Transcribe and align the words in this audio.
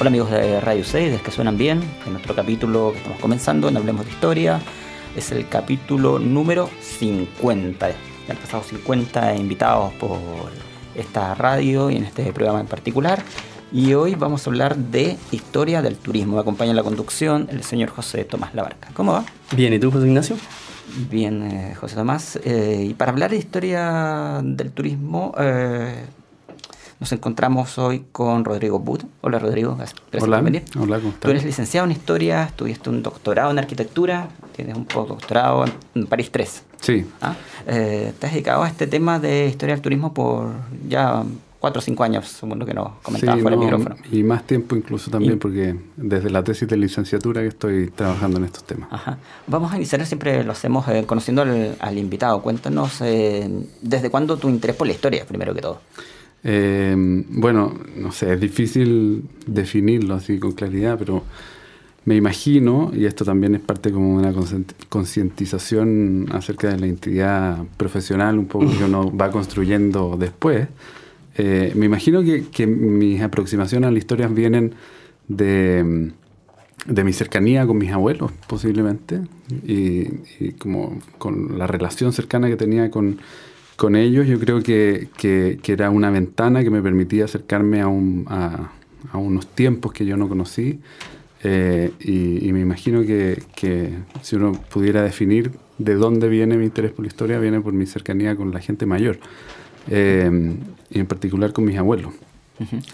Hola 0.00 0.10
amigos 0.10 0.30
de 0.30 0.60
Radio 0.60 0.84
6, 0.84 1.10
de 1.10 1.18
que 1.18 1.32
suenan 1.32 1.58
bien, 1.58 1.82
en 2.06 2.12
nuestro 2.12 2.32
capítulo 2.32 2.92
que 2.92 2.98
estamos 2.98 3.18
comenzando 3.18 3.68
en 3.68 3.76
Hablemos 3.76 4.04
de 4.04 4.12
Historia, 4.12 4.60
es 5.16 5.32
el 5.32 5.48
capítulo 5.48 6.20
número 6.20 6.70
50. 6.80 7.88
Ya 7.88 7.94
han 8.28 8.36
pasado 8.36 8.62
50 8.62 9.34
invitados 9.34 9.92
por 9.94 10.20
esta 10.94 11.34
radio 11.34 11.90
y 11.90 11.96
en 11.96 12.04
este 12.04 12.32
programa 12.32 12.60
en 12.60 12.68
particular. 12.68 13.24
Y 13.72 13.94
hoy 13.94 14.14
vamos 14.14 14.46
a 14.46 14.50
hablar 14.50 14.76
de 14.76 15.16
historia 15.32 15.82
del 15.82 15.96
turismo. 15.96 16.36
Me 16.36 16.42
acompaña 16.42 16.70
en 16.70 16.76
la 16.76 16.84
conducción 16.84 17.48
el 17.50 17.64
señor 17.64 17.88
José 17.88 18.24
Tomás 18.24 18.54
Labarca. 18.54 18.90
¿Cómo 18.94 19.14
va? 19.14 19.24
Bien, 19.56 19.74
¿y 19.74 19.80
tú, 19.80 19.90
José 19.90 20.06
Ignacio? 20.06 20.36
Bien, 21.10 21.42
eh, 21.42 21.74
José 21.74 21.96
Tomás. 21.96 22.38
Eh, 22.44 22.86
y 22.90 22.94
para 22.94 23.10
hablar 23.10 23.32
de 23.32 23.36
historia 23.36 24.40
del 24.44 24.70
turismo, 24.70 25.34
eh, 25.40 26.04
nos 27.00 27.12
encontramos 27.12 27.78
hoy 27.78 28.04
con 28.12 28.44
Rodrigo 28.44 28.78
Bud. 28.78 29.02
Hola 29.20 29.38
Rodrigo, 29.38 29.76
gracias 29.76 30.00
Hola. 30.20 30.38
por 30.38 30.44
venir. 30.44 30.64
Hola, 30.78 30.98
¿cómo 30.98 31.10
estás? 31.10 31.20
Tú 31.20 31.30
eres 31.30 31.44
licenciado 31.44 31.86
en 31.86 31.92
Historia, 31.92 32.52
tuviste 32.56 32.90
un 32.90 33.02
doctorado 33.02 33.50
en 33.50 33.58
Arquitectura, 33.58 34.28
tienes 34.54 34.76
un 34.76 34.84
postdoctorado 34.84 35.64
en 35.94 36.06
París 36.06 36.30
3. 36.32 36.64
Sí. 36.80 37.06
¿Ah? 37.20 37.34
Eh, 37.66 38.12
te 38.18 38.26
has 38.26 38.32
dedicado 38.32 38.62
a 38.62 38.68
este 38.68 38.86
tema 38.86 39.18
de 39.18 39.46
Historia 39.46 39.74
del 39.74 39.82
Turismo 39.82 40.12
por 40.12 40.50
ya 40.88 41.24
cuatro 41.60 41.80
o 41.80 41.82
cinco 41.82 42.04
años, 42.04 42.28
según 42.28 42.58
lo 42.58 42.66
que 42.66 42.74
nos 42.74 42.92
comentabas 43.02 43.42
por 43.42 43.52
el 43.52 43.58
micrófono. 43.58 43.96
Y 44.10 44.22
más 44.22 44.44
tiempo 44.44 44.76
incluso 44.76 45.10
también, 45.10 45.38
porque 45.38 45.76
desde 45.96 46.30
la 46.30 46.42
tesis 46.42 46.68
de 46.68 46.76
licenciatura 46.76 47.42
que 47.42 47.48
estoy 47.48 47.90
trabajando 47.90 48.38
en 48.38 48.44
estos 48.44 48.64
temas. 48.64 48.88
Ajá. 48.92 49.18
Vamos 49.46 49.72
a 49.72 49.76
iniciar, 49.76 50.04
siempre 50.06 50.44
lo 50.44 50.52
hacemos 50.52 50.86
eh, 50.88 51.04
conociendo 51.06 51.42
al, 51.42 51.98
invitado. 51.98 52.40
Cuéntanos, 52.42 53.00
eh, 53.00 53.48
¿desde 53.82 54.10
cuándo 54.10 54.36
tu 54.36 54.48
interés 54.48 54.76
por 54.76 54.86
la 54.86 54.92
historia, 54.92 55.24
primero 55.26 55.54
que 55.54 55.60
todo? 55.60 55.80
Eh, 56.44 56.94
bueno, 56.96 57.74
no 57.96 58.12
sé, 58.12 58.34
es 58.34 58.40
difícil 58.40 59.24
definirlo 59.46 60.14
así 60.14 60.38
con 60.38 60.52
claridad, 60.52 60.96
pero 60.98 61.24
me 62.04 62.16
imagino, 62.16 62.90
y 62.94 63.04
esto 63.04 63.24
también 63.24 63.54
es 63.54 63.60
parte 63.60 63.90
como 63.90 64.20
de 64.20 64.28
una 64.28 64.46
concientización 64.88 66.26
acerca 66.32 66.68
de 66.68 66.78
la 66.78 66.86
identidad 66.86 67.58
profesional, 67.76 68.38
un 68.38 68.46
poco 68.46 68.66
que 68.70 68.84
uno 68.84 69.14
va 69.14 69.30
construyendo 69.30 70.16
después, 70.18 70.68
eh, 71.36 71.72
me 71.76 71.86
imagino 71.86 72.22
que, 72.22 72.66
mis 72.66 73.20
aproximaciones 73.20 73.88
a 73.88 73.90
la 73.90 73.98
historia 73.98 74.26
vienen 74.28 74.74
de, 75.28 76.10
de, 76.86 77.04
mi 77.04 77.12
cercanía 77.12 77.66
con 77.66 77.78
mis 77.78 77.92
abuelos, 77.92 78.32
posiblemente, 78.48 79.20
y 79.66 80.52
como 80.58 80.98
con 81.18 81.58
la 81.58 81.66
relación 81.66 82.12
cercana 82.12 82.48
que 82.48 82.56
tenía 82.56 82.90
con 82.90 83.18
con 83.78 83.94
ellos 83.94 84.26
yo 84.26 84.40
creo 84.40 84.60
que, 84.60 85.08
era 85.64 85.90
una 85.90 86.10
ventana 86.10 86.64
que 86.64 86.70
me 86.70 86.82
permitía 86.82 87.26
acercarme 87.26 87.80
a, 87.80 87.86
un, 87.86 88.26
a, 88.28 88.72
unos 89.16 89.46
tiempos 89.46 89.92
que 89.92 90.04
yo 90.04 90.16
no 90.16 90.28
conocí 90.28 90.80
eh, 91.44 91.92
y, 92.00 92.52
me 92.52 92.60
imagino 92.60 93.02
que, 93.02 93.40
si 94.20 94.34
uno 94.34 94.50
pudiera 94.52 95.02
definir 95.02 95.52
de 95.78 95.94
dónde 95.94 96.28
viene 96.28 96.56
mi 96.56 96.64
interés 96.64 96.90
por 96.90 97.04
la 97.04 97.06
historia, 97.06 97.38
viene 97.38 97.60
por 97.60 97.72
mi 97.72 97.86
cercanía 97.86 98.34
con 98.34 98.50
la 98.50 98.58
gente 98.58 98.84
mayor 98.84 99.20
eh, 99.88 100.56
y 100.90 100.98
en 100.98 101.06
particular 101.06 101.52
con 101.52 101.64
mis 101.64 101.78
abuelos. 101.78 102.12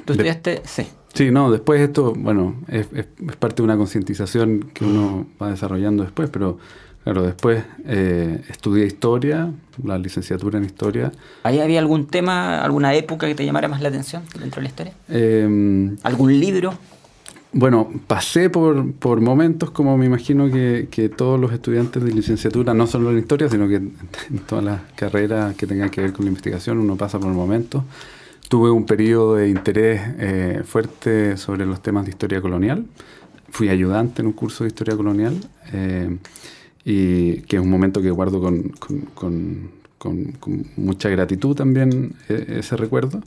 ¿Tú 0.05 0.13
estudiaste? 0.13 0.61
sí. 0.65 0.87
Sí, 1.15 1.31
no, 1.31 1.51
después 1.51 1.81
esto, 1.81 2.13
bueno, 2.13 2.57
es, 2.69 2.89
es 2.93 3.07
parte 3.39 3.57
de 3.57 3.63
una 3.63 3.77
concientización 3.77 4.69
que 4.75 4.85
uno 4.85 5.29
va 5.41 5.49
desarrollando 5.49 6.03
después, 6.03 6.29
pero 6.29 6.59
Claro, 7.05 7.23
después 7.23 7.63
eh, 7.85 8.41
estudié 8.49 8.87
historia, 8.87 9.53
la 9.83 9.99
licenciatura 9.99 10.59
en 10.59 10.65
historia. 10.65 11.13
¿Ahí 11.43 11.61
había 11.61 11.79
algún 11.79 12.07
tema, 12.07 12.63
alguna 12.63 12.95
época 12.95 13.27
que 13.27 13.35
te 13.35 13.45
llamara 13.45 13.69
más 13.69 13.83
la 13.83 13.91
atención 13.91 14.23
dentro 14.41 14.61
de 14.61 14.63
la 14.63 14.69
historia? 14.69 14.95
Em, 15.11 15.99
¿Algún 16.03 16.41
libro? 16.41 16.73
Bueno, 17.53 17.91
pasé 18.07 18.49
por, 18.49 18.93
por 18.95 19.21
momentos 19.21 19.71
como 19.71 19.99
me 19.99 20.07
imagino 20.07 20.51
que, 20.51 20.89
que, 20.91 21.11
todos 21.11 21.39
los 21.39 21.53
estudiantes 21.53 22.03
de 22.03 22.11
licenciatura, 22.11 22.73
no 22.73 22.87
solo 22.87 23.11
en 23.11 23.19
historia, 23.19 23.51
sino 23.51 23.69
que 23.69 23.77
en 23.77 24.39
todas 24.49 24.65
las 24.65 24.81
carreras 24.97 25.55
que 25.57 25.67
tengan 25.67 25.91
que 25.91 26.01
ver 26.01 26.15
con 26.15 26.25
la 26.25 26.31
investigación, 26.31 26.79
uno 26.79 26.97
pasa 26.97 27.21
por 27.21 27.31
momentos. 27.31 27.85
Tuve 28.49 28.71
un 28.71 28.87
periodo 28.87 29.37
de 29.37 29.51
interés 29.51 30.01
eh, 30.19 30.63
fuerte 30.65 31.37
sobre 31.37 31.67
los 31.67 31.83
temas 31.83 32.07
de 32.07 32.13
historia 32.13 32.41
colonial. 32.41 32.87
Fui 33.51 33.69
ayudante 33.69 34.23
en 34.23 34.29
un 34.29 34.33
curso 34.33 34.65
de 34.65 34.69
historia 34.69 34.97
colonial. 34.97 35.39
Eh, 36.87 37.37
y 37.39 37.43
que 37.43 37.57
es 37.57 37.63
un 37.63 37.71
momento 37.71 38.03
que 38.03 38.11
guardo 38.11 38.41
con, 38.41 38.73
con, 39.15 39.71
con, 39.99 40.67
mucha 40.77 41.09
gratitud 41.09 41.57
también 41.57 42.15
e, 42.29 42.59
ese 42.59 42.77
recuerdo. 42.77 43.23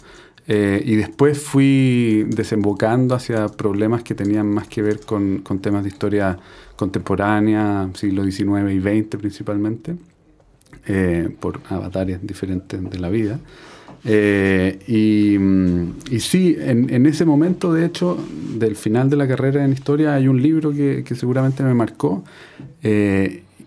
Eh, 0.49 0.81
y 0.85 0.95
después 0.95 1.39
fui 1.39 2.25
desembocando 2.29 3.15
hacia 3.15 3.47
problemas 3.49 4.01
que 4.03 4.15
tenían 4.15 4.47
más 4.47 4.67
que 4.67 4.81
ver 4.81 5.01
con, 5.01 5.43
temas 5.61 5.83
de 5.83 5.89
historia 5.89 6.37
contemporánea, 6.77 7.89
siglo 7.95 8.23
XIX 8.23 8.71
y 8.71 8.79
XX 8.79 9.17
principalmente, 9.17 9.95
eh, 10.87 11.29
por 11.41 11.59
avatares 11.67 12.25
diferentes 12.25 12.81
de 12.89 12.99
la 12.99 13.09
vida. 13.09 13.39
Eh, 14.05 14.79
y, 14.87 16.15
y, 16.15 16.19
sí, 16.21 16.55
en, 16.57 16.93
en, 16.93 17.07
ese 17.07 17.25
momento, 17.25 17.73
de 17.73 17.85
hecho, 17.85 18.17
del 18.57 18.77
final 18.77 19.09
de 19.09 19.17
la 19.17 19.27
carrera 19.27 19.65
en 19.65 19.73
historia, 19.73 20.13
hay 20.13 20.29
un 20.29 20.41
libro 20.41 20.71
que, 20.71 21.03
que 21.03 21.15
seguramente 21.15 21.61
me 21.61 21.73
marcó 21.73 22.23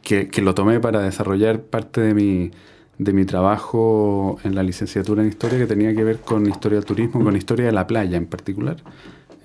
que, 0.02 0.42
lo 0.42 0.54
tomé 0.54 0.80
para 0.80 1.00
desarrollar 1.00 1.62
parte 1.62 2.00
de 2.00 2.14
mi, 2.14 2.50
de 2.98 3.12
mi 3.12 3.24
trabajo 3.24 4.38
en 4.44 4.54
la 4.54 4.62
licenciatura 4.62 5.22
en 5.22 5.28
historia 5.28 5.58
que 5.58 5.66
tenía 5.66 5.94
que 5.94 6.04
ver 6.04 6.20
con 6.20 6.48
historia 6.48 6.78
del 6.78 6.84
turismo, 6.84 7.22
con 7.22 7.36
historia 7.36 7.66
de 7.66 7.72
la 7.72 7.86
playa 7.86 8.16
en 8.16 8.26
particular, 8.26 8.76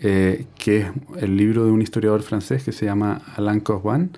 eh, 0.02 0.46
que 0.58 0.80
es 0.80 0.88
el 1.18 1.38
libro 1.38 1.66
de 1.66 1.72
un 1.72 1.82
historiador 1.82 2.22
francés 2.22 2.64
que 2.64 2.72
se 2.72 2.86
llama 2.86 3.22
Alain 3.36 3.60
Coswan, 3.60 4.12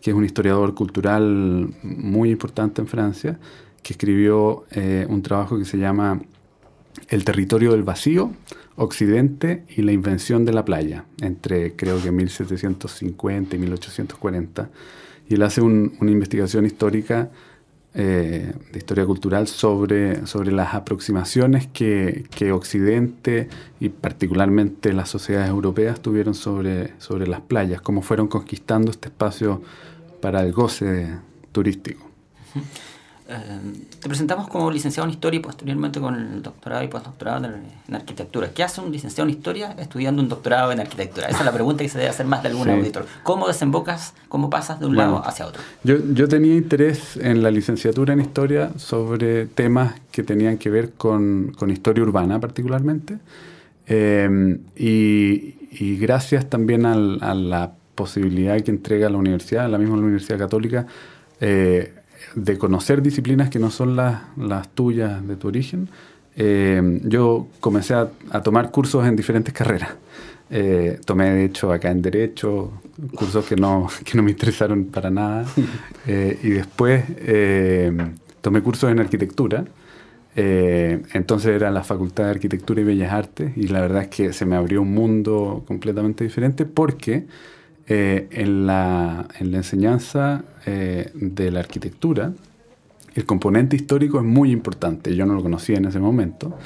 que 0.00 0.10
es 0.10 0.16
un 0.16 0.24
historiador 0.24 0.74
cultural 0.74 1.74
muy 1.82 2.30
importante 2.30 2.82
en 2.82 2.86
Francia, 2.86 3.38
que 3.82 3.94
escribió 3.94 4.64
eh, 4.70 5.06
un 5.08 5.22
trabajo 5.22 5.58
que 5.58 5.64
se 5.64 5.78
llama 5.78 6.20
El 7.08 7.24
territorio 7.24 7.72
del 7.72 7.84
vacío, 7.84 8.30
Occidente 8.76 9.64
y 9.76 9.82
la 9.82 9.92
invención 9.92 10.44
de 10.44 10.52
la 10.52 10.64
playa, 10.64 11.04
entre 11.20 11.76
creo 11.76 12.02
que 12.02 12.10
1750 12.10 13.54
y 13.54 13.58
1840 13.58 14.70
y 15.28 15.34
él 15.34 15.42
hace 15.42 15.60
una 15.62 16.10
investigación 16.10 16.66
histórica, 16.66 17.30
eh, 17.96 18.52
de 18.72 18.78
historia 18.78 19.06
cultural, 19.06 19.46
sobre, 19.46 20.26
sobre 20.26 20.50
las 20.50 20.74
aproximaciones 20.74 21.68
que, 21.68 22.24
que, 22.34 22.50
Occidente 22.50 23.48
y 23.78 23.88
particularmente 23.88 24.92
las 24.92 25.08
sociedades 25.08 25.48
europeas 25.48 26.00
tuvieron 26.00 26.34
sobre, 26.34 26.92
sobre 26.98 27.28
las 27.28 27.40
playas, 27.42 27.80
cómo 27.80 28.02
fueron 28.02 28.26
conquistando 28.26 28.90
este 28.90 29.10
espacio 29.10 29.62
para 30.20 30.42
el 30.42 30.52
goce 30.52 31.08
turístico. 31.52 32.04
Eh, 33.26 33.36
te 34.00 34.08
presentamos 34.08 34.48
como 34.48 34.70
licenciado 34.70 35.08
en 35.08 35.14
Historia 35.14 35.38
y 35.38 35.42
posteriormente 35.42 35.98
con 35.98 36.14
el 36.14 36.42
doctorado 36.42 36.84
y 36.84 36.88
postdoctorado 36.88 37.46
en, 37.46 37.94
Arquitectura. 37.94 38.50
¿Qué 38.52 38.62
hace 38.62 38.82
un 38.82 38.92
licenciado 38.92 39.28
en 39.28 39.34
Historia 39.34 39.74
estudiando 39.78 40.20
un 40.20 40.28
doctorado 40.28 40.72
en 40.72 40.80
Arquitectura? 40.80 41.28
Esa 41.28 41.38
es 41.38 41.44
la 41.44 41.52
pregunta 41.52 41.82
que 41.82 41.88
se 41.88 41.98
debe 41.98 42.10
hacer 42.10 42.26
más 42.26 42.42
de 42.42 42.50
algún 42.50 42.68
auditor. 42.68 43.06
¿Cómo 43.22 43.46
desembocas, 43.46 44.14
cómo 44.28 44.50
pasas 44.50 44.78
de 44.78 44.86
un 44.86 44.96
lado 44.96 45.22
hacia 45.24 45.46
otro? 45.46 45.62
Yo, 45.84 45.96
yo 46.12 46.28
tenía 46.28 46.54
interés 46.54 47.16
en 47.16 47.42
la 47.42 47.50
licenciatura 47.50 48.12
en 48.12 48.20
Historia 48.20 48.72
sobre 48.76 49.46
temas 49.46 49.94
que 50.12 50.22
tenían 50.22 50.58
que 50.58 50.68
ver 50.68 50.92
con, 50.92 51.54
con 51.58 51.70
historia 51.70 52.02
urbana 52.02 52.40
particularmente. 52.40 53.18
Eh, 53.86 54.58
y, 54.76 55.54
y, 55.70 55.96
gracias 55.98 56.48
también 56.48 56.86
a 56.86 56.94
la 57.34 57.72
posibilidad 57.94 58.60
que 58.60 58.70
entrega 58.70 59.08
la 59.08 59.18
universidad, 59.18 59.68
la 59.68 59.78
misma 59.78 59.96
Universidad 59.96 60.38
Católica, 60.38 60.86
eh, 61.40 61.93
de 62.34 62.58
conocer 62.58 63.02
disciplinas 63.02 63.50
que 63.50 63.58
no 63.58 63.70
son 63.70 63.96
las, 63.96 64.22
las 64.36 64.68
tuyas 64.68 65.26
de 65.26 65.36
tu 65.36 65.48
origen, 65.48 65.88
eh, 66.36 67.00
yo 67.04 67.48
comencé 67.60 67.94
a, 67.94 68.08
tomar 68.42 68.70
cursos 68.70 69.06
en 69.06 69.16
diferentes 69.16 69.54
carreras. 69.54 69.90
Eh, 70.50 71.00
tomé, 71.04 71.30
de 71.30 71.44
hecho, 71.46 71.72
acá 71.72 71.90
en 71.90 72.02
Derecho, 72.02 72.72
cursos 73.14 73.44
que 73.46 73.56
no, 73.56 73.88
que 74.04 74.16
no 74.16 74.22
me 74.22 74.30
interesaron 74.30 74.86
para 74.86 75.10
nada. 75.10 75.44
Eh, 76.06 76.38
y 76.42 76.50
después 76.50 77.02
tomé 78.42 78.60
cursos 78.60 78.90
en 78.90 79.00
arquitectura. 79.00 79.64
Entonces 80.36 81.56
era 81.56 81.70
la 81.70 81.82
Facultad 81.82 82.24
de 82.24 82.30
Arquitectura 82.32 82.82
y 82.82 82.84
Bellas 82.84 83.10
Artes 83.10 83.56
y 83.56 83.68
la 83.68 83.80
verdad 83.80 84.02
es 84.02 84.08
que 84.08 84.34
se 84.34 84.44
me 84.44 84.54
abrió 84.54 84.82
un 84.82 84.92
mundo 84.92 85.64
completamente 85.66 86.24
diferente 86.24 86.66
porque 86.66 87.24
eh, 87.86 88.28
en, 88.30 88.66
la, 88.66 89.26
en, 89.38 89.52
la, 89.52 89.56
enseñanza 89.58 90.44
eh, 90.66 91.10
de 91.14 91.50
la 91.50 91.60
arquitectura 91.60 92.32
el 93.14 93.26
componente 93.26 93.76
histórico 93.76 94.18
es 94.18 94.24
muy 94.24 94.50
importante. 94.50 95.14
Yo 95.14 95.24
no 95.26 95.34
lo 95.34 95.42
conocía 95.42 95.76
en 95.76 95.84
ese 95.84 96.00
momento 96.00 96.56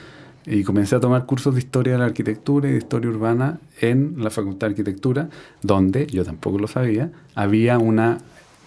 y 0.47 0.65
comencé 0.65 0.97
a 0.97 1.01
tomar 1.01 1.27
cursos 1.27 1.55
de 1.55 1.61
historia 1.61 1.93
de 1.95 1.99
la 1.99 2.07
arquitectura 2.07 2.69
y 2.69 2.73
de 2.73 2.79
historia 2.79 3.11
urbana 3.11 3.59
en 3.81 4.15
la 4.17 4.31
Facultad 4.31 4.67
de 4.67 4.73
Arquitectura, 4.73 5.29
donde, 5.63 6.07
yo 6.07 6.25
tampoco 6.25 6.59
lo 6.59 6.67
sabía, 6.67 7.13
había 7.35 7.79
una 7.79 8.19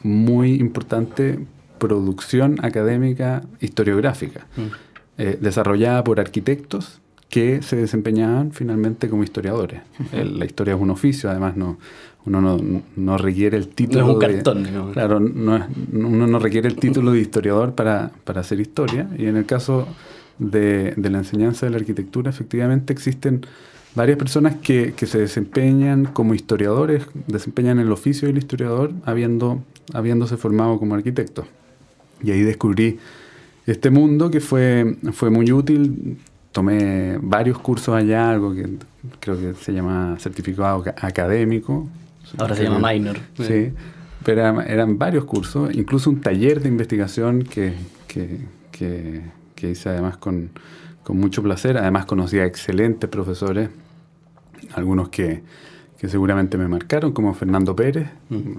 muy 0.03 0.56
importante 0.56 1.39
producción 1.80 2.63
académica 2.63 3.42
historiográfica, 3.59 4.45
mm. 4.56 4.62
eh, 5.18 5.38
desarrollada 5.42 6.03
por 6.03 6.19
arquitectos 6.19 7.00
que 7.31 7.61
se 7.61 7.77
desempeñaban 7.77 8.51
finalmente 8.51 9.09
como 9.09 9.23
historiadores. 9.23 9.81
la 10.11 10.45
historia 10.45 10.75
es 10.75 10.81
un 10.81 10.89
oficio, 10.89 11.29
además 11.29 11.55
no, 11.55 11.77
uno 12.25 12.41
no, 12.41 12.81
no 12.97 13.17
requiere 13.17 13.57
el 13.57 13.69
título. 13.69 14.01
No 14.01 14.07
es 14.09 14.13
un 14.15 14.19
cartón, 14.19 14.63
de, 14.63 14.93
Claro, 14.93 15.19
no 15.21 15.65
uno 15.93 16.27
no 16.27 16.39
requiere 16.39 16.67
el 16.67 16.75
título 16.75 17.13
de 17.13 17.21
historiador 17.21 17.73
para, 17.73 18.11
para 18.25 18.41
hacer 18.41 18.59
historia. 18.59 19.07
Y 19.17 19.27
en 19.27 19.37
el 19.37 19.45
caso 19.45 19.87
de, 20.39 20.93
de, 20.97 21.09
la 21.09 21.19
enseñanza 21.19 21.65
de 21.65 21.71
la 21.71 21.77
arquitectura, 21.77 22.29
efectivamente 22.29 22.91
existen 22.91 23.45
varias 23.95 24.17
personas 24.17 24.55
que, 24.57 24.93
que, 24.93 25.07
se 25.07 25.17
desempeñan 25.17 26.05
como 26.05 26.33
historiadores, 26.33 27.05
desempeñan 27.27 27.79
el 27.79 27.93
oficio 27.93 28.27
del 28.27 28.39
historiador 28.39 28.91
habiendo, 29.05 29.63
habiéndose 29.93 30.35
formado 30.35 30.77
como 30.79 30.95
arquitectos. 30.95 31.45
Y 32.21 32.31
ahí 32.31 32.41
descubrí 32.41 32.99
este 33.65 33.89
mundo 33.89 34.29
que 34.29 34.41
fue, 34.41 34.97
fue 35.13 35.29
muy 35.29 35.49
útil. 35.53 36.17
Tomé 36.51 37.18
varios 37.21 37.57
cursos 37.59 37.95
allá, 37.95 38.30
algo 38.30 38.53
que 38.53 38.68
creo 39.19 39.39
que 39.39 39.53
se 39.56 39.71
llama 39.71 40.18
certificado 40.19 40.83
académico. 40.98 41.88
Ahora 42.38 42.56
se 42.56 42.63
llama 42.63 42.92
minor. 42.92 43.18
Sí, 43.38 43.71
pero 44.24 44.62
eran, 44.62 44.98
varios 44.98 45.25
cursos, 45.25 45.74
incluso 45.74 46.09
un 46.09 46.21
taller 46.21 46.62
de 46.62 46.69
investigación 46.69 47.44
que, 47.44 47.74
que, 48.07 48.42
que, 48.71 49.69
hice 49.69 49.89
además 49.89 50.18
con, 50.18 50.50
con, 51.03 51.18
mucho 51.18 51.42
placer. 51.42 51.77
Además 51.77 52.06
conocí 52.06 52.38
a 52.39 52.45
excelentes 52.45 53.09
profesores, 53.09 53.69
algunos 54.74 55.09
que, 55.09 55.42
que 55.98 56.09
seguramente 56.09 56.57
me 56.57 56.68
marcaron, 56.68 57.13
como 57.13 57.33
Fernando 57.33 57.75
Pérez, 57.75 58.09
mm. 58.30 58.51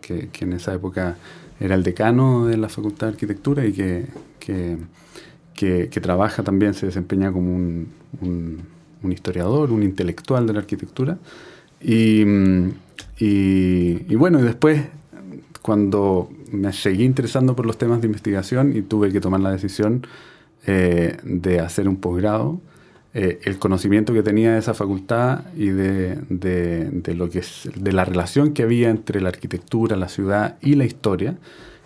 que, 0.00 0.28
que 0.28 0.44
en 0.44 0.54
esa 0.54 0.74
época 0.74 1.16
era 1.60 1.74
el 1.74 1.82
decano 1.82 2.46
de 2.46 2.56
la 2.56 2.68
Facultad 2.68 3.06
de 3.06 3.12
Arquitectura 3.12 3.64
y 3.64 3.72
que, 3.72 4.06
que, 5.56 5.88
trabaja 6.00 6.42
también, 6.42 6.74
se 6.74 6.86
desempeña 6.86 7.32
como 7.32 7.54
un, 7.54 8.62
historiador, 9.10 9.72
un 9.72 9.82
intelectual 9.82 10.46
de 10.46 10.52
la 10.52 10.60
arquitectura. 10.60 11.18
Y, 11.80 12.24
y, 13.18 14.14
bueno, 14.14 14.38
y 14.40 14.42
después, 14.42 14.82
cuando 15.62 16.30
me 16.52 16.72
seguí 16.72 17.04
interesando 17.04 17.56
por 17.56 17.66
los 17.66 17.78
temas 17.78 18.00
de 18.00 18.06
investigación 18.06 18.76
y 18.76 18.82
tuve 18.82 19.10
que 19.10 19.20
tomar 19.20 19.40
la 19.40 19.50
decisión 19.50 20.06
eh, 20.66 21.16
de 21.22 21.60
hacer 21.60 21.88
un 21.88 21.96
posgrado, 21.96 22.60
eh, 23.14 23.40
el 23.44 23.58
conocimiento 23.58 24.12
que 24.12 24.22
tenía 24.22 24.52
de 24.52 24.58
esa 24.58 24.74
facultad 24.74 25.44
y 25.56 25.68
de, 25.68 26.16
de, 26.28 27.14
lo 27.14 27.30
que 27.30 27.38
es, 27.38 27.70
de 27.74 27.92
la 27.92 28.04
relación 28.04 28.52
que 28.52 28.62
había 28.62 28.90
entre 28.90 29.22
la 29.22 29.30
arquitectura, 29.30 29.96
la 29.96 30.10
ciudad 30.10 30.58
y 30.60 30.74
la 30.74 30.84
historia, 30.84 31.38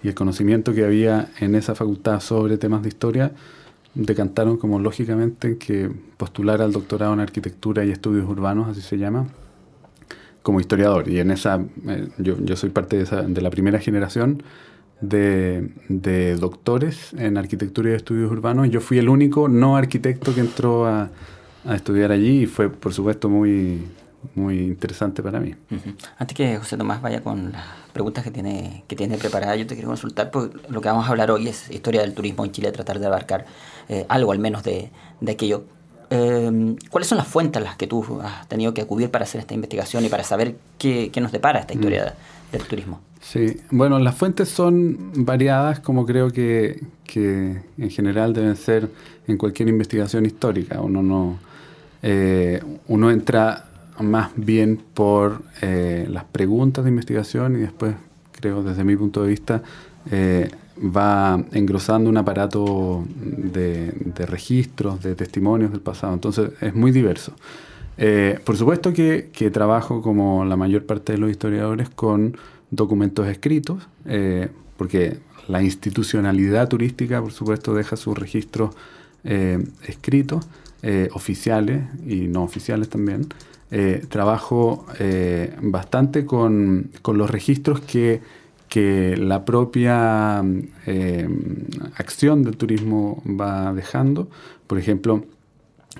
y 0.02 0.08
el 0.08 0.14
conocimiento 0.14 0.74
que 0.74 0.84
había 0.84 1.28
en 1.38 1.54
esa 1.54 1.76
facultad 1.76 2.18
sobre 2.20 2.58
temas 2.58 2.82
de 2.82 2.88
historia, 2.88 3.32
decantaron 3.94 4.56
como 4.56 4.78
lógicamente 4.78 5.58
que 5.58 5.90
postular 6.16 6.62
al 6.62 6.72
doctorado 6.72 7.12
en 7.12 7.20
arquitectura 7.20 7.84
y 7.84 7.90
estudios 7.90 8.28
urbanos, 8.28 8.68
así 8.68 8.80
se 8.80 8.98
llama, 8.98 9.26
como 10.42 10.60
historiador. 10.60 11.08
Y 11.08 11.18
en 11.18 11.30
esa, 11.30 11.60
eh, 11.88 12.08
yo, 12.18 12.36
yo, 12.40 12.56
soy 12.56 12.70
parte 12.70 12.96
de, 12.96 13.02
esa, 13.02 13.22
de 13.22 13.40
la 13.40 13.50
primera 13.50 13.78
generación 13.78 14.42
de, 15.00 16.36
doctores 16.38 17.12
en 17.14 17.36
arquitectura 17.36 17.90
y 17.90 17.94
estudios 17.94 18.30
urbanos. 18.30 18.70
Yo 18.70 18.80
fui 18.80 18.98
el 18.98 19.08
único 19.08 19.48
no 19.48 19.76
arquitecto 19.76 20.34
que 20.34 20.40
entró 20.40 20.86
a, 20.86 21.10
estudiar 21.74 22.10
allí 22.10 22.44
y 22.44 22.46
fue, 22.46 22.70
por 22.70 22.94
supuesto, 22.94 23.28
muy, 23.28 23.82
muy 24.34 24.58
interesante 24.58 25.22
para 25.22 25.40
mí. 25.40 25.54
Antes 26.18 26.36
que 26.36 26.56
José 26.58 26.76
Tomás 26.76 27.00
vaya 27.00 27.22
con 27.22 27.52
las 27.52 27.64
preguntas 27.92 28.24
que 28.24 28.30
tiene, 28.30 28.84
que 28.86 28.96
tiene 28.96 29.16
preparadas, 29.18 29.58
yo 29.58 29.66
te 29.66 29.74
quiero 29.74 29.88
consultar, 29.88 30.30
porque 30.30 30.58
lo 30.68 30.80
que 30.80 30.88
vamos 30.88 31.06
a 31.06 31.10
hablar 31.10 31.30
hoy 31.30 31.48
es 31.48 31.70
historia 31.70 32.02
del 32.02 32.14
turismo 32.14 32.44
en 32.44 32.52
Chile, 32.52 32.72
tratar 32.72 32.98
de 32.98 33.06
abarcar 33.06 33.46
eh, 33.88 34.06
algo 34.08 34.32
al 34.32 34.38
menos 34.38 34.62
de, 34.62 34.90
de 35.20 35.32
aquello. 35.32 35.64
Eh, 36.10 36.76
¿Cuáles 36.90 37.08
son 37.08 37.18
las 37.18 37.28
fuentes 37.28 37.62
a 37.62 37.64
las 37.64 37.76
que 37.76 37.86
tú 37.86 38.20
has 38.20 38.48
tenido 38.48 38.74
que 38.74 38.82
acudir 38.82 39.10
para 39.10 39.24
hacer 39.24 39.40
esta 39.40 39.54
investigación 39.54 40.04
y 40.04 40.08
para 40.08 40.24
saber 40.24 40.56
qué, 40.78 41.10
qué 41.12 41.20
nos 41.20 41.32
depara 41.32 41.60
esta 41.60 41.74
historia 41.74 42.14
mm. 42.14 42.52
del 42.52 42.66
turismo? 42.66 43.00
Sí, 43.20 43.60
bueno, 43.70 43.98
las 43.98 44.14
fuentes 44.14 44.48
son 44.48 45.12
variadas 45.24 45.80
como 45.80 46.06
creo 46.06 46.30
que, 46.30 46.80
en 47.14 47.90
general 47.90 48.32
deben 48.32 48.56
ser 48.56 48.88
en 49.26 49.36
cualquier 49.36 49.68
investigación 49.68 50.24
histórica. 50.26 50.80
Uno 50.80 51.02
no 51.02 51.38
eh, 52.02 52.62
uno 52.88 53.10
entra 53.10 53.69
más 54.02 54.30
bien 54.36 54.80
por 54.94 55.42
eh, 55.62 56.06
las 56.08 56.24
preguntas 56.24 56.84
de 56.84 56.90
investigación 56.90 57.56
y 57.56 57.60
después 57.60 57.94
creo 58.32 58.62
desde 58.62 58.84
mi 58.84 58.96
punto 58.96 59.22
de 59.22 59.28
vista 59.28 59.62
eh, 60.10 60.50
va 60.78 61.42
engrosando 61.52 62.08
un 62.08 62.16
aparato 62.16 63.04
de, 63.16 63.92
registros, 64.26 65.02
de 65.02 65.14
testimonios 65.14 65.72
del 65.72 65.80
pasado. 65.80 66.14
Entonces 66.14 66.52
es 66.60 66.74
muy 66.74 66.90
diverso. 66.90 67.32
por 68.44 68.56
supuesto 68.56 68.92
que, 68.92 69.50
trabajo 69.52 70.00
como 70.00 70.44
la 70.44 70.56
mayor 70.56 70.86
parte 70.86 71.12
de 71.12 71.18
los 71.18 71.30
historiadores 71.30 71.90
con 71.90 72.36
documentos 72.70 73.26
escritos, 73.26 73.86
eh, 74.06 74.48
porque 74.76 75.18
la 75.48 75.62
institucionalidad 75.62 76.68
turística, 76.68 77.20
por 77.20 77.32
supuesto, 77.32 77.74
deja 77.74 77.96
sus 77.96 78.16
registros 78.16 78.74
eh, 79.24 79.62
escritos, 79.86 80.46
eh, 80.82 81.08
oficiales 81.12 81.82
y 82.06 82.28
no 82.28 82.42
oficiales 82.42 82.88
también. 82.88 83.26
Trabajo 84.08 84.84
bastante 85.62 86.26
con, 86.26 86.90
los 87.04 87.30
registros 87.30 87.80
que, 87.80 88.20
que 88.68 89.16
la 89.16 89.44
propia 89.44 90.42
acción 91.96 92.42
del 92.42 92.56
turismo 92.56 93.22
va 93.24 93.72
dejando. 93.72 94.28
Por 94.66 94.78
ejemplo, 94.78 95.24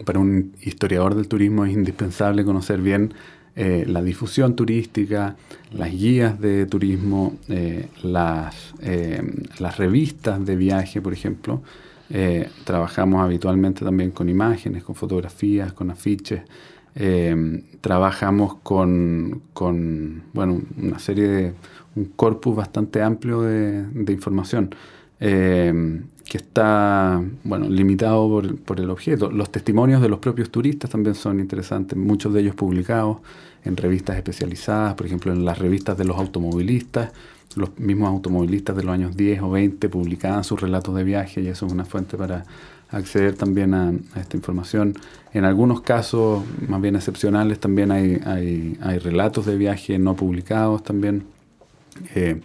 para 0.05 0.19
un 0.19 0.53
historiador 0.63 1.15
del 1.15 1.29
turismo 1.29 1.65
es 1.65 1.73
indispensable 1.73 2.45
conocer 2.45 2.81
bien 2.81 3.13
eh, 3.57 3.85
la 3.87 4.01
difusión 4.01 4.55
turística, 4.55 5.37
las 5.73 5.91
guías 5.91 6.41
de 6.41 6.67
turismo, 6.67 7.37
eh, 7.49 7.89
las, 8.03 8.75
eh, 8.81 9.23
las 9.59 9.77
revistas 9.77 10.45
de 10.45 10.57
viaje, 10.57 11.03
por 11.03 11.13
ejemplo. 11.13 11.63
trabajamos 12.65 13.23
habitualmente 13.23 13.85
también 13.85 14.11
con 14.11 14.29
imágenes, 14.29 14.83
con 14.83 14.95
fotografías, 14.95 15.73
con 15.73 15.91
afiches. 15.91 16.43
Trabajamos 17.81 18.57
con, 18.63 19.43
bueno, 20.33 20.61
una 20.77 20.99
serie 20.99 21.29
de, 21.29 21.55
un 21.97 22.05
corpus 22.05 22.57
bastante 22.57 23.03
amplio 23.03 23.43
de, 23.43 23.85
de 23.85 24.13
información 24.13 24.75
que 26.31 26.39
está 26.39 27.21
bueno, 27.45 27.69
limitado 27.69 28.29
por, 28.29 28.57
por, 28.61 28.81
el 28.81 28.89
objeto. 28.89 29.31
Los 29.31 29.51
testimonios 29.51 30.01
de 30.01 30.09
los 30.09 30.21
propios 30.21 30.51
turistas 30.51 30.89
también 30.89 31.15
son 31.15 31.41
interesantes, 31.41 31.99
muchos 31.99 32.33
de 32.33 32.41
ellos 32.41 32.55
publicados 32.55 33.19
en 33.65 33.77
revistas 33.77 34.17
especializadas, 34.17 34.95
por 34.95 35.07
ejemplo 35.07 35.33
en 35.33 35.45
las 35.45 35.59
revistas 35.59 35.99
de 35.99 36.05
los 36.05 36.17
automovilistas. 36.17 37.13
Los 37.57 37.77
mismos 37.81 38.09
automovilistas 38.09 38.77
de 38.77 38.85
los 38.85 38.95
años 38.95 39.17
10 39.17 39.43
o 39.43 39.51
20 39.51 39.89
publicaban 39.89 40.45
sus 40.45 40.61
relatos 40.61 40.95
de 40.95 41.03
viaje 41.03 41.41
y 41.41 41.49
eso 41.49 41.67
es 41.67 41.73
una 41.73 41.85
fuente 41.85 42.17
para 42.17 42.45
acceder 42.91 43.35
también 43.35 43.75
a, 43.75 43.93
esta 44.17 44.37
información. 44.37 44.95
En 45.33 45.45
algunos 45.45 45.81
casos, 45.81 46.43
más 46.69 46.81
bien 46.81 46.97
excepcionales, 46.97 47.61
también 47.61 47.93
hay, 47.93 48.21
hay, 48.81 48.99
relatos 48.99 49.47
de 49.47 49.57
viaje 49.57 49.99
no 49.99 50.17
publicados 50.17 50.83
también. 50.83 51.25
Eh, 52.15 52.41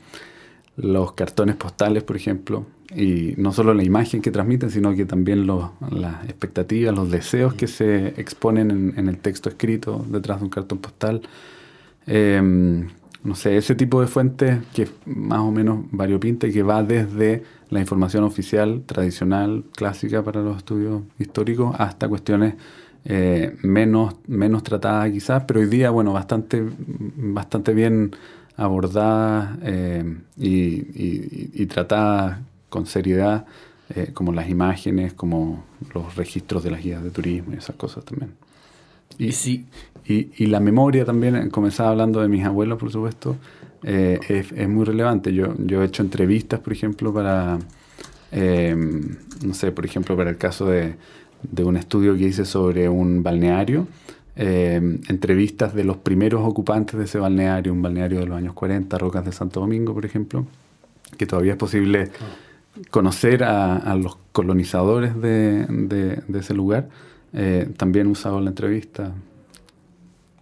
los 0.77 1.13
cartones 1.13 1.55
postales, 1.55 2.03
por 2.03 2.15
ejemplo, 2.15 2.65
y 2.93 3.33
no 3.37 3.51
solo 3.53 3.73
la 3.73 3.83
imagen 3.83 4.21
que 4.21 4.31
transmiten, 4.31 4.69
sino 4.69 4.95
que 4.95 5.05
también 5.05 5.47
las 5.47 6.25
expectativas, 6.25 6.93
los 6.93 7.09
deseos 7.09 7.53
que 7.53 7.67
se 7.67 8.07
exponen 8.19 8.93
en, 8.95 9.09
el 9.09 9.17
texto 9.17 9.49
escrito 9.49 10.05
detrás 10.09 10.39
de 10.39 10.45
un 10.45 10.49
cartón 10.49 10.79
postal. 10.79 11.21
Em, 12.05 12.89
no 13.25 13.35
sé, 13.35 13.57
ese 13.57 13.75
tipo 13.75 13.99
de 14.01 14.07
fuentes 14.07 14.59
que 14.73 14.83
es 14.83 14.91
más 15.05 15.39
o 15.39 15.51
menos 15.51 15.79
variopinta 15.91 16.47
y 16.47 16.53
que 16.53 16.63
va 16.63 16.83
desde 16.83 17.43
la 17.69 17.79
información 17.79 18.23
oficial, 18.23 18.83
tradicional, 18.85 19.65
clásica 19.75 20.23
para 20.23 20.41
los 20.41 20.57
estudios 20.57 21.01
históricos, 21.17 21.75
hasta 21.79 22.07
cuestiones 22.07 22.53
eh, 23.03 23.55
menos, 23.63 24.15
menos 24.27 24.63
tratadas 24.63 25.11
quizás, 25.11 25.43
pero 25.47 25.59
hoy 25.59 25.65
día, 25.65 25.89
bueno, 25.89 26.13
bastante, 26.13 26.63
bastante 26.77 27.73
bien 27.73 28.11
abordadas 28.57 29.57
eh, 29.63 30.17
y, 30.37 30.49
y, 30.49 31.51
y, 31.53 31.65
tratadas 31.65 32.39
con 32.69 32.85
seriedad, 32.85 33.45
eh, 33.95 34.11
como 34.13 34.31
las 34.33 34.49
imágenes, 34.49 35.13
como 35.13 35.65
los 35.93 36.15
registros 36.15 36.63
de 36.63 36.71
las 36.71 36.83
guías 36.83 37.03
de 37.03 37.11
turismo 37.11 37.53
y 37.53 37.57
esas 37.57 37.75
cosas 37.75 38.05
también. 38.05 38.31
Y, 39.17 39.31
sí. 39.31 39.65
Y, 40.07 40.45
la 40.45 40.59
memoria 40.59 41.05
también, 41.05 41.49
comenzaba 41.49 41.89
hablando 41.89 42.21
de 42.21 42.27
mis 42.27 42.45
abuelos, 42.45 42.77
por 42.77 42.91
supuesto, 42.91 43.37
eh, 43.83 44.19
es, 44.29 44.69
muy 44.69 44.85
relevante. 44.85 45.33
Yo, 45.33 45.55
yo 45.57 45.81
he 45.81 45.85
hecho 45.85 46.03
entrevistas, 46.03 46.59
por 46.59 46.73
ejemplo, 46.73 47.13
para, 47.13 47.57
em, 48.31 49.17
no 49.43 49.53
sé, 49.53 49.71
por 49.71 49.85
ejemplo, 49.85 50.15
para 50.15 50.29
el 50.29 50.37
caso 50.37 50.67
de, 50.67 50.95
de 51.41 51.63
un 51.63 51.77
estudio 51.77 52.15
que 52.15 52.25
hice 52.25 52.45
sobre 52.45 52.87
un 52.89 53.23
balneario. 53.23 53.87
Em, 54.37 54.99
entrevistas 55.07 55.73
de 55.73 55.85
los 55.85 55.97
primeros 55.97 56.41
ocupantes 56.43 56.97
de 56.97 57.05
ese 57.05 57.17
balneario, 57.19 57.71
un 57.71 57.81
balneario 57.81 58.19
de 58.19 58.25
los 58.25 58.37
años 58.37 58.53
40, 58.53 58.97
Rocas 58.97 59.23
de 59.23 59.31
Santo 59.31 59.61
Domingo, 59.61 59.93
por 59.93 60.05
ejemplo, 60.05 60.45
que 61.17 61.25
todavía 61.25 61.53
es 61.53 61.57
posible 61.57 62.11
conocer 62.89 63.45
a, 63.45 63.95
los 63.95 64.17
colonizadores 64.33 65.19
de, 65.21 66.21
ese 66.33 66.53
lugar, 66.53 66.89
eh, 67.31 67.69
también 67.77 68.07
usado 68.07 68.39
en 68.39 68.45
la 68.45 68.49
entrevista. 68.49 69.13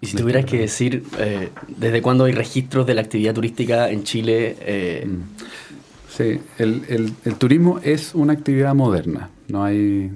Y 0.03 0.07
si 0.07 0.17
tuvieras 0.17 0.45
que 0.45 0.57
decir, 0.57 1.03
eh, 1.17 1.49
¿desde 1.67 2.01
cuándo 2.01 2.25
hay 2.25 2.33
registros 2.33 2.85
de 2.85 2.93
la 2.93 3.01
actividad 3.01 3.33
turística 3.33 3.89
en 3.89 4.03
Chile? 4.03 4.57
Eh? 4.59 5.07
Mm. 5.07 5.21
Sí, 6.09 6.39
el, 6.57 7.13
turismo 7.37 7.79
es 7.81 8.13
una 8.13 8.33
actividad 8.33 8.75
moderna, 8.75 9.29
no 9.47 9.63
hay, 9.63 10.11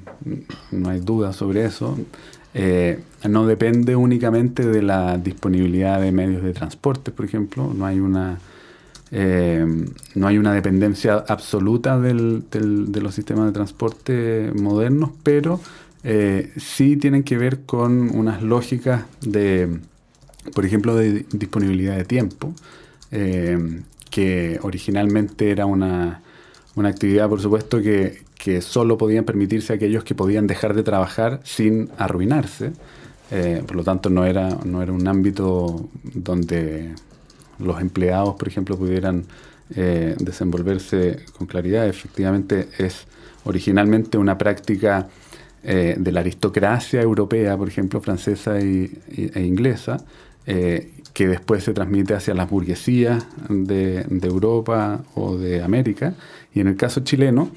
no 0.71 0.89
hay 0.89 0.99
duda 0.99 1.33
sobre 1.33 1.65
eso. 1.65 1.97
no 3.27 3.47
depende 3.47 3.95
únicamente 3.95 4.67
de 4.67 4.83
la 4.83 5.17
disponibilidad 5.17 5.99
de 5.99 6.11
medios 6.11 6.43
de 6.43 6.53
transporte, 6.53 7.11
por 7.11 7.25
ejemplo, 7.25 7.73
no 7.73 7.85
hay 7.85 7.99
una 7.99 8.37
eh, 9.11 9.65
no 10.15 10.27
hay 10.27 10.37
una 10.37 10.53
dependencia 10.53 11.23
absoluta 11.27 11.99
del, 11.99 12.43
de 12.51 13.01
los 13.01 13.15
sistemas 13.15 13.45
de 13.45 13.51
transporte 13.53 14.51
modernos, 14.53 15.11
pero 15.23 15.61
eh, 16.03 16.51
sí 16.57 16.97
tienen 16.97 17.23
que 17.23 17.37
ver 17.37 17.61
con 17.65 18.15
unas 18.15 18.41
lógicas 18.41 19.03
de, 19.21 19.79
por 20.53 20.65
ejemplo, 20.65 20.95
de 20.95 21.25
disponibilidad 21.31 21.97
de 21.97 22.05
tiempo, 22.05 22.53
eh, 23.11 23.81
que 24.09 24.59
originalmente 24.61 25.51
era 25.51 25.65
una, 25.65 26.21
una 26.75 26.89
actividad, 26.89 27.29
por 27.29 27.41
supuesto, 27.41 27.81
que, 27.81 28.23
que, 28.37 28.61
solo 28.61 28.97
podían 28.97 29.25
permitirse 29.25 29.73
aquellos 29.73 30.03
que 30.03 30.15
podían 30.15 30.47
dejar 30.47 30.73
de 30.73 30.83
trabajar 30.83 31.41
sin 31.43 31.89
arruinarse. 31.97 32.71
por 33.67 33.75
lo 33.75 33.83
tanto, 33.83 34.09
no 34.09 34.25
era, 34.25 34.49
no 34.63 34.81
era 34.81 34.93
un 34.93 35.07
ámbito 35.07 35.89
donde 36.13 36.93
los 37.59 37.81
empleados, 37.81 38.35
por 38.35 38.47
ejemplo, 38.47 38.77
pudieran 38.77 39.25
eh, 39.75 40.15
desenvolverse 40.19 41.25
con 41.37 41.47
claridad. 41.47 41.87
Efectivamente, 41.87 42.69
es 42.77 43.05
originalmente 43.43 44.17
una 44.17 44.37
práctica 44.37 45.07
eh, 45.63 45.95
de 45.97 46.11
la 46.11 46.21
aristocracia 46.21 47.01
europea, 47.01 47.57
por 47.57 47.67
ejemplo, 47.67 48.01
francesa 48.01 48.59
e 48.59 48.89
inglesa, 49.35 49.97
eh, 50.45 50.91
que 51.13 51.27
después 51.27 51.63
se 51.63 51.73
transmite 51.73 52.13
hacia 52.13 52.33
las 52.33 52.49
burguesías 52.49 53.25
de, 53.49 54.05
Europa 54.21 55.03
o 55.15 55.37
de 55.37 55.63
América. 55.63 56.13
Y 56.53 56.59
en 56.59 56.67
el 56.67 56.75
caso 56.75 57.01
chileno, 57.01 57.49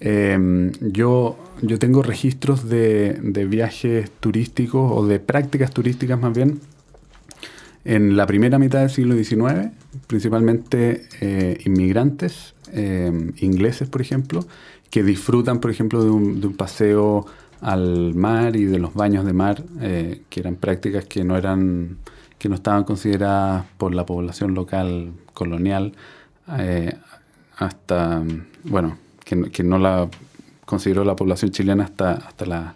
yo, 0.00 1.38
yo 1.62 1.78
tengo 1.80 2.02
registros 2.02 2.68
de, 2.68 3.18
de 3.20 3.44
viajes 3.46 4.10
turísticos 4.20 4.92
o 4.94 5.06
de 5.06 5.18
prácticas 5.18 5.72
turísticas 5.72 6.20
más 6.20 6.34
bien 6.34 6.60
en 7.88 8.18
la 8.18 8.26
primera 8.26 8.58
mitad 8.58 8.80
del 8.80 8.90
siglo 8.90 9.14
XIX, 9.16 9.70
principalmente 10.06 11.06
eh, 11.22 11.58
inmigrantes 11.64 12.54
eh, 12.72 13.10
ingleses, 13.38 13.88
por 13.88 14.02
ejemplo, 14.02 14.46
que 14.90 15.02
disfrutan, 15.02 15.60
por 15.60 15.70
ejemplo, 15.70 16.02
de 16.02 16.10
un, 16.10 16.54
paseo 16.56 17.26
al 17.60 18.14
mar 18.14 18.56
y 18.56 18.64
de 18.64 18.78
los 18.78 18.94
baños 18.94 19.24
de 19.24 19.32
mar, 19.32 19.62
eh, 19.80 20.22
que 20.28 20.40
eran 20.40 20.56
prácticas 20.56 21.04
que 21.04 21.24
no 21.24 21.36
eran 21.36 21.98
que 22.38 22.48
no 22.48 22.54
estaban 22.54 22.84
consideradas 22.84 23.64
por 23.78 23.94
la 23.94 24.06
población 24.06 24.54
local 24.54 25.10
colonial 25.34 25.92
hasta, 27.56 28.22
bueno, 28.62 28.96
que, 29.24 29.50
que, 29.50 29.64
no 29.64 29.78
la 29.78 30.08
consideró 30.64 31.04
la 31.04 31.16
población 31.16 31.50
chilena 31.50 31.84
hasta, 31.84 32.12
hasta 32.12 32.46
la 32.46 32.74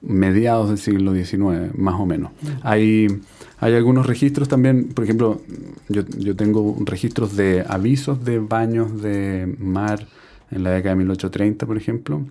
mediados 0.00 0.68
del 0.68 0.78
siglo 0.78 1.12
XIX, 1.12 1.76
más 1.76 1.94
o 1.94 2.06
menos. 2.06 2.30
Hay, 2.62 3.08
hay 3.58 3.74
algunos 3.74 4.06
registros 4.06 4.48
también, 4.48 4.88
por 4.90 5.04
ejemplo, 5.04 5.40
yo, 5.88 6.02
yo, 6.18 6.36
tengo 6.36 6.76
registros 6.84 7.36
de 7.36 7.64
avisos 7.68 8.24
de 8.24 8.38
baños 8.38 9.02
de 9.02 9.56
mar 9.58 10.06
en 10.50 10.64
la 10.64 10.70
década 10.70 10.94
de 10.94 10.98
1830, 10.98 11.66
por 11.66 11.76
ejemplo, 11.76 12.24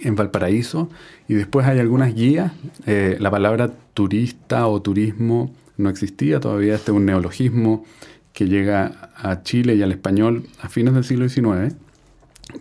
en 0.00 0.16
Valparaíso, 0.16 0.88
y 1.28 1.34
después 1.34 1.66
hay 1.66 1.78
algunas 1.78 2.14
guías. 2.14 2.52
Eh, 2.86 3.16
la 3.20 3.30
palabra 3.30 3.72
turista 3.94 4.66
o 4.66 4.80
turismo 4.82 5.52
no 5.76 5.88
existía 5.88 6.40
todavía, 6.40 6.74
este 6.74 6.90
es 6.90 6.96
un 6.96 7.06
neologismo 7.06 7.84
que 8.32 8.46
llega 8.46 9.10
a 9.16 9.42
Chile 9.42 9.74
y 9.74 9.82
al 9.82 9.92
español 9.92 10.46
a 10.60 10.68
fines 10.68 10.94
del 10.94 11.04
siglo 11.04 11.28
XIX, 11.28 11.74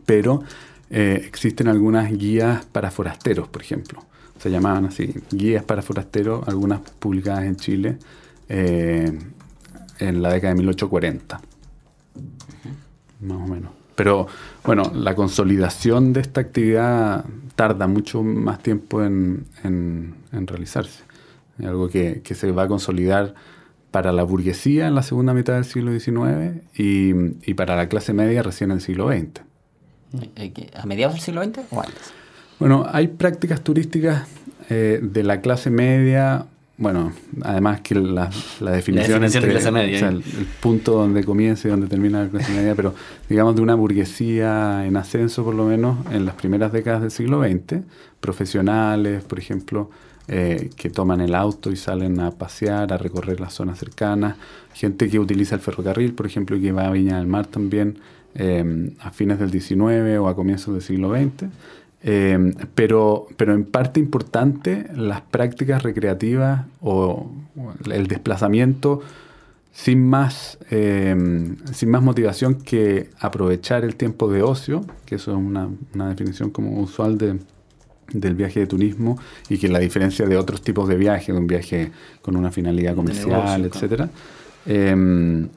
pero 0.05 0.43
eh, 0.89 1.23
existen 1.27 1.67
algunas 1.67 2.11
guías 2.11 2.65
para 2.65 2.91
forasteros, 2.91 3.47
por 3.47 3.61
ejemplo. 3.61 4.03
Se 4.39 4.49
llamaban 4.49 4.85
así, 4.85 5.13
guías 5.31 5.63
para 5.63 5.81
forasteros, 5.81 6.47
algunas 6.47 6.79
publicadas 6.99 7.45
en 7.45 7.55
Chile 7.57 7.97
eh, 8.49 9.19
en 9.99 10.21
la 10.21 10.31
década 10.31 10.53
de 10.53 10.59
1840, 10.59 11.41
más 13.21 13.37
o 13.37 13.47
menos. 13.47 13.76
Pero 13.97 14.27
bueno, 14.63 14.91
la 14.93 15.15
consolidación 15.15 16.13
de 16.13 16.21
esta 16.21 16.39
actividad 16.39 17.25
tarda 17.55 17.87
mucho 17.87 18.21
más 18.21 18.59
tiempo 18.61 19.03
en, 19.03 19.47
realizarse. 20.31 21.03
Es 21.57 21.65
algo 21.65 21.89
que, 21.89 22.21
se 22.23 22.51
va 22.51 22.63
a 22.63 22.67
consolidar 22.67 23.33
para 23.89 24.11
la 24.11 24.21
burguesía 24.21 24.87
en 24.87 24.93
la 24.93 25.01
segunda 25.01 25.33
mitad 25.33 25.55
del 25.55 25.65
siglo 25.65 25.99
XIX 25.99 26.61
y, 26.75 27.55
para 27.55 27.75
la 27.75 27.89
clase 27.89 28.13
media 28.13 28.43
recién 28.43 28.69
en 28.69 28.77
el 28.77 28.83
siglo 28.83 29.09
XX. 29.09 29.41
Eh, 30.35 30.69
¿A 30.75 30.85
mediados 30.85 31.15
del 31.15 31.23
siglo 31.23 31.43
XX 31.43 31.59
o 31.71 31.81
antes? 31.81 32.13
Bueno, 32.59 32.85
hay 32.91 33.07
prácticas 33.07 33.61
turísticas 33.61 34.27
eh, 34.69 34.99
de 35.01 35.23
la 35.23 35.41
clase 35.41 35.71
media, 35.71 36.45
bueno, 36.77 37.11
además 37.41 37.81
que 37.81 37.95
la, 37.95 38.29
la 38.59 38.71
definición, 38.71 39.21
de 39.21 39.29
clase 39.29 39.71
media. 39.71 39.95
O 39.95 39.99
sea, 39.99 40.09
el, 40.09 40.23
punto 40.61 40.93
donde 40.93 41.23
comienza 41.23 41.67
y 41.67 41.71
donde 41.71 41.87
termina 41.87 42.23
la 42.23 42.29
clase 42.29 42.51
media, 42.53 42.75
pero 42.75 42.93
digamos 43.27 43.55
de 43.55 43.63
una 43.63 43.73
burguesía 43.73 44.85
en 44.85 44.95
ascenso 44.95 45.43
por 45.43 45.55
lo 45.55 45.65
menos 45.65 45.97
en 46.11 46.25
las 46.25 46.35
primeras 46.35 46.71
décadas 46.71 47.01
del 47.01 47.09
siglo 47.11 47.41
XX, 47.41 47.81
profesionales, 48.19 49.23
por 49.23 49.39
ejemplo, 49.39 49.89
eh, 50.27 50.69
que 50.75 50.91
toman 50.91 51.21
el 51.21 51.33
auto 51.33 51.71
y 51.71 51.77
salen 51.77 52.19
a 52.19 52.31
pasear, 52.31 52.93
a 52.93 52.97
recorrer 52.97 53.39
las 53.39 53.53
zonas 53.53 53.79
cercanas, 53.79 54.35
gente 54.73 55.09
que 55.09 55.19
utiliza 55.19 55.55
el 55.55 55.61
ferrocarril, 55.61 56.13
por 56.13 56.27
ejemplo, 56.27 56.57
y 56.57 56.61
que 56.61 56.71
va 56.71 56.85
a 56.85 56.91
Viña 56.91 57.17
del 57.17 57.27
Mar 57.27 57.47
también 57.47 57.97
eh, 58.35 58.91
a 58.99 59.09
fines 59.09 59.39
del 59.39 59.49
XIX 59.49 60.19
o 60.19 60.27
a 60.27 60.35
comienzos 60.35 60.75
del 60.75 60.83
siglo 60.83 61.11
XX. 61.11 61.49
Em, 62.03 62.53
pero, 62.75 63.27
pero 63.37 63.53
en 63.53 63.65
parte 63.65 63.99
importante 63.99 64.85
las 64.95 65.21
prácticas 65.21 65.81
recreativas 65.81 66.65
o, 66.79 67.31
el 67.91 68.07
desplazamiento 68.07 69.01
sin 69.73 70.07
más, 70.07 70.59
em, 70.69 71.57
sin 71.73 71.89
más 71.89 72.03
motivación 72.03 72.55
que 72.55 73.09
aprovechar 73.19 73.83
el 73.83 73.95
tiempo 73.95 74.31
de 74.31 74.43
ocio, 74.43 74.85
que 75.05 75.15
eso 75.15 75.31
es 75.31 75.37
una, 75.37 75.69
una 75.95 76.09
definición 76.09 76.51
como 76.51 76.79
usual 76.79 77.17
de, 77.17 77.39
del 78.13 78.35
viaje 78.35 78.59
de 78.59 78.67
turismo 78.67 79.19
y 79.49 79.57
que 79.57 79.67
la 79.67 79.79
diferencia 79.79 80.27
de 80.27 80.37
otros 80.37 80.61
tipos 80.61 80.87
de 80.87 80.97
viajes, 80.97 81.27
de 81.27 81.39
un 81.41 81.47
viaje 81.47 81.91
con 82.21 82.35
una 82.35 82.51
finalidad 82.51 82.95
comercial, 82.95 83.65
etcétera, 83.65 84.09
em, 84.67 85.49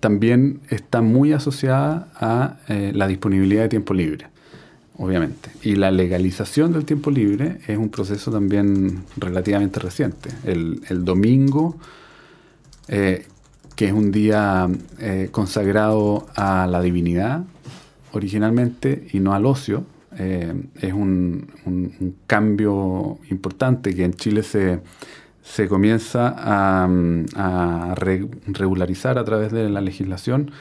también 0.00 0.60
está 0.68 1.00
muy 1.00 1.32
asociada 1.32 2.08
a 2.14 2.58
eh, 2.68 2.92
la 2.94 3.06
disponibilidad 3.06 3.62
de 3.62 3.68
tiempo 3.68 3.94
libre 3.94 4.32
obviamente. 5.02 5.50
Y 5.62 5.74
la 5.74 5.90
legalización 5.90 6.72
del 6.72 6.84
tiempo 6.84 7.10
libre 7.10 7.58
es 7.66 7.76
un 7.76 7.88
proceso 7.88 8.30
también 8.30 9.02
relativamente 9.16 9.80
reciente. 9.80 10.30
El, 10.44 11.04
domingo, 11.04 11.76
eh, 12.86 13.26
que 13.74 13.86
es 13.86 13.92
un 13.92 14.12
día 14.12 14.68
eh, 15.00 15.28
consagrado 15.32 16.28
a 16.36 16.68
la 16.68 16.80
divinidad 16.80 17.42
originalmente 18.12 19.08
y 19.12 19.18
no 19.18 19.34
al 19.34 19.44
ocio, 19.44 19.84
eh, 20.18 20.54
es 20.80 20.92
un, 20.92 21.50
cambio 22.28 23.18
importante 23.28 23.96
que 23.96 24.04
en 24.04 24.14
Chile 24.14 24.44
se, 24.44 24.82
se 25.42 25.66
comienza 25.66 26.32
a 26.38 27.94
regularizar 27.96 29.18
a 29.18 29.24
través 29.24 29.50
de 29.50 29.68
la 29.68 29.80
legislación 29.80 30.52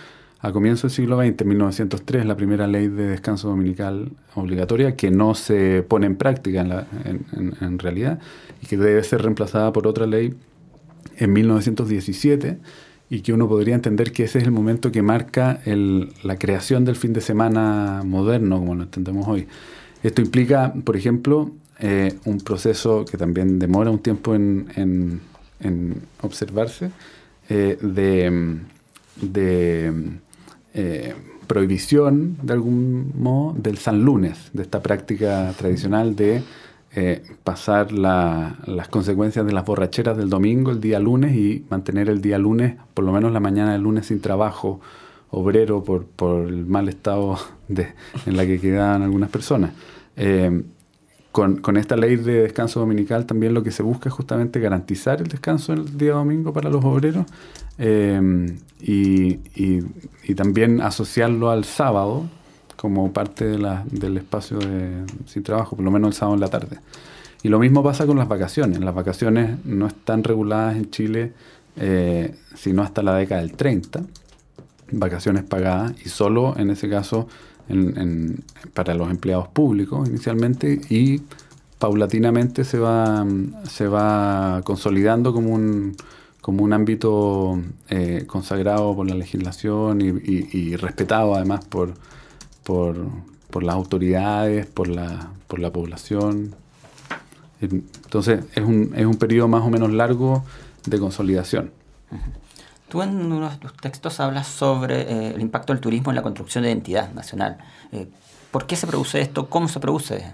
a 0.41 0.51
comienzos 0.51 0.83
del 0.83 0.91
siglo 0.91 1.17
XX, 1.21 1.41
en 1.41 1.47
1903, 1.47 2.25
la 2.25 2.35
primera 2.35 2.65
ley 2.65 2.87
de 2.87 3.07
descanso 3.09 3.49
dominical 3.49 4.11
obligatoria 4.33 4.95
que 4.95 5.11
no 5.11 5.35
se 5.35 5.83
pone 5.87 6.07
en 6.07 6.15
práctica 6.15 6.87
en, 7.05 7.79
realidad 7.79 8.19
y 8.61 8.65
que 8.65 8.75
debe 8.75 9.03
ser 9.03 9.21
reemplazada 9.21 9.71
por 9.71 9.85
otra 9.85 10.07
ley 10.07 10.33
en 11.17 11.33
1917 11.33 12.57
y 13.11 13.21
que 13.21 13.33
uno 13.33 13.47
podría 13.47 13.75
entender 13.75 14.11
que 14.11 14.23
ese 14.23 14.39
es 14.39 14.45
el 14.45 14.51
momento 14.51 14.91
que 14.91 15.03
marca 15.03 15.61
la 15.65 16.37
creación 16.37 16.85
del 16.85 16.95
fin 16.95 17.13
de 17.13 17.21
semana 17.21 18.01
moderno, 18.03 18.57
como 18.57 18.73
lo 18.73 18.83
entendemos 18.83 19.27
hoy. 19.27 19.47
Esto 20.01 20.21
implica, 20.21 20.73
por 20.83 20.97
ejemplo, 20.97 21.51
eh, 21.79 22.15
un 22.25 22.39
proceso 22.39 23.05
que 23.05 23.17
también 23.17 23.59
demora 23.59 23.91
un 23.91 23.99
tiempo 23.99 24.33
en, 24.33 25.21
observarse, 26.21 26.89
eh, 27.49 27.77
de, 27.81 28.57
de 29.21 29.93
eh, 30.73 31.13
prohibición, 31.47 32.37
de 32.41 32.53
algún 32.53 33.11
modo, 33.17 33.53
del 33.57 33.77
San 33.77 34.03
Lunes, 34.03 34.51
de 34.53 34.63
esta 34.63 34.81
práctica 34.81 35.53
tradicional 35.57 36.15
de 36.15 36.43
eh, 36.93 37.23
pasar 37.43 37.91
las 37.93 38.87
consecuencias 38.89 39.45
de 39.45 39.53
las 39.53 39.65
borracheras 39.65 40.17
del 40.17 40.29
domingo 40.29 40.71
el 40.71 40.81
día 40.81 40.99
lunes 40.99 41.35
y 41.35 41.65
mantener 41.69 42.09
el 42.09 42.21
día 42.21 42.37
lunes, 42.37 42.75
por 42.93 43.05
lo 43.05 43.11
menos 43.11 43.31
la 43.31 43.39
mañana 43.39 43.73
del 43.73 43.81
lunes, 43.81 44.07
sin 44.07 44.19
trabajo 44.19 44.81
obrero 45.29 45.83
por, 45.83 46.47
el 46.47 46.65
mal 46.65 46.89
estado 46.89 47.37
de, 47.69 47.87
en 48.25 48.37
la 48.37 48.45
que 48.45 48.59
quedaban 48.59 49.03
algunas 49.03 49.29
personas. 49.29 49.71
Eh, 50.17 50.63
con, 51.31 51.77
esta 51.77 51.95
ley 51.95 52.17
de 52.17 52.43
descanso 52.43 52.79
dominical 52.79 53.25
también 53.25 53.53
lo 53.53 53.63
que 53.63 53.71
se 53.71 53.83
busca 53.83 54.09
es 54.09 54.15
justamente 54.15 54.59
garantizar 54.59 55.21
el 55.21 55.27
descanso 55.27 55.73
el 55.73 55.97
día 55.97 56.13
domingo 56.13 56.51
para 56.51 56.69
los 56.69 56.83
obreros 56.83 57.25
eh, 57.77 58.55
y, 58.79 59.39
también 60.35 60.81
asociarlo 60.81 61.51
al 61.51 61.65
sábado, 61.65 62.23
como 62.77 63.11
parte 63.13 63.45
del 63.45 64.17
espacio 64.17 64.57
de, 64.57 65.05
sin 65.27 65.43
trabajo, 65.43 65.75
por 65.75 65.85
lo 65.85 65.91
menos 65.91 66.09
el 66.09 66.13
sábado 66.13 66.35
en 66.35 66.41
la 66.41 66.47
tarde. 66.47 66.79
Y 67.43 67.49
lo 67.49 67.59
mismo 67.59 67.83
pasa 67.83 68.07
con 68.07 68.17
las 68.17 68.27
vacaciones. 68.27 68.79
Las 68.79 68.95
vacaciones 68.95 69.63
no 69.65 69.87
están 69.87 70.23
reguladas 70.23 70.77
en 70.77 70.89
Chile 70.89 71.33
eh, 71.77 72.35
sino 72.55 72.81
hasta 72.81 73.01
la 73.01 73.15
década 73.15 73.41
del 73.41 73.53
30, 73.53 74.01
vacaciones 74.91 75.43
pagadas, 75.43 75.93
y 76.05 76.09
solo 76.09 76.53
en 76.57 76.69
ese 76.69 76.89
caso 76.89 77.27
para 78.73 78.93
los 78.95 79.09
empleados 79.09 79.47
públicos 79.47 80.07
inicialmente, 80.07 80.81
y 80.89 81.21
paulatinamente 81.79 82.63
se 82.63 82.79
va, 82.79 83.25
se 83.69 83.87
va 83.87 84.61
consolidando 84.63 85.33
como 85.33 85.53
un, 85.53 85.95
como 86.41 86.63
un 86.63 86.73
ámbito 86.73 87.59
eh, 87.89 88.25
consagrado 88.27 88.95
por 88.95 89.09
la 89.09 89.15
legislación 89.15 90.01
y 90.01 90.75
respetado 90.75 91.35
además 91.35 91.65
por, 91.65 91.93
por, 92.63 93.63
las 93.63 93.75
autoridades, 93.75 94.65
por 94.65 94.87
la, 94.87 95.31
por 95.47 95.59
la 95.59 95.71
población. 95.71 96.55
Entonces 97.59 98.43
es 98.55 98.63
un, 98.63 98.93
es 98.95 99.05
un 99.05 99.15
periodo 99.15 99.47
más 99.47 99.63
o 99.63 99.69
menos 99.69 99.91
largo 99.91 100.43
de 100.85 100.99
consolidación. 100.99 101.71
Tú 102.91 103.01
en 103.01 103.31
uno 103.31 103.49
de 103.49 103.55
tus 103.55 103.73
textos 103.77 104.19
hablas 104.19 104.47
sobre 104.47 105.03
eh, 105.03 105.31
el 105.33 105.39
impacto 105.39 105.71
del 105.71 105.79
turismo 105.79 106.11
en 106.11 106.17
la 106.17 106.21
construcción 106.21 106.65
de 106.65 106.71
identidad 106.71 107.13
nacional. 107.13 107.57
Eh, 107.93 108.05
¿Por 108.51 108.67
qué 108.67 108.75
se 108.75 108.85
produce 108.85 109.21
esto? 109.21 109.47
¿Cómo 109.47 109.69
se 109.69 109.79
produce 109.79 110.25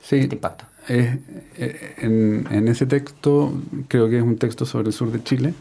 este 0.00 0.36
impacto? 0.36 0.64
Eh, 0.88 1.18
en, 1.98 2.46
en, 2.52 2.68
ese 2.68 2.86
texto, 2.86 3.52
creo 3.88 4.08
que 4.08 4.18
es 4.18 4.22
un 4.22 4.36
texto 4.36 4.64
sobre 4.64 4.88
el 4.88 4.92
sur 4.92 5.10
de 5.10 5.24
Chile, 5.24 5.54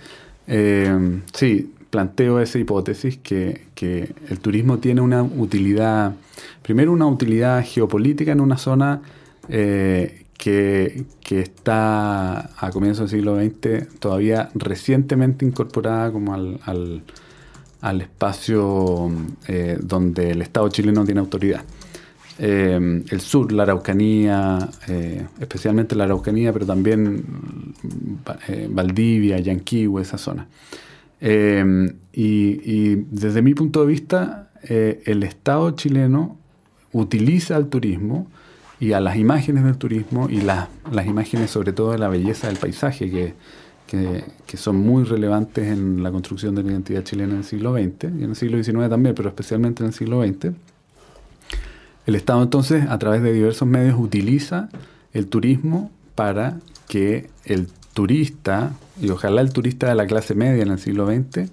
sí, 1.34 1.74
planteo 1.90 2.40
esa 2.40 2.60
hipótesis 2.60 3.18
que, 3.18 3.66
el 4.30 4.40
turismo 4.42 4.78
tiene 4.78 5.02
una 5.02 5.24
utilidad, 5.24 6.14
primero 6.62 6.92
una 6.92 7.08
utilidad 7.08 7.66
geopolítica 7.66 8.32
en 8.32 8.42
una 8.42 8.58
zona 8.58 9.02
eh, 9.50 10.21
que, 10.42 11.06
está 11.30 12.50
a 12.58 12.72
comienzos 12.72 13.12
del 13.12 13.20
siglo 13.20 13.40
XX 13.40 14.00
todavía 14.00 14.50
recientemente 14.56 15.46
incorporada 15.46 16.12
como 16.12 16.34
al, 16.34 18.02
espacio 18.02 19.12
eh, 19.48 19.78
donde 19.82 20.32
el 20.32 20.42
Estado 20.42 20.68
chileno 20.70 21.06
tiene 21.06 21.20
autoridad. 21.20 21.64
Eh, 22.40 23.04
el 23.10 23.22
sur, 23.22 23.52
la 23.52 23.64
Araucanía, 23.64 24.68
especialmente 25.40 25.96
la 25.96 26.06
Araucanía, 26.06 26.52
pero 26.52 26.66
también 26.66 27.24
Valdivia, 28.70 29.40
Yanquihue, 29.40 30.02
esa 30.02 30.18
zona. 30.18 30.48
Y, 31.22 32.96
desde 33.12 33.42
mi 33.44 33.54
punto 33.54 33.82
de 33.82 33.88
vista, 33.88 34.50
eh, 34.64 35.04
el 35.06 35.22
Estado 35.22 35.72
chileno 35.72 36.38
utiliza 36.94 37.58
el 37.58 37.68
turismo 37.68 38.28
y 38.82 38.94
a 38.94 39.00
las 39.00 39.16
imágenes 39.16 39.64
del 39.64 39.78
turismo 39.78 40.28
y 40.28 40.42
las 40.42 40.68
imágenes 41.06 41.52
sobre 41.52 41.72
todo 41.72 41.92
de 41.92 42.00
la 42.00 42.10
belleza 42.10 42.48
del 42.48 42.58
paisaje 42.58 43.12
que, 43.12 43.36
que, 43.88 44.58
son 44.58 44.78
muy 44.78 45.04
relevantes 45.04 45.68
en 45.68 46.02
la 46.02 46.12
construcción 46.12 46.56
de 46.56 46.64
la 46.64 46.72
identidad 46.72 47.04
chilena 47.04 47.34
en 47.34 47.40
el 47.40 47.44
siglo 47.44 47.74
XX 47.74 48.06
y 48.20 48.24
en 48.24 48.30
el 48.32 48.36
siglo 48.36 48.62
XIX 48.64 48.90
también, 48.90 49.14
pero 49.14 49.30
especialmente 49.30 49.84
en 49.84 49.90
el 49.90 49.94
siglo 49.94 50.26
XX. 50.26 50.56
El 52.08 52.16
Estado 52.16 52.42
entonces, 52.42 52.90
a 52.90 52.98
través 52.98 53.22
de 53.22 53.32
diversos 53.32 53.68
medios, 53.68 54.00
utiliza 54.00 54.70
el 55.14 55.28
turismo 55.28 55.92
para 56.16 56.58
que 56.88 57.30
el 57.46 57.68
turista, 57.94 58.74
y 59.00 59.10
ojalá 59.12 59.42
el 59.42 59.54
turista 59.54 59.90
de 59.90 59.96
la 59.96 60.08
clase 60.08 60.34
media 60.34 60.64
en 60.64 60.72
el 60.72 60.80
siglo 60.80 61.06
XX, 61.06 61.52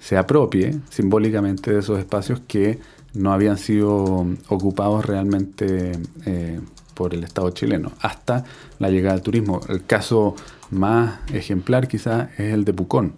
se 0.00 0.16
apropie 0.16 0.74
simbólicamente 0.90 1.72
de 1.72 1.78
esos 1.78 2.00
espacios 2.00 2.40
que 2.48 2.80
no 3.14 3.32
habían 3.32 3.58
sido 3.58 4.26
ocupados 4.48 5.06
realmente 5.06 5.92
eh, 6.26 6.60
por 6.94 7.14
el 7.14 7.24
Estado 7.24 7.50
chileno, 7.50 7.92
hasta 8.00 8.44
la 8.78 8.90
llegada 8.90 9.14
del 9.14 9.22
turismo. 9.22 9.60
El 9.68 9.84
caso 9.84 10.34
más 10.70 11.20
ejemplar 11.32 11.88
quizás 11.88 12.28
es 12.38 12.52
el 12.52 12.64
de 12.64 12.72
Pucón. 12.72 13.14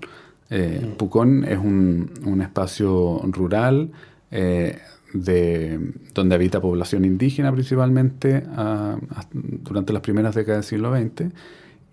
Eh, 0.50 0.86
mm. 0.86 0.96
Pucón 0.96 1.44
es 1.44 1.58
un, 1.58 2.40
espacio 2.42 3.20
rural 3.24 3.90
eh, 4.30 4.78
de, 5.12 5.92
donde 6.14 6.34
habita 6.34 6.60
población 6.60 7.04
indígena 7.04 7.52
principalmente 7.52 8.44
ah, 8.54 8.96
durante 9.32 9.92
las 9.92 10.02
primeras 10.02 10.34
décadas 10.34 10.66
del 10.66 10.78
siglo 10.78 10.94
XX 10.94 11.32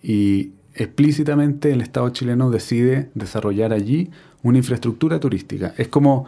y 0.04 0.52
explícitamente 0.76 1.72
el 1.72 1.82
Estado 1.82 2.10
chileno 2.10 2.50
decide 2.50 3.10
desarrollar 3.14 3.74
allí 3.74 4.10
una 4.42 4.58
infraestructura 4.58 5.20
turística. 5.20 5.74
Es 5.78 5.88
como, 5.88 6.26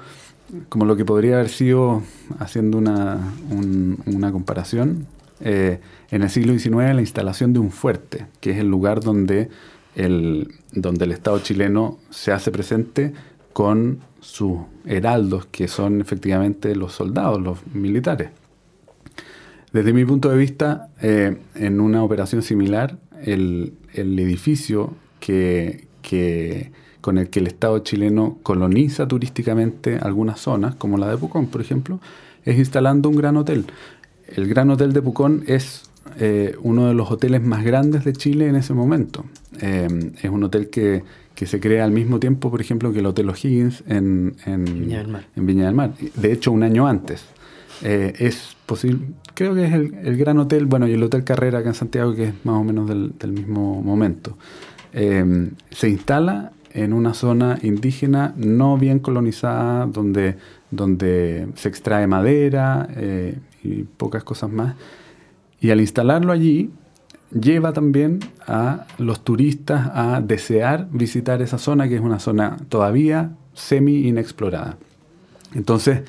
como 0.70 0.86
lo 0.86 0.96
que 0.96 1.06
podría 1.06 1.36
haber 1.36 1.50
sido, 1.50 2.04
haciendo 2.40 2.78
una, 2.78 3.34
una 4.06 4.32
comparación, 4.32 5.08
eh, 5.42 5.80
en 6.12 6.22
el 6.22 6.30
siglo 6.30 6.58
XIX 6.58 6.96
la 6.96 7.02
instalación 7.02 7.54
de 7.54 7.60
un 7.60 7.72
fuerte, 7.72 8.28
que 8.40 8.52
es 8.52 8.58
el 8.58 8.68
lugar 8.68 9.02
donde 9.02 9.50
el, 9.96 10.54
donde 10.72 11.06
el 11.06 11.12
Estado 11.12 11.40
chileno 11.40 12.00
se 12.10 12.32
hace 12.32 12.52
presente 12.52 13.14
con 13.54 14.00
sus 14.20 14.60
heraldos, 14.86 15.46
que 15.48 15.68
son 15.68 16.02
efectivamente 16.02 16.76
los 16.76 16.94
soldados, 16.94 17.42
los 17.42 17.66
militares. 17.74 18.30
Desde 19.72 19.94
mi 19.94 20.06
punto 20.06 20.30
de 20.30 20.38
vista, 20.38 20.90
eh, 21.02 21.38
en 21.56 21.80
una 21.80 22.04
operación 22.04 22.42
similar, 22.42 22.98
el, 23.22 23.74
edificio 23.94 24.94
que, 25.20 25.88
con 27.06 27.20
el 27.20 27.30
que 27.30 27.40
el 27.40 27.46
Estado 27.46 27.78
chileno 27.78 28.40
coloniza 28.42 29.08
turísticamente 29.08 30.00
algunas 30.02 30.40
zonas, 30.40 30.74
como 30.74 30.98
la 30.98 31.08
de 31.08 31.16
Pucón, 31.16 31.46
por 31.46 31.62
ejemplo, 31.62 32.00
es 32.46 32.58
instalando 32.58 33.10
un 33.10 33.16
gran 33.16 33.38
hotel. 33.38 33.66
El 34.28 34.48
Gran 34.48 34.72
Hotel 34.72 34.92
de 34.92 35.04
Pucón 35.04 35.44
es 35.46 35.84
eh, 36.20 36.56
uno 36.64 36.88
de 36.88 36.96
los 36.96 37.12
hoteles 37.12 37.44
más 37.44 37.64
grandes 37.64 38.06
de 38.06 38.14
Chile 38.14 38.48
en 38.48 38.56
ese 38.56 38.74
momento. 38.74 39.24
Eh, 39.62 40.14
es 40.20 40.32
un 40.32 40.46
hotel 40.46 40.72
que, 40.72 41.04
se 41.36 41.60
crea 41.60 41.86
al 41.86 41.92
mismo 41.92 42.20
tiempo, 42.20 42.50
por 42.50 42.60
ejemplo, 42.60 42.92
que 42.92 43.02
el 43.02 43.06
Hotel 43.06 43.30
O'Higgins 43.30 43.84
en, 43.86 44.36
Viña 45.36 45.66
del 45.66 45.76
Mar. 45.76 45.94
De 46.16 46.32
hecho, 46.32 46.52
un 46.52 46.64
año 46.64 46.88
antes. 46.88 47.24
Eh, 47.84 48.14
es 48.18 48.58
posible, 48.66 49.06
creo 49.36 49.54
que 49.54 49.66
es 49.66 49.74
el, 49.74 50.18
Gran 50.18 50.40
Hotel, 50.40 50.66
bueno, 50.66 50.88
y 50.88 50.94
el 50.94 51.04
Hotel 51.04 51.24
Carrera 51.24 51.60
acá 51.60 51.70
en 51.70 51.76
Santiago, 51.76 52.16
que 52.16 52.30
es 52.30 52.34
más 52.46 52.56
o 52.56 52.64
menos 52.64 52.90
del, 52.90 53.32
mismo 53.32 53.84
momento. 53.84 54.40
Se 54.92 55.90
instala 55.90 56.54
en 56.76 56.94
una 56.94 57.14
zona 57.14 57.58
indígena 57.64 58.34
no 58.36 58.78
bien 58.78 59.00
colonizada, 59.00 59.86
donde, 59.86 60.36
donde 60.72 61.48
se 61.56 61.70
extrae 61.70 62.06
madera 62.06 62.88
eh, 62.96 63.40
y 63.64 63.84
pocas 63.84 64.24
cosas 64.24 64.52
más. 64.52 64.76
Y 65.62 65.72
al 65.72 65.80
instalarlo 65.80 66.34
allí, 66.34 66.70
lleva 67.32 67.72
también 67.72 68.20
a 68.46 68.86
los 68.98 69.24
turistas 69.24 69.90
a 69.94 70.22
desear 70.22 70.88
visitar 70.92 71.42
esa 71.42 71.58
zona, 71.58 71.88
que 71.88 71.96
es 71.96 72.02
una 72.02 72.20
zona 72.20 72.58
todavía 72.68 73.32
semi 73.54 74.08
inexplorada. 74.08 74.78
Entonces, 75.54 76.02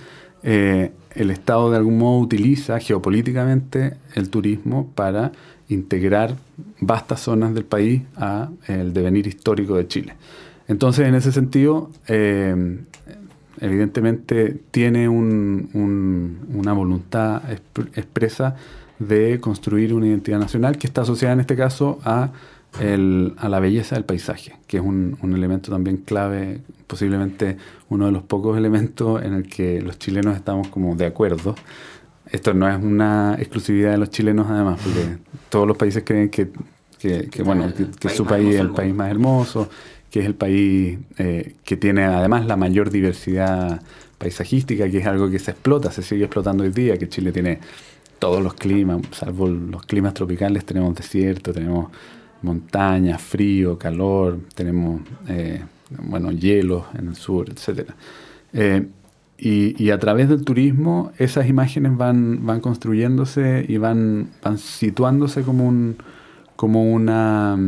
eh, 0.42 0.90
el 1.14 1.30
Estado 1.30 1.70
de 1.70 1.76
algún 1.76 1.98
modo 1.98 2.18
utiliza 2.18 2.80
geopolíticamente 2.80 3.96
el 4.14 4.30
turismo 4.30 4.90
para 4.94 5.30
integrar 5.68 6.36
vastas 6.80 7.20
zonas 7.20 7.54
del 7.54 7.64
país 7.64 8.02
a 8.16 8.50
el 8.66 8.92
devenir 8.92 9.26
histórico 9.28 9.76
de 9.76 9.86
Chile. 9.86 10.14
Entonces, 10.68 11.06
en 11.06 11.14
ese 11.14 11.32
sentido, 11.32 11.90
eh, 12.08 12.78
evidentemente 13.60 14.60
tiene 14.70 15.08
una 15.08 16.72
voluntad 16.72 17.42
expresa 17.94 18.56
de 18.98 19.40
construir 19.40 19.94
una 19.94 20.06
identidad 20.06 20.38
nacional 20.38 20.78
que 20.78 20.86
está 20.86 21.02
asociada 21.02 21.34
en 21.34 21.40
este 21.40 21.56
caso 21.56 21.98
a 22.04 22.30
a 22.78 23.48
la 23.48 23.60
belleza 23.60 23.94
del 23.94 24.04
paisaje, 24.04 24.54
que 24.66 24.76
es 24.78 24.82
un, 24.82 25.16
elemento 25.22 25.70
también 25.70 25.98
clave, 25.98 26.60
posiblemente 26.86 27.56
uno 27.88 28.06
de 28.06 28.12
los 28.12 28.22
pocos 28.22 28.56
elementos 28.58 29.22
en 29.22 29.34
el 29.34 29.48
que 29.48 29.80
los 29.80 29.98
chilenos 29.98 30.36
estamos 30.36 30.68
como 30.68 30.94
de 30.94 31.06
acuerdo. 31.06 31.54
Esto 32.30 32.54
no 32.54 32.68
es 32.68 32.82
una 32.82 33.36
exclusividad 33.38 33.92
de 33.92 33.98
los 33.98 34.10
chilenos 34.10 34.48
además, 34.50 34.80
porque 34.82 35.18
todos 35.48 35.66
los 35.66 35.76
países 35.76 36.02
creen 36.04 36.28
que, 36.28 36.50
bueno, 37.44 37.72
que, 38.00 38.08
su 38.08 38.26
país 38.26 38.54
es 38.56 38.60
el 38.60 38.70
país 38.70 38.92
más 38.92 39.10
hermoso, 39.10 39.68
que 40.16 40.20
es 40.20 40.26
el 40.28 40.34
país 40.34 40.98
eh, 41.18 41.56
que 41.62 41.76
tiene 41.76 42.04
además 42.04 42.46
la 42.46 42.56
mayor 42.56 42.88
diversidad 42.88 43.82
paisajística, 44.16 44.88
que 44.88 44.96
es 44.96 45.06
algo 45.06 45.28
que 45.28 45.38
se 45.38 45.50
explota, 45.50 45.90
se 45.90 46.00
sigue 46.02 46.24
explotando 46.24 46.64
hoy 46.64 46.70
día, 46.70 46.96
que 46.96 47.06
Chile 47.06 47.32
tiene 47.32 47.58
todos 48.18 48.42
los 48.42 48.54
climas, 48.54 49.02
salvo 49.10 49.46
los 49.46 49.84
climas 49.84 50.14
tropicales, 50.14 50.64
tenemos 50.64 50.94
desierto, 50.94 51.52
tenemos 51.52 51.90
montaña, 52.40 53.18
frío, 53.18 53.76
calor, 53.76 54.38
tenemos 54.54 55.02
eh, 55.28 55.62
bueno, 55.90 56.32
hielos 56.32 56.84
en 56.98 57.08
el 57.08 57.16
sur, 57.16 57.50
etc. 57.50 57.90
Eh, 58.54 58.86
y, 59.36 59.90
a 59.90 59.98
través 59.98 60.30
del 60.30 60.46
turismo 60.46 61.12
esas 61.18 61.46
imágenes 61.46 61.94
van, 61.94 62.46
van 62.46 62.60
construyéndose 62.62 63.66
y 63.68 63.76
van, 63.76 64.30
van 64.42 64.56
situándose 64.56 65.42
como, 65.42 65.68
un, 65.68 65.98
como, 66.56 66.90
una, 66.90 67.58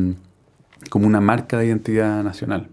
como 0.90 1.06
una 1.06 1.20
marca 1.20 1.58
de 1.58 1.66
identidad 1.66 2.22
nacional. 2.22 2.68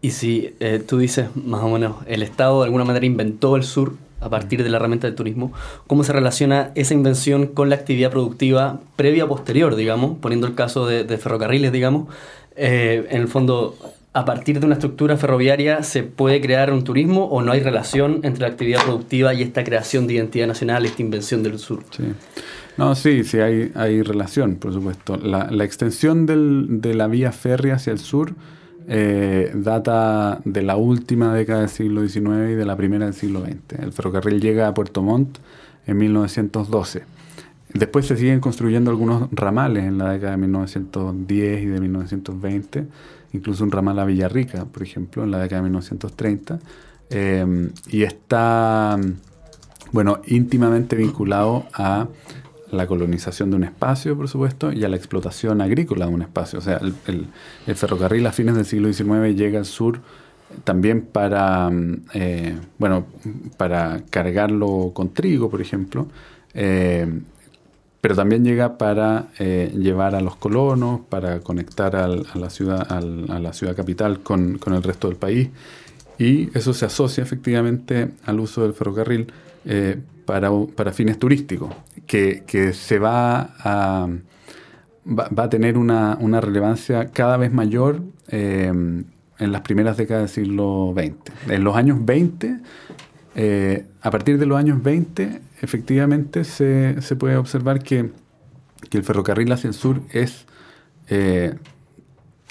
Y 0.00 0.10
si 0.10 0.54
eh, 0.60 0.82
tú 0.86 0.98
dices, 0.98 1.28
más 1.34 1.62
o 1.62 1.70
menos, 1.70 1.96
el 2.06 2.22
Estado 2.22 2.60
de 2.60 2.66
alguna 2.66 2.84
manera 2.84 3.06
inventó 3.06 3.56
el 3.56 3.62
sur 3.62 3.94
a 4.20 4.28
partir 4.30 4.62
de 4.62 4.68
la 4.70 4.76
herramienta 4.78 5.06
del 5.06 5.16
turismo, 5.16 5.52
¿cómo 5.86 6.02
se 6.02 6.12
relaciona 6.12 6.72
esa 6.74 6.94
invención 6.94 7.46
con 7.46 7.68
la 7.68 7.76
actividad 7.76 8.10
productiva 8.10 8.80
previa 8.96 9.24
o 9.26 9.28
posterior, 9.28 9.76
digamos, 9.76 10.18
poniendo 10.18 10.46
el 10.46 10.54
caso 10.54 10.86
de, 10.86 11.04
ferrocarriles, 11.18 11.72
digamos? 11.72 12.08
Eh, 12.56 13.06
en 13.10 13.20
el 13.20 13.28
fondo, 13.28 13.76
a 14.12 14.24
partir 14.24 14.60
de 14.60 14.66
una 14.66 14.74
estructura 14.74 15.16
ferroviaria, 15.16 15.82
¿se 15.82 16.02
puede 16.02 16.40
crear 16.40 16.72
un 16.72 16.84
turismo 16.84 17.26
o 17.26 17.42
no 17.42 17.52
hay 17.52 17.60
relación 17.60 18.20
entre 18.24 18.42
la 18.42 18.48
actividad 18.48 18.82
productiva 18.82 19.34
y 19.34 19.42
esta 19.42 19.64
creación 19.64 20.06
de 20.06 20.14
identidad 20.14 20.46
nacional, 20.46 20.86
esta 20.86 21.02
invención 21.02 21.42
del 21.42 21.58
sur? 21.58 21.82
Sí. 21.90 22.04
No, 22.76 22.94
sí, 22.94 23.24
sí, 23.24 23.38
hay, 23.38 23.70
hay 23.74 24.02
relación, 24.02 24.56
por 24.56 24.72
supuesto. 24.72 25.16
La, 25.16 25.50
la 25.50 25.64
extensión 25.64 26.26
del, 26.26 26.80
de 26.80 26.94
la 26.94 27.06
vía 27.06 27.32
férrea 27.32 27.76
hacia 27.76 27.92
el 27.92 27.98
sur 27.98 28.34
eh, 28.86 29.50
data 29.54 30.42
de 30.44 30.60
la 30.60 30.76
última 30.76 31.32
década 31.34 31.60
del 31.60 31.70
siglo 31.70 32.06
XIX 32.06 32.50
y 32.50 32.54
de 32.54 32.66
la 32.66 32.76
primera 32.76 33.06
del 33.06 33.14
siglo 33.14 33.40
XX. 33.40 33.78
El 33.80 33.92
ferrocarril 33.92 34.40
llega 34.40 34.68
a 34.68 34.74
Puerto 34.74 35.02
Montt 35.02 35.38
en 35.86 35.96
1912. 35.96 37.04
Después 37.72 38.06
se 38.06 38.16
siguen 38.16 38.40
construyendo 38.40 38.90
algunos 38.90 39.28
ramales 39.32 39.84
en 39.84 39.96
la 39.96 40.12
década 40.12 40.32
de 40.32 40.36
1910 40.36 41.62
y 41.62 41.66
de 41.66 41.80
1920, 41.80 42.86
incluso 43.32 43.64
un 43.64 43.70
ramal 43.70 43.98
a 43.98 44.04
Villarrica, 44.04 44.66
por 44.66 44.82
ejemplo, 44.82 45.24
en 45.24 45.30
la 45.30 45.38
década 45.38 45.62
de 45.62 45.70
1930. 45.70 46.58
Eh, 47.08 47.70
y 47.88 48.02
está, 48.02 48.98
bueno, 49.92 50.20
íntimamente 50.26 50.94
vinculado 50.94 51.64
a 51.72 52.06
la 52.74 52.86
colonización 52.86 53.50
de 53.50 53.56
un 53.56 53.64
espacio, 53.64 54.16
por 54.16 54.28
supuesto, 54.28 54.72
y 54.72 54.84
a 54.84 54.88
la 54.88 54.96
explotación 54.96 55.60
agrícola 55.60 56.06
de 56.06 56.14
un 56.14 56.22
espacio. 56.22 56.58
O 56.58 56.62
sea, 56.62 56.80
el, 57.06 57.26
ferrocarril 57.74 58.26
a 58.26 58.32
fines 58.32 58.54
del 58.56 58.64
siglo 58.64 58.92
XIX 58.92 59.36
llega 59.36 59.58
al 59.58 59.64
sur 59.64 60.00
también 60.64 61.02
para, 61.02 61.70
mm, 61.70 62.02
eh, 62.14 62.56
bueno, 62.78 63.06
para 63.56 64.02
cargarlo 64.10 64.92
con 64.94 65.12
trigo, 65.12 65.50
por 65.50 65.60
ejemplo, 65.60 66.08
eh, 66.52 67.06
pero 68.00 68.14
también 68.14 68.44
llega 68.44 68.76
para 68.76 69.28
eh, 69.38 69.72
llevar 69.74 70.14
a 70.14 70.20
los 70.20 70.36
colonos, 70.36 71.00
para 71.08 71.40
conectar 71.40 71.96
a, 71.96 72.06
la 72.06 72.50
ciudad, 72.50 72.86
a 72.90 73.00
la 73.00 73.52
ciudad 73.54 73.74
capital 73.74 74.20
con, 74.20 74.58
con, 74.58 74.74
el 74.74 74.82
resto 74.82 75.08
del 75.08 75.16
país. 75.16 75.48
Y 76.18 76.56
eso 76.56 76.74
se 76.74 76.84
asocia 76.84 77.22
efectivamente 77.22 78.10
al 78.26 78.40
uso 78.40 78.62
del 78.62 78.74
ferrocarril 78.74 79.32
para, 80.24 80.50
para 80.74 80.92
fines 80.92 81.18
turísticos, 81.18 81.74
que, 82.06 82.44
que 82.46 82.72
se 82.72 82.98
va 82.98 83.54
a, 83.58 84.08
va, 85.06 85.44
a 85.44 85.48
tener 85.48 85.78
una, 85.78 86.16
una, 86.20 86.40
relevancia 86.40 87.10
cada 87.10 87.36
vez 87.36 87.52
mayor 87.52 88.02
eh, 88.28 88.72
en 89.38 89.52
las 89.52 89.60
primeras 89.62 89.96
décadas 89.96 90.34
del 90.34 90.44
siglo 90.44 90.94
XX. 90.96 91.50
En 91.50 91.64
los 91.64 91.76
años 91.76 92.04
20, 92.04 92.58
eh, 93.36 93.86
a 94.00 94.10
partir 94.10 94.38
de 94.38 94.46
los 94.46 94.58
años 94.58 94.82
20, 94.82 95.40
efectivamente 95.60 96.44
se, 96.44 97.00
se 97.02 97.16
puede 97.16 97.36
observar 97.36 97.82
que, 97.82 98.10
que, 98.90 98.98
el 98.98 99.04
ferrocarril 99.04 99.50
hacia 99.52 99.68
el 99.68 99.74
sur 99.74 100.00
es 100.10 100.46
eh, 101.08 101.54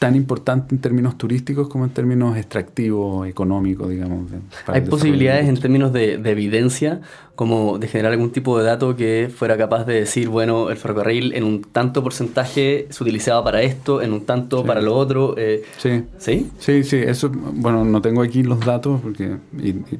tan 0.03 0.17
importante 0.17 0.75
en 0.75 0.81
términos 0.81 1.17
turísticos 1.17 1.69
como 1.69 1.85
en 1.85 1.91
términos 1.91 2.35
extractivos, 2.35 3.25
económicos, 3.25 3.89
digamos. 3.89 4.29
¿Hay 4.67 4.81
posibilidades 4.81 5.47
en 5.47 5.57
términos 5.57 5.93
de, 5.93 6.15
evidencia, 6.15 6.99
como 7.35 7.79
de 7.79 7.87
generar 7.87 8.11
algún 8.11 8.31
tipo 8.31 8.59
de 8.59 8.65
dato 8.65 8.97
que 8.97 9.31
fuera 9.33 9.55
capaz 9.57 9.85
de 9.85 9.93
decir, 9.93 10.27
bueno, 10.27 10.69
el 10.69 10.75
ferrocarril 10.75 11.31
en 11.35 11.45
un 11.45 11.61
tanto 11.61 12.03
porcentaje 12.03 12.87
se 12.89 13.01
utilizaba 13.01 13.45
para 13.45 13.61
esto, 13.61 14.01
en 14.01 14.11
un 14.11 14.25
tanto 14.25 14.65
para 14.65 14.81
lo 14.81 14.93
otro? 14.93 15.35
Eh, 15.37 15.63
sí. 15.77 16.03
¿Sí? 16.17 16.51
Sí, 16.59 16.83
sí, 16.83 16.97
eso, 16.97 17.31
bueno, 17.33 17.85
no 17.85 18.01
tengo 18.01 18.23
aquí 18.23 18.43
los 18.43 18.59
datos, 18.59 18.99
porque, 18.99 19.37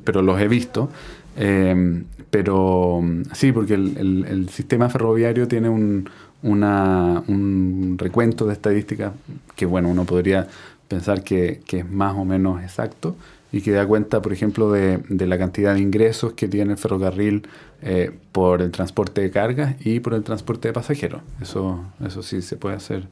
pero 0.03 0.21
los 0.21 0.37
he 0.41 0.49
visto. 0.49 0.89
Eh, 1.37 2.03
pero 2.29 3.01
sí, 3.31 3.53
porque 3.53 3.75
el 3.75 4.49
sistema 4.51 4.89
ferroviario 4.89 5.47
tiene 5.47 5.69
un 5.69 6.09
una, 6.43 7.23
un 7.27 7.95
recuento 7.97 8.45
de 8.45 8.53
estadísticas 8.53 9.13
que, 9.56 9.65
bueno, 9.65 9.89
uno 9.89 10.06
podría 10.06 10.47
pensar 10.88 11.23
que, 11.23 11.62
es 11.67 11.89
más 11.89 12.15
o 12.15 12.25
menos 12.25 12.62
exacto 12.62 13.15
y 13.51 13.62
que 13.62 13.71
da 13.71 13.86
cuenta, 13.86 14.21
por 14.21 14.34
ejemplo, 14.34 14.71
de, 14.71 14.99
la 15.10 15.38
cantidad 15.38 15.73
de 15.73 15.79
ingresos 15.79 16.34
que 16.34 16.47
tiene 16.47 16.73
el 16.73 16.77
ferrocarril 16.77 17.47
eh, 17.82 18.12
por 18.32 18.62
el 18.62 18.71
transporte 18.71 19.21
de 19.21 19.32
cargas 19.32 19.75
y 19.86 19.99
por 19.99 20.13
el 20.13 20.23
transporte 20.23 20.69
de 20.69 20.73
pasajeros. 20.73 21.21
Eso, 21.41 21.84
eso 22.03 22.23
sí 22.23 22.41
se 22.41 22.58
puede 22.58 22.75
hacer. 22.75 23.08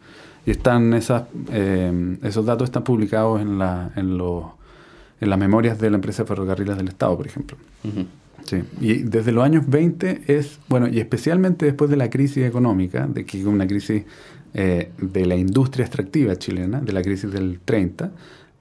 Y 0.46 0.52
están 0.52 0.94
esas, 0.94 1.24
eh, 1.52 2.18
esos 2.24 2.46
datos 2.46 2.66
están 2.66 2.84
publicados 2.84 3.40
en, 3.40 3.60
la, 3.60 3.92
en, 3.96 4.20
en 4.20 5.30
las 5.30 5.40
memorias 5.40 5.80
de 5.80 5.90
la 5.92 5.96
empresa 5.98 6.24
de 6.24 6.28
ferrocarriles 6.28 6.76
del 6.76 6.88
Estado, 6.88 7.16
por 7.16 7.28
ejemplo. 7.28 7.58
Sí, 8.46 8.64
y 8.80 9.04
desde 9.04 9.32
los 9.32 9.44
años 9.44 9.68
20 9.68 10.24
es, 10.28 10.60
bueno, 10.68 10.88
y 10.88 11.00
especialmente 11.00 11.66
después 11.66 11.90
de 11.90 11.98
la 11.98 12.10
crisis 12.10 12.46
económica, 12.46 13.08
de 13.08 13.26
que 13.26 13.46
una 13.46 13.68
crisis 13.68 14.04
eh, 14.54 14.92
de 14.98 15.26
la 15.26 15.36
industria 15.36 15.86
extractiva 15.86 16.36
chilena, 16.36 16.82
de 16.82 16.92
la 16.92 17.02
crisis 17.02 17.32
del 17.32 17.60
30, 17.64 18.12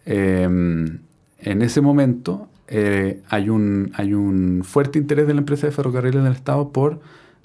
em, 0.06 0.98
en 1.38 1.62
ese 1.62 1.80
momento 1.80 2.48
eh, 2.68 3.20
hay, 3.28 3.48
un, 3.48 3.90
hay 3.94 4.14
un 4.14 4.62
fuerte 4.64 4.98
interés 5.00 5.26
de 5.26 5.34
la 5.34 5.40
empresa 5.40 5.66
de 5.66 5.72
ferrocarriles 5.72 6.22
del 6.22 6.32
Estado 6.32 6.70
por, 6.70 7.00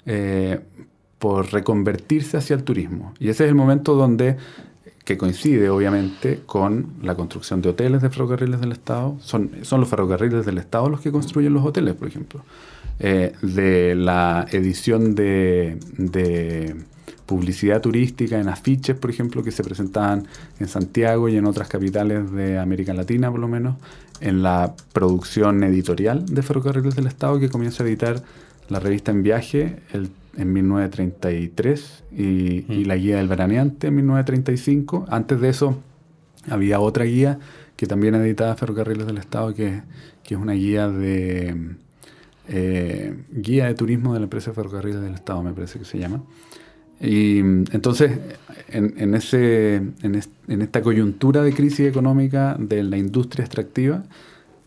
eh, 0.06 0.60
por 1.18 1.52
reconvertirse 1.52 2.36
hacia 2.36 2.54
el 2.54 2.62
turismo. 2.62 3.14
Y 3.18 3.30
ese 3.30 3.44
es 3.44 3.48
el 3.48 3.56
momento 3.56 3.94
donde 3.94 4.36
que 5.06 5.16
coincide 5.16 5.70
obviamente 5.70 6.40
con 6.44 6.94
la 7.00 7.14
construcción 7.14 7.62
de 7.62 7.68
hoteles 7.68 8.02
de 8.02 8.10
ferrocarriles 8.10 8.60
del 8.60 8.72
Estado. 8.72 9.16
Son, 9.20 9.52
son 9.62 9.78
los 9.78 9.88
ferrocarriles 9.88 10.44
del 10.44 10.58
Estado 10.58 10.90
los 10.90 11.00
que 11.00 11.12
construyen 11.12 11.54
los 11.54 11.64
hoteles, 11.64 11.94
por 11.94 12.08
ejemplo. 12.08 12.42
Eh, 12.98 13.32
de 13.40 13.94
la 13.94 14.46
edición 14.50 15.14
de, 15.14 16.74
publicidad 17.24 17.80
turística 17.80 18.40
en 18.40 18.48
afiches, 18.48 18.96
por 18.96 19.10
ejemplo, 19.10 19.44
que 19.44 19.52
se 19.52 19.62
presentaban 19.62 20.26
en 20.58 20.66
Santiago 20.66 21.28
y 21.28 21.36
en 21.36 21.46
otras 21.46 21.68
capitales 21.68 22.32
de 22.32 22.58
América 22.58 22.92
Latina, 22.92 23.30
por 23.30 23.38
lo 23.38 23.48
menos, 23.48 23.76
en 24.20 24.42
la 24.42 24.74
producción 24.92 25.62
editorial 25.62 26.26
de 26.26 26.42
Ferrocarriles 26.42 26.96
del 26.96 27.06
Estado, 27.06 27.38
que 27.38 27.48
comienza 27.48 27.84
a 27.84 27.86
editar 27.86 28.22
la 28.68 28.80
revista 28.80 29.12
En 29.12 29.22
Viaje, 29.22 29.76
el 29.92 30.10
en 30.36 30.52
1933 30.52 32.04
y, 32.12 32.24
y, 32.72 32.84
la 32.84 32.96
guía 32.96 33.16
del 33.16 33.28
veraneante 33.28 33.88
en 33.88 33.96
1935. 33.96 35.06
Antes 35.08 35.40
de 35.40 35.48
eso 35.48 35.78
había 36.48 36.80
otra 36.80 37.04
guía 37.04 37.38
que 37.76 37.86
también 37.86 38.14
editaba 38.14 38.54
Ferrocarriles 38.54 39.06
del 39.06 39.18
Estado, 39.18 39.54
que, 39.54 39.82
que 40.22 40.34
es 40.34 40.40
una 40.40 40.54
guía 40.54 40.88
de 40.88 41.76
eh, 42.48 43.14
guía 43.32 43.66
de 43.66 43.74
turismo 43.74 44.12
de 44.14 44.20
la 44.20 44.24
empresa 44.24 44.52
Ferrocarriles 44.52 45.00
del 45.00 45.14
Estado, 45.14 45.42
me 45.42 45.52
parece 45.52 45.78
que 45.78 45.84
se 45.84 45.98
llama. 45.98 46.22
Y 47.00 47.40
entonces, 47.40 48.18
en, 48.68 48.94
en 48.96 49.14
ese, 49.14 49.76
en, 49.76 50.22
en, 50.48 50.62
esta 50.62 50.80
coyuntura 50.80 51.42
de 51.42 51.52
crisis 51.52 51.86
económica 51.86 52.56
de 52.58 52.82
la 52.84 52.96
industria 52.96 53.44
extractiva, 53.44 54.04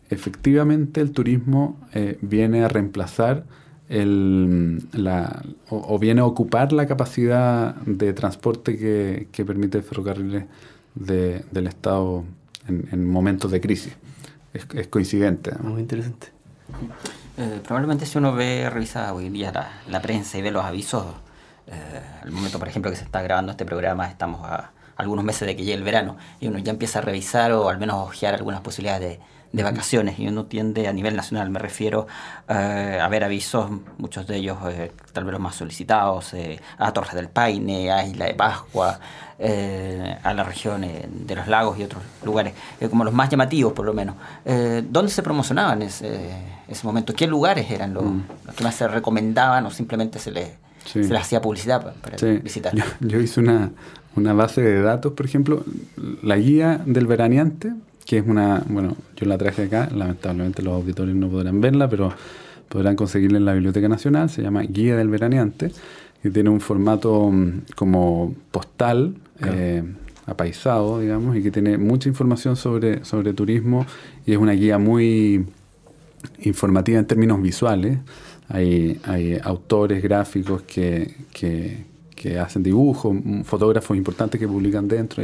efectivamente 0.09 1.01
el 1.01 1.11
turismo 1.11 1.79
eh, 1.93 2.17
viene 2.21 2.63
a 2.63 2.67
reemplazar 2.67 3.45
el, 3.89 4.87
la, 4.93 5.43
o, 5.69 5.97
viene 5.97 6.21
a 6.21 6.25
ocupar 6.25 6.71
la 6.71 6.87
capacidad 6.87 7.75
de 7.75 8.13
transporte 8.13 8.77
que, 8.77 9.27
que 9.31 9.43
permite 9.43 9.79
el 9.79 9.83
ferrocarril 9.83 10.45
de, 10.95 11.43
del 11.51 11.67
Estado 11.67 12.23
en, 12.67 13.09
momentos 13.09 13.51
de 13.51 13.59
crisis. 13.59 13.95
Es, 14.53 14.87
coincidente. 14.87 15.51
Muy 15.59 15.81
interesante. 15.81 16.27
Eh, 17.37 17.61
probablemente 17.63 18.05
si 18.05 18.17
uno 18.17 18.33
ve, 18.33 18.69
revisa 18.69 19.13
hoy 19.13 19.29
día 19.29 19.51
la, 19.87 20.01
prensa 20.01 20.37
y 20.37 20.41
ve 20.41 20.51
los 20.51 20.63
avisos, 20.63 21.05
eh, 21.67 22.01
al 22.23 22.31
momento, 22.31 22.59
por 22.59 22.67
ejemplo, 22.67 22.91
que 22.91 22.97
se 22.97 23.03
está 23.03 23.21
grabando 23.21 23.51
este 23.51 23.65
programa, 23.65 24.07
estamos 24.07 24.45
a, 24.45 24.71
algunos 24.97 25.23
meses 25.23 25.47
de 25.47 25.55
que 25.55 25.63
llegue 25.63 25.77
el 25.77 25.83
verano 25.83 26.17
y 26.41 26.47
uno 26.47 26.59
ya 26.59 26.71
empieza 26.71 26.99
a 26.99 27.01
revisar 27.01 27.53
o 27.53 27.69
al 27.69 27.79
menos 27.79 27.95
ojear 28.07 28.35
algunas 28.35 28.59
posibilidades 28.61 29.17
de, 29.17 29.19
vacaciones 29.53 30.19
y 30.19 30.27
uno 30.27 30.45
tiende 30.45 30.87
a 30.87 30.93
nivel 30.93 31.15
nacional, 31.15 31.49
me 31.49 31.59
refiero 31.59 32.07
eh, 32.47 32.99
a 33.01 33.07
ver 33.09 33.23
avisos, 33.23 33.69
muchos 33.97 34.27
de 34.27 34.37
ellos 34.37 34.57
eh, 34.69 34.91
tal 35.11 35.23
vez 35.23 35.33
los 35.33 35.41
más 35.41 35.55
solicitados, 35.55 36.33
eh, 36.33 36.59
a 36.77 36.91
Torres 36.93 37.13
del 37.13 37.29
Paine, 37.29 37.91
a 37.91 38.05
Isla 38.05 38.25
de 38.25 38.33
Pascua, 38.35 38.99
a 39.41 40.33
la 40.33 40.43
región 40.43 40.81
de 40.81 41.35
los 41.35 41.47
lagos 41.47 41.79
y 41.79 41.83
otros 41.83 42.03
lugares, 42.25 42.53
como 42.89 43.05
los 43.05 43.13
más 43.13 43.29
llamativos 43.29 43.71
por 43.71 43.85
lo 43.85 43.93
menos. 43.93 44.15
¿Dónde 44.43 45.09
se 45.09 45.23
promocionaban 45.23 45.81
en 45.81 45.87
ese, 45.87 46.29
ese, 46.67 46.85
momento? 46.85 47.13
¿Qué 47.13 47.25
lugares 47.25 47.71
eran 47.71 47.93
los, 47.93 48.03
mm. 48.03 48.23
los, 48.47 48.55
que 48.55 48.63
más 48.65 48.75
se 48.75 48.85
recomendaban 48.89 49.65
o 49.65 49.71
simplemente 49.71 50.19
se 50.19 50.31
les, 50.31 50.49
se 50.83 51.15
hacía 51.15 51.41
publicidad 51.41 51.93
para, 52.01 52.17
visitar? 52.41 52.73
yo 52.99 53.21
hice 53.21 53.39
una 53.39 53.71
una 54.15 54.33
base 54.33 54.61
de 54.61 54.81
datos, 54.81 55.13
por 55.13 55.25
ejemplo, 55.25 55.63
la 56.21 56.37
guía 56.37 56.81
del 56.85 57.07
veraneante, 57.07 57.73
que 58.09 58.17
es 58.17 58.25
una, 58.25 58.63
bueno, 58.67 58.97
yo 59.15 59.27
la 59.27 59.37
traje 59.37 59.65
acá, 59.65 59.87
lamentablemente 59.95 60.63
los 60.63 60.73
auditores 60.73 61.13
no 61.13 61.29
podrán 61.29 61.61
verla, 61.61 61.87
pero 61.87 62.11
podrán 62.67 62.95
conseguirla 62.95 63.37
en 63.37 63.45
la 63.45 63.53
Biblioteca 63.53 63.87
Nacional, 63.87 64.31
se 64.31 64.41
llama 64.41 64.63
Guía 64.63 64.97
del 64.97 65.09
Veraneante, 65.09 65.71
que 66.23 66.31
tiene 66.31 66.49
un 66.49 66.59
formato 66.59 67.29
mm, 67.29 67.65
como 67.75 68.33
postal, 68.49 69.13
eh, 69.45 69.83
apaisado, 70.25 70.99
digamos, 70.99 71.37
y 71.37 71.43
que 71.43 71.51
tiene 71.51 71.77
mucha 71.77 72.09
información 72.09 72.55
sobre, 72.55 73.05
sobre 73.05 73.31
turismo 73.33 73.85
y 74.25 74.31
es 74.31 74.39
una 74.39 74.53
guía 74.53 74.79
muy 74.79 75.45
informativa 76.39 76.97
en 76.97 77.05
términos 77.05 77.39
visuales. 77.39 77.99
Hay, 78.47 78.99
hay 79.03 79.39
autores 79.43 80.01
gráficos 80.01 80.63
que, 80.63 81.13
que, 81.31 81.85
que 82.15 82.39
hacen 82.39 82.63
dibujos, 82.63 83.15
fotógrafos 83.43 83.95
importantes 83.95 84.39
que 84.39 84.47
publican 84.47 84.87
dentro. 84.87 85.23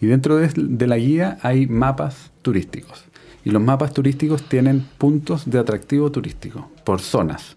Y 0.00 0.06
dentro 0.06 0.36
de, 0.36 0.86
la 0.86 0.96
guía 0.96 1.38
hay 1.42 1.66
mapas 1.66 2.30
turísticos. 2.42 3.04
Y 3.44 3.50
los 3.50 3.62
mapas 3.62 3.92
turísticos 3.92 4.42
tienen 4.42 4.86
puntos 4.98 5.50
de 5.50 5.58
atractivo 5.58 6.10
turístico 6.10 6.70
por 6.84 7.00
zonas. 7.00 7.56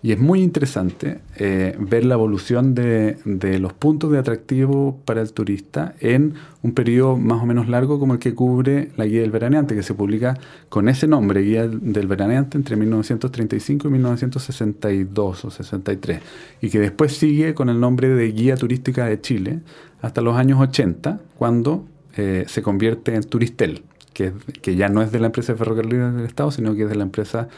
Y 0.00 0.12
es 0.12 0.18
muy 0.20 0.42
interesante 0.42 1.18
eh, 1.36 1.76
ver 1.78 2.04
la 2.04 2.14
evolución 2.14 2.72
de, 2.72 3.18
los 3.58 3.72
puntos 3.72 4.12
de 4.12 4.18
atractivo 4.18 4.96
para 5.04 5.20
el 5.20 5.32
turista 5.32 5.94
en 5.98 6.34
un 6.62 6.72
periodo 6.72 7.16
más 7.16 7.42
o 7.42 7.46
menos 7.46 7.68
largo 7.68 7.98
como 7.98 8.12
el 8.12 8.20
que 8.20 8.32
cubre 8.32 8.92
la 8.96 9.06
Guía 9.06 9.22
del 9.22 9.32
Veraneante, 9.32 9.74
que 9.74 9.82
se 9.82 9.94
publica 9.94 10.38
con 10.68 10.88
ese 10.88 11.08
nombre, 11.08 11.42
Guía 11.42 11.66
del 11.66 12.06
Veraneante, 12.06 12.56
entre 12.56 12.76
1935 12.76 13.88
y 13.88 13.90
1962 13.90 15.44
o 15.44 15.50
63, 15.50 16.20
y 16.60 16.70
que 16.70 16.78
después 16.78 17.16
sigue 17.16 17.54
con 17.54 17.68
el 17.68 17.80
nombre 17.80 18.08
de 18.08 18.30
Guía 18.30 18.56
Turística 18.56 19.04
de 19.06 19.20
Chile 19.20 19.60
hasta 20.00 20.20
los 20.20 20.36
años 20.36 20.60
80, 20.60 21.18
cuando 21.38 21.86
eh, 22.16 22.44
se 22.48 22.62
convierte 22.62 23.14
en 23.14 23.22
Turistel, 23.22 23.84
que, 24.12 24.32
que 24.60 24.74
ya 24.74 24.88
no 24.88 25.02
es 25.02 25.12
de 25.12 25.20
la 25.20 25.26
empresa 25.26 25.52
de 25.52 25.58
ferrocarriles 25.58 26.14
del 26.14 26.24
Estado, 26.24 26.50
sino 26.50 26.74
que 26.74 26.82
es 26.82 26.88
de 26.88 26.96
la 26.96 27.04
empresa 27.04 27.48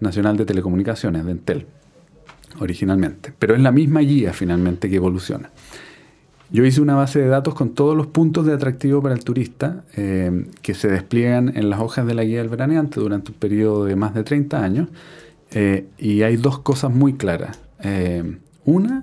Nacional 0.00 0.36
de 0.36 0.44
Telecomunicaciones, 0.44 1.24
de 1.24 1.32
Entel, 1.32 1.66
originalmente. 2.60 3.32
Pero 3.38 3.54
es 3.54 3.62
la 3.62 3.72
misma 3.72 4.00
guía 4.00 4.34
finalmente 4.34 4.90
que 4.90 4.96
evoluciona. 4.96 5.50
Yo 6.50 6.64
hice 6.66 6.82
una 6.82 6.94
base 6.94 7.18
de 7.18 7.28
datos 7.28 7.54
con 7.54 7.70
todos 7.70 7.96
los 7.96 8.08
puntos 8.08 8.44
de 8.44 8.52
atractivo 8.52 9.00
para 9.00 9.14
el 9.14 9.24
turista 9.24 9.84
eh, 9.96 10.46
que 10.60 10.74
se 10.74 10.88
despliegan 10.88 11.56
en 11.56 11.70
las 11.70 11.80
hojas 11.80 12.06
de 12.06 12.12
la 12.12 12.24
guía 12.24 12.40
del 12.40 12.50
veraneante 12.50 13.00
durante 13.00 13.32
un 13.32 13.38
periodo 13.38 13.86
de 13.86 13.96
más 13.96 14.14
de 14.14 14.22
30 14.22 14.62
años. 14.62 14.88
Eh, 15.52 15.86
y 15.96 16.22
hay 16.22 16.36
dos 16.36 16.58
cosas 16.58 16.92
muy 16.92 17.14
claras. 17.14 17.58
Una 18.66 19.00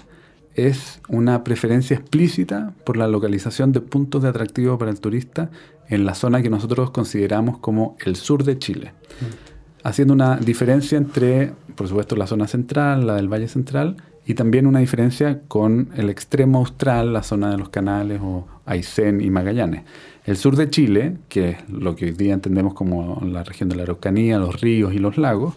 es 0.68 1.02
una 1.08 1.44
preferencia 1.44 1.98
explícita 1.98 2.74
por 2.86 2.98
la 2.98 3.08
localización 3.08 3.72
de 3.72 3.82
puntos 3.82 4.24
de 4.24 4.30
atractivo 4.30 4.78
para 4.78 4.92
el 4.92 5.00
turista 5.00 5.50
en 5.88 6.06
la 6.06 6.16
zona 6.16 6.42
que 6.42 6.50
nosotros 6.50 6.92
consideramos 6.92 7.58
como 7.60 7.98
el 8.06 8.16
sur 8.16 8.44
de 8.44 8.58
Chile. 8.58 8.94
Mm 9.22 9.52
haciendo 9.84 10.14
una 10.14 10.38
diferencia 10.38 10.98
entre, 10.98 11.54
por 11.76 11.88
supuesto, 11.88 12.16
la 12.16 12.28
zona 12.28 12.48
central, 12.48 13.08
la 13.08 13.16
del 13.16 13.32
Valle 13.32 13.48
Central, 13.48 13.98
y 14.26 14.36
también 14.36 14.68
una 14.68 14.80
diferencia 14.80 15.42
con 15.48 15.90
el 15.96 16.10
extremo 16.10 16.60
austral, 16.60 17.14
la 17.14 17.24
zona 17.24 17.50
de 17.52 17.58
los 17.58 17.70
canales 17.70 18.20
o 18.22 18.48
Aysén 18.66 19.20
y 19.20 19.30
Magallanes. 19.30 19.84
El 20.26 20.38
sur 20.38 20.56
de 20.56 20.70
Chile, 20.70 21.18
que 21.28 21.50
es 21.50 21.70
lo 21.70 21.96
que 21.96 22.06
hoy 22.06 22.12
día 22.12 22.34
entendemos 22.34 22.76
como 22.76 23.20
la 23.26 23.44
región 23.44 23.70
de 23.70 23.76
la 23.76 23.84
Araucanía, 23.84 24.38
los 24.38 24.62
ríos 24.62 24.94
y 24.94 25.00
los 25.00 25.18
lagos, 25.18 25.56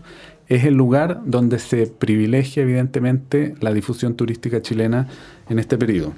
es 0.49 0.65
el 0.65 0.75
lugar 0.75 1.23
donde 1.25 1.59
se 1.59 1.87
privilegia 1.87 2.63
evidentemente 2.63 3.55
la 3.61 3.73
difusión 3.73 4.15
turística 4.15 4.61
chilena 4.63 5.09
en 5.49 5.59
este 5.59 5.79
periodo, 5.79 6.13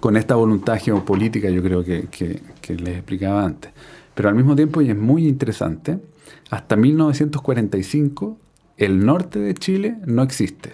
con 0.00 0.16
esta 0.16 0.34
voluntad 0.34 0.78
geopolítica 0.80 1.50
yo 1.50 1.62
creo 1.62 1.84
que, 1.84 2.08
que 2.08 2.74
les 2.74 2.96
explicaba 2.96 3.44
antes. 3.44 3.72
Pero 4.14 4.28
al 4.28 4.34
mismo 4.34 4.56
tiempo, 4.56 4.80
y 4.80 4.90
es 4.90 4.96
muy 4.96 5.28
interesante, 5.28 5.98
hasta 6.50 6.76
1945 6.76 8.38
el 8.76 9.04
norte 9.04 9.38
de 9.38 9.54
Chile 9.54 9.96
no 10.06 10.22
existe. 10.22 10.72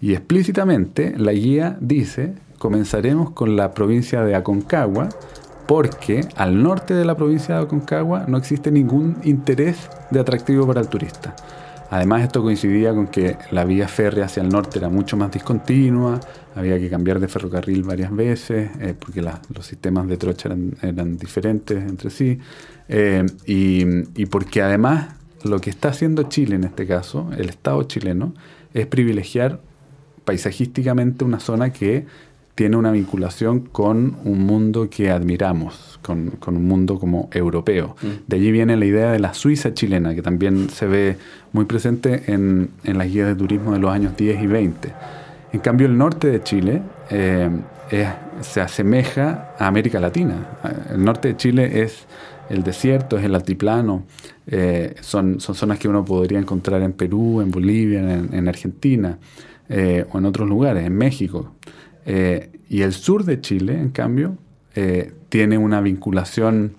Y 0.00 0.12
explícitamente 0.12 1.14
la 1.16 1.32
guía 1.32 1.78
dice, 1.80 2.34
comenzaremos 2.58 3.30
con 3.30 3.56
la 3.56 3.72
provincia 3.72 4.22
de 4.22 4.34
Aconcagua, 4.34 5.08
porque 5.66 6.20
al 6.36 6.62
norte 6.62 6.94
de 6.94 7.04
la 7.04 7.16
provincia 7.16 7.56
de 7.56 7.62
Aconcagua 7.62 8.26
no 8.28 8.36
existe 8.38 8.70
ningún 8.70 9.16
interés 9.24 9.90
de 10.10 10.20
atractivo 10.20 10.66
para 10.66 10.80
el 10.80 10.88
turista. 10.88 11.34
Además 11.90 12.22
esto 12.22 12.42
coincidía 12.42 12.92
con 12.94 13.06
que 13.06 13.36
la 13.52 13.64
vía 13.64 13.86
férrea 13.86 14.26
hacia 14.26 14.42
el 14.42 14.48
norte 14.48 14.78
era 14.78 14.88
mucho 14.88 15.16
más 15.16 15.30
discontinua, 15.30 16.20
había 16.54 16.78
que 16.78 16.90
cambiar 16.90 17.20
de 17.20 17.28
ferrocarril 17.28 17.82
varias 17.84 18.14
veces, 18.14 18.70
eh, 18.80 18.94
porque 18.98 19.22
los 19.22 19.66
sistemas 19.66 20.08
de 20.08 20.16
trocha 20.16 20.48
eran, 20.82 21.16
diferentes 21.16 21.78
entre 21.78 22.10
sí, 22.10 22.38
eh, 22.88 23.24
y, 23.46 24.26
porque 24.26 24.62
además 24.62 25.14
lo 25.44 25.60
que 25.60 25.70
está 25.70 25.90
haciendo 25.90 26.24
Chile 26.24 26.56
en 26.56 26.64
este 26.64 26.86
caso, 26.86 27.30
el 27.36 27.48
Estado 27.48 27.82
chileno, 27.84 28.34
es 28.74 28.86
privilegiar 28.86 29.60
paisajísticamente 30.24 31.24
una 31.24 31.38
zona 31.38 31.72
que 31.72 32.06
tiene 32.56 32.76
una 32.76 32.90
vinculación 32.90 33.60
con 33.60 34.16
un 34.24 34.40
mundo 34.40 34.88
que 34.90 35.10
admiramos, 35.10 36.00
con, 36.02 36.32
un 36.46 36.66
mundo 36.66 36.98
como 36.98 37.28
europeo. 37.32 37.94
Mm. 38.02 38.06
De 38.26 38.36
allí 38.36 38.50
viene 38.50 38.76
la 38.76 38.86
idea 38.86 39.12
de 39.12 39.20
la 39.20 39.34
Suiza 39.34 39.74
chilena, 39.74 40.14
que 40.14 40.22
también 40.22 40.70
se 40.70 40.86
ve 40.86 41.18
muy 41.52 41.66
presente 41.66 42.24
en, 42.32 42.70
en 42.82 42.98
las 42.98 43.08
guías 43.08 43.28
de 43.28 43.34
turismo 43.34 43.72
de 43.72 43.78
los 43.78 43.92
años 43.92 44.16
10 44.16 44.42
y 44.42 44.46
20. 44.46 44.92
En 45.52 45.60
cambio, 45.60 45.86
el 45.86 45.96
norte 45.96 46.28
de 46.28 46.42
Chile 46.42 46.82
eh, 47.10 47.50
se 48.40 48.60
asemeja 48.60 49.54
a 49.58 49.66
América 49.66 50.00
Latina. 50.00 50.58
El 50.92 51.04
norte 51.04 51.28
de 51.28 51.36
Chile 51.36 51.82
es 51.82 52.06
el 52.48 52.62
desierto, 52.62 53.18
es 53.18 53.24
el 53.24 53.34
altiplano, 53.34 54.04
eh, 54.46 54.94
son, 55.00 55.40
son, 55.40 55.54
zonas 55.54 55.78
que 55.78 55.88
uno 55.88 56.04
podría 56.04 56.38
encontrar 56.38 56.82
en 56.82 56.92
Perú, 56.92 57.40
en 57.40 57.50
Bolivia, 57.50 58.00
en, 58.00 58.48
Argentina 58.48 59.18
eh, 59.68 60.04
o 60.10 60.18
en 60.18 60.24
otros 60.24 60.48
lugares, 60.48 60.86
en 60.86 60.96
México. 60.96 61.52
Eh, 62.06 62.50
y 62.68 62.82
el 62.82 62.92
sur 62.92 63.24
de 63.24 63.40
Chile, 63.40 63.78
en 63.78 63.90
cambio, 63.90 64.36
eh, 64.74 65.12
tiene 65.28 65.58
una 65.58 65.80
vinculación 65.80 66.76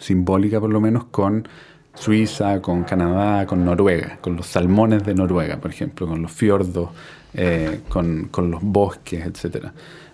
simbólica 0.00 0.60
por 0.60 0.70
lo 0.70 0.80
menos 0.80 1.04
con 1.04 1.48
Suiza, 1.94 2.60
con 2.60 2.84
Canadá, 2.84 3.46
con 3.46 3.64
Noruega, 3.64 4.18
con 4.20 4.36
los 4.36 4.46
salmones 4.46 5.04
de 5.06 5.14
Noruega, 5.14 5.58
por 5.58 5.70
ejemplo, 5.70 6.06
con 6.06 6.20
los 6.20 6.32
fiordos, 6.32 6.90
eh, 7.32 7.80
con, 7.88 8.28
los 8.50 8.62
bosques, 8.62 9.24
etc. 9.24 9.68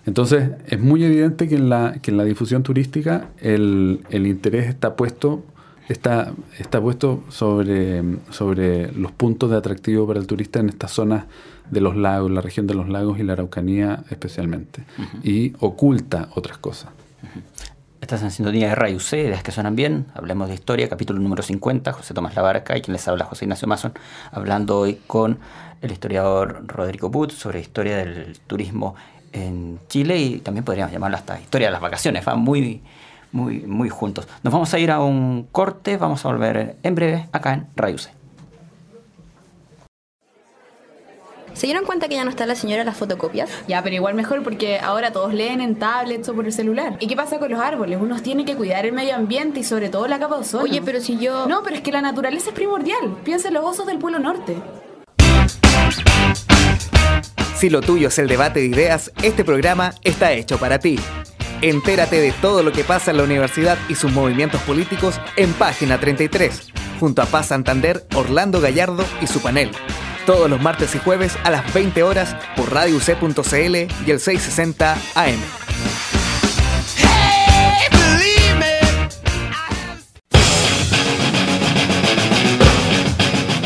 Entonces, 0.05 0.51
es 0.67 0.79
muy 0.79 1.03
evidente 1.03 1.49
que 1.49 1.55
en 1.55 1.69
la, 1.69 1.97
que 2.01 2.11
en 2.11 2.17
la 2.17 2.23
difusión 2.23 2.63
turística 2.63 3.29
el, 3.41 4.01
el 4.09 4.27
interés 4.27 4.67
está 4.67 4.95
puesto 4.95 5.43
está, 5.89 6.33
está 6.57 6.81
puesto 6.81 7.23
sobre, 7.29 8.03
sobre 8.29 8.91
los 8.93 9.11
puntos 9.11 9.49
de 9.49 9.57
atractivo 9.57 10.07
para 10.07 10.19
el 10.19 10.27
turista 10.27 10.59
en 10.59 10.69
estas 10.69 10.91
zonas 10.91 11.25
de 11.73 11.81
los 11.81 11.95
lagos, 11.95 12.31
la 12.31 12.41
región 12.41 12.67
de 12.67 12.73
los 12.73 12.89
lagos 12.89 13.19
y 13.19 13.23
la 13.23 13.33
Araucanía 13.33 14.03
especialmente, 14.09 14.83
y 15.23 15.53
oculta 15.59 16.29
otras 16.35 16.57
cosas. 16.57 16.91
Estás 18.01 18.21
en 18.21 18.31
sintonía 18.31 18.67
de 18.67 18.75
Radio 18.75 18.99
C, 18.99 19.29
de 19.29 19.41
que 19.41 19.51
suenan 19.51 19.77
bien, 19.77 20.07
hablemos 20.13 20.49
de 20.49 20.55
historia, 20.55 20.89
capítulo 20.89 21.19
número 21.19 21.41
50, 21.41 21.93
José 21.93 22.13
Tomás 22.13 22.35
Labarca 22.35 22.77
y 22.77 22.81
quien 22.81 22.93
les 22.93 23.07
habla 23.07 23.23
José 23.23 23.45
Ignacio 23.45 23.65
Mason, 23.67 23.93
hablando 24.31 24.77
hoy 24.77 24.99
con 25.07 25.39
el 25.81 25.91
historiador 25.91 26.65
Rodrigo 26.67 27.09
Put 27.09 27.31
sobre 27.31 27.61
historia 27.61 27.97
del 27.97 28.37
turismo 28.45 28.95
en 29.31 29.79
Chile 29.87 30.17
y 30.17 30.39
también 30.39 30.65
podríamos 30.65 30.91
llamarlo 30.91 31.17
hasta 31.17 31.39
historia 31.39 31.67
de 31.67 31.71
las 31.71 31.81
vacaciones, 31.81 32.27
va 32.27 32.35
muy, 32.35 32.81
muy, 33.31 33.61
muy 33.61 33.89
juntos. 33.89 34.27
Nos 34.43 34.53
vamos 34.53 34.73
a 34.73 34.79
ir 34.79 34.91
a 34.91 34.99
un 34.99 35.47
corte, 35.51 35.95
vamos 35.95 36.25
a 36.25 36.27
volver 36.29 36.75
en 36.83 36.95
breve 36.95 37.29
acá 37.31 37.53
en 37.53 37.67
Radio 37.75 37.97
C. 37.97 38.22
¿Se 41.53 41.67
dieron 41.67 41.85
cuenta 41.85 42.07
que 42.07 42.15
ya 42.15 42.23
no 42.23 42.31
está 42.31 42.45
la 42.45 42.55
señora 42.55 42.83
las 42.83 42.97
fotocopias? 42.97 43.49
Ya, 43.67 43.83
pero 43.83 43.95
igual 43.95 44.15
mejor 44.15 44.43
porque 44.43 44.79
ahora 44.79 45.11
todos 45.13 45.33
leen 45.33 45.61
en 45.61 45.75
tablets 45.75 46.27
o 46.29 46.33
por 46.33 46.45
el 46.45 46.51
celular. 46.51 46.97
¿Y 46.99 47.07
qué 47.07 47.15
pasa 47.15 47.37
con 47.37 47.51
los 47.51 47.59
árboles? 47.59 47.99
Uno 48.01 48.19
tiene 48.21 48.43
que 48.43 48.55
cuidar 48.55 48.85
el 48.85 48.93
medio 48.93 49.15
ambiente 49.15 49.59
y 49.59 49.63
sobre 49.63 49.89
todo 49.89 50.07
la 50.07 50.19
capa 50.19 50.35
de 50.35 50.41
ozono. 50.41 50.63
Oye, 50.63 50.81
pero 50.81 50.99
si 50.99 51.17
yo... 51.17 51.47
No, 51.47 51.61
pero 51.63 51.75
es 51.75 51.81
que 51.81 51.91
la 51.91 52.01
naturaleza 52.01 52.49
es 52.49 52.55
primordial. 52.55 53.17
Piensa 53.23 53.49
en 53.49 53.53
los 53.53 53.65
osos 53.65 53.85
del 53.85 53.99
Polo 53.99 54.19
Norte. 54.19 54.55
Si 57.55 57.69
lo 57.69 57.81
tuyo 57.81 58.07
es 58.07 58.17
el 58.17 58.27
debate 58.27 58.59
de 58.59 58.65
ideas, 58.65 59.11
este 59.21 59.45
programa 59.45 59.93
está 60.03 60.33
hecho 60.33 60.57
para 60.57 60.79
ti. 60.79 60.99
Entérate 61.61 62.19
de 62.19 62.33
todo 62.33 62.61
lo 62.61 62.73
que 62.73 62.83
pasa 62.83 63.11
en 63.11 63.17
la 63.17 63.23
universidad 63.23 63.77
y 63.87 63.95
sus 63.95 64.11
movimientos 64.11 64.59
políticos 64.63 65.21
en 65.37 65.53
página 65.53 65.97
33, 65.97 66.73
junto 66.99 67.21
a 67.21 67.25
Paz 67.25 67.47
Santander, 67.47 68.05
Orlando 68.15 68.59
Gallardo 68.59 69.05
y 69.21 69.27
su 69.27 69.39
panel. 69.39 69.71
Todos 70.25 70.49
los 70.49 70.61
martes 70.61 70.95
y 70.95 70.99
jueves 70.99 71.37
a 71.43 71.51
las 71.51 71.73
20 71.73 72.01
horas 72.01 72.35
por 72.55 72.71
radiouc.cl 72.71 73.75
y 74.05 74.11
el 74.11 74.19
660 74.19 74.97
AM. 75.15 75.39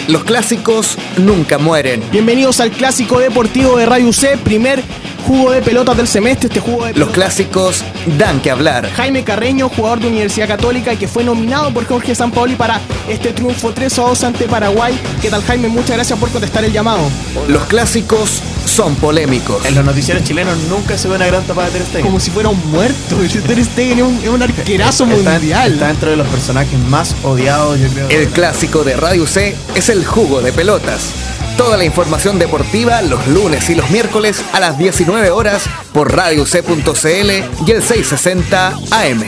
Los 0.07 0.23
clásicos 0.23 0.97
nunca 1.17 1.57
mueren. 1.57 2.01
Bienvenidos 2.11 2.59
al 2.61 2.71
clásico 2.71 3.19
deportivo 3.19 3.77
de 3.77 3.85
Radio 3.85 4.11
C, 4.11 4.37
primer 4.37 4.81
jugo 5.27 5.51
de 5.51 5.61
pelotas 5.61 5.97
del 5.97 6.07
semestre, 6.07 6.47
este 6.47 6.61
jugo 6.61 6.85
de 6.85 6.93
Los 6.93 7.09
clásicos 7.09 7.83
dan 8.17 8.39
que 8.39 8.49
hablar. 8.49 8.89
Jaime 8.91 9.23
Carreño, 9.23 9.67
jugador 9.67 9.99
de 9.99 10.07
Universidad 10.07 10.47
Católica 10.47 10.93
y 10.93 10.97
que 10.97 11.07
fue 11.07 11.23
nominado 11.23 11.71
por 11.73 11.85
Jorge 11.85 12.15
Sampaoli 12.15 12.55
para 12.55 12.79
este 13.09 13.33
triunfo 13.33 13.73
3 13.73 13.99
a 13.99 14.01
2 14.03 14.23
ante 14.23 14.45
Paraguay. 14.45 14.97
¿Qué 15.21 15.29
tal 15.29 15.43
Jaime? 15.43 15.67
Muchas 15.67 15.97
gracias 15.97 16.17
por 16.17 16.29
contestar 16.29 16.63
el 16.63 16.71
llamado. 16.71 17.03
Los 17.49 17.65
clásicos 17.65 18.41
son 18.77 18.95
polémicos. 18.97 19.65
En 19.65 19.73
los 19.73 19.83
noticieros 19.83 20.23
chilenos 20.23 20.55
nunca 20.69 20.99
se 20.99 21.07
ve 21.07 21.15
una 21.15 21.25
gran 21.25 21.43
tapada 21.47 21.67
de 21.71 21.79
Ter 21.79 21.87
Stegen. 21.87 22.05
Como 22.05 22.19
si 22.19 22.29
fuera 22.29 22.49
un 22.49 22.69
muerto. 22.69 23.15
Ter 23.47 23.65
Stegen 23.65 23.97
es 23.97 24.05
un, 24.05 24.19
es 24.23 24.29
un 24.29 24.43
arquerazo 24.43 25.05
Está- 25.05 25.31
mundial. 25.31 25.73
Está 25.73 25.87
dentro 25.87 26.11
de 26.11 26.15
los 26.17 26.27
personajes 26.27 26.77
más 26.87 27.15
odiados, 27.23 27.79
yo 27.79 27.87
creo. 27.87 28.07
El 28.09 28.27
clásico 28.27 28.83
de 28.83 28.95
Radio 28.95 29.25
C 29.25 29.55
es 29.73 29.89
el 29.89 30.05
jugo 30.05 30.41
de 30.41 30.53
pelotas. 30.53 31.09
Toda 31.57 31.75
la 31.75 31.85
información 31.85 32.37
deportiva 32.37 33.01
los 33.01 33.25
lunes 33.25 33.67
y 33.71 33.73
los 33.73 33.89
miércoles 33.89 34.43
a 34.53 34.59
las 34.59 34.77
19 34.77 35.31
horas 35.31 35.63
por 35.91 36.15
radioc.cl 36.15 37.31
y 37.65 37.71
el 37.71 37.81
660 37.81 38.67
AM. 38.91 39.23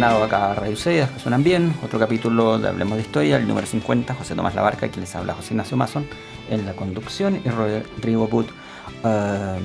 Retornado 0.00 0.24
acá 0.24 0.52
a 0.52 0.54
Radio 0.54 0.76
que 0.76 1.20
suenan 1.20 1.44
bien. 1.44 1.74
Otro 1.84 1.98
capítulo 1.98 2.58
de 2.58 2.68
Hablemos 2.68 2.96
de 2.96 3.02
Historia, 3.02 3.36
el 3.36 3.46
número 3.46 3.66
50, 3.66 4.14
José 4.14 4.34
Tomás 4.34 4.54
Labarca, 4.54 4.88
quien 4.88 5.02
les 5.02 5.14
habla 5.14 5.34
José 5.34 5.52
Ignacio 5.52 5.76
Mason, 5.76 6.06
en 6.48 6.64
la 6.64 6.72
conducción, 6.72 7.42
y 7.44 7.50
Rodrigo 7.50 8.26
Put, 8.26 8.48
eh, 9.04 9.58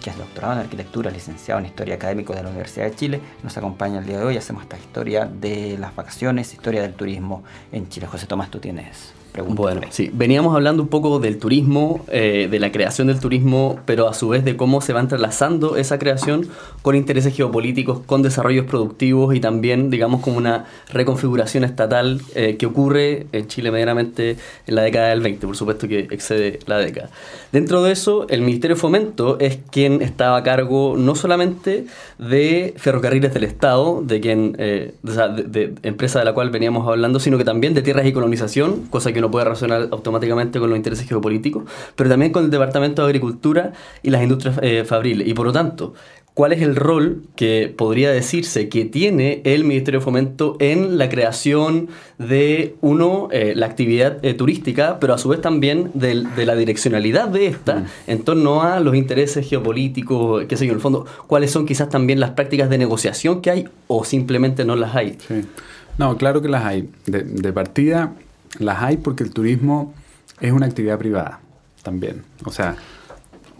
que 0.00 0.10
es 0.10 0.16
doctorado 0.16 0.52
en 0.52 0.58
arquitectura, 0.60 1.10
licenciado 1.10 1.58
en 1.58 1.66
historia 1.66 1.96
académico 1.96 2.32
de 2.32 2.44
la 2.44 2.50
Universidad 2.50 2.84
de 2.84 2.94
Chile, 2.94 3.20
nos 3.42 3.56
acompaña 3.56 3.98
el 3.98 4.06
día 4.06 4.18
de 4.18 4.24
hoy. 4.26 4.36
Hacemos 4.36 4.62
esta 4.62 4.78
historia 4.78 5.24
de 5.24 5.76
las 5.76 5.96
vacaciones, 5.96 6.52
historia 6.52 6.82
del 6.82 6.94
turismo 6.94 7.42
en 7.72 7.88
Chile. 7.88 8.06
José 8.06 8.28
Tomás, 8.28 8.48
tú 8.48 8.60
tienes 8.60 9.12
preguntas. 9.30 9.56
Bueno, 9.56 9.80
sí, 9.90 10.10
veníamos 10.12 10.54
hablando 10.54 10.82
un 10.82 10.88
poco 10.88 11.18
del 11.18 11.38
turismo, 11.38 12.04
eh, 12.08 12.48
de 12.50 12.58
la 12.58 12.72
creación 12.72 13.08
del 13.08 13.20
turismo, 13.20 13.78
pero 13.86 14.08
a 14.08 14.14
su 14.14 14.28
vez 14.28 14.44
de 14.44 14.56
cómo 14.56 14.80
se 14.80 14.92
va 14.92 15.00
entrelazando 15.00 15.76
esa 15.76 15.98
creación 15.98 16.48
con 16.82 16.96
intereses 16.96 17.34
geopolíticos, 17.34 18.00
con 18.00 18.22
desarrollos 18.22 18.66
productivos 18.66 19.34
y 19.34 19.40
también, 19.40 19.90
digamos, 19.90 20.20
como 20.20 20.38
una 20.38 20.66
reconfiguración 20.92 21.64
estatal 21.64 22.20
eh, 22.34 22.56
que 22.58 22.66
ocurre 22.66 23.26
en 23.32 23.48
Chile 23.48 23.70
medianamente 23.70 24.36
en 24.66 24.74
la 24.74 24.82
década 24.82 25.08
del 25.08 25.20
20, 25.20 25.46
por 25.46 25.56
supuesto 25.56 25.88
que 25.88 26.00
excede 26.10 26.58
la 26.66 26.78
década. 26.78 27.10
Dentro 27.52 27.82
de 27.82 27.92
eso, 27.92 28.26
el 28.28 28.42
Ministerio 28.42 28.76
de 28.76 28.80
Fomento 28.80 29.38
es 29.40 29.58
quien 29.70 30.02
estaba 30.02 30.36
a 30.36 30.42
cargo 30.42 30.94
no 30.96 31.14
solamente 31.14 31.86
de 32.18 32.74
ferrocarriles 32.76 33.34
del 33.34 33.44
Estado, 33.44 34.02
de 34.02 34.20
quien, 34.20 34.56
eh, 34.58 34.94
sea, 35.06 35.28
de, 35.28 35.44
de 35.44 35.74
empresa 35.82 36.18
de 36.18 36.24
la 36.24 36.32
cual 36.32 36.50
veníamos 36.50 36.86
hablando, 36.88 37.20
sino 37.20 37.38
que 37.38 37.44
también 37.44 37.74
de 37.74 37.82
tierras 37.82 38.06
y 38.06 38.12
colonización, 38.12 38.86
cosa 38.90 39.12
que 39.12 39.19
uno 39.20 39.30
puede 39.30 39.44
relacionar 39.44 39.88
automáticamente 39.90 40.58
con 40.58 40.70
los 40.70 40.76
intereses 40.76 41.08
geopolíticos, 41.08 41.64
pero 41.96 42.10
también 42.10 42.32
con 42.32 42.44
el 42.44 42.50
Departamento 42.50 43.02
de 43.02 43.06
Agricultura 43.06 43.72
y 44.02 44.10
las 44.10 44.22
industrias 44.22 44.58
eh, 44.62 44.84
fabriles. 44.84 45.28
Y 45.28 45.34
por 45.34 45.46
lo 45.46 45.52
tanto, 45.52 45.94
¿cuál 46.34 46.52
es 46.52 46.62
el 46.62 46.76
rol 46.76 47.22
que 47.36 47.72
podría 47.76 48.10
decirse 48.10 48.68
que 48.68 48.84
tiene 48.84 49.42
el 49.44 49.64
Ministerio 49.64 50.00
de 50.00 50.04
Fomento 50.04 50.56
en 50.58 50.96
la 50.96 51.08
creación 51.08 51.88
de, 52.18 52.76
uno, 52.80 53.28
eh, 53.30 53.52
la 53.56 53.66
actividad 53.66 54.24
eh, 54.24 54.34
turística, 54.34 54.98
pero 55.00 55.14
a 55.14 55.18
su 55.18 55.28
vez 55.28 55.40
también 55.40 55.90
de, 55.94 56.14
la 56.14 56.54
direccionalidad 56.54 57.28
de 57.28 57.46
esta 57.46 57.84
en 58.06 58.22
torno 58.22 58.62
a 58.62 58.80
los 58.80 58.94
intereses 58.94 59.48
geopolíticos, 59.48 60.44
qué 60.46 60.56
sé 60.56 60.66
yo, 60.66 60.72
en 60.72 60.76
el 60.76 60.82
fondo, 60.82 61.06
cuáles 61.26 61.50
son 61.50 61.66
quizás 61.66 61.88
también 61.88 62.20
las 62.20 62.30
prácticas 62.30 62.70
de 62.70 62.78
negociación 62.78 63.40
que 63.42 63.50
hay 63.50 63.68
o 63.86 64.04
simplemente 64.04 64.64
no 64.64 64.76
las 64.76 64.94
hay? 64.94 65.18
Sí. 65.26 65.42
No, 65.98 66.16
claro 66.16 66.40
que 66.40 66.48
las 66.48 66.64
hay. 66.64 66.88
De, 67.04 67.22
de 67.22 67.52
partida, 67.52 68.14
las 68.58 68.82
hay 68.82 68.96
porque 68.96 69.22
el 69.24 69.30
turismo 69.32 69.94
es 70.40 70.52
una 70.52 70.66
actividad 70.66 70.98
privada 70.98 71.40
también. 71.82 72.22
O 72.44 72.52
sea, 72.52 72.76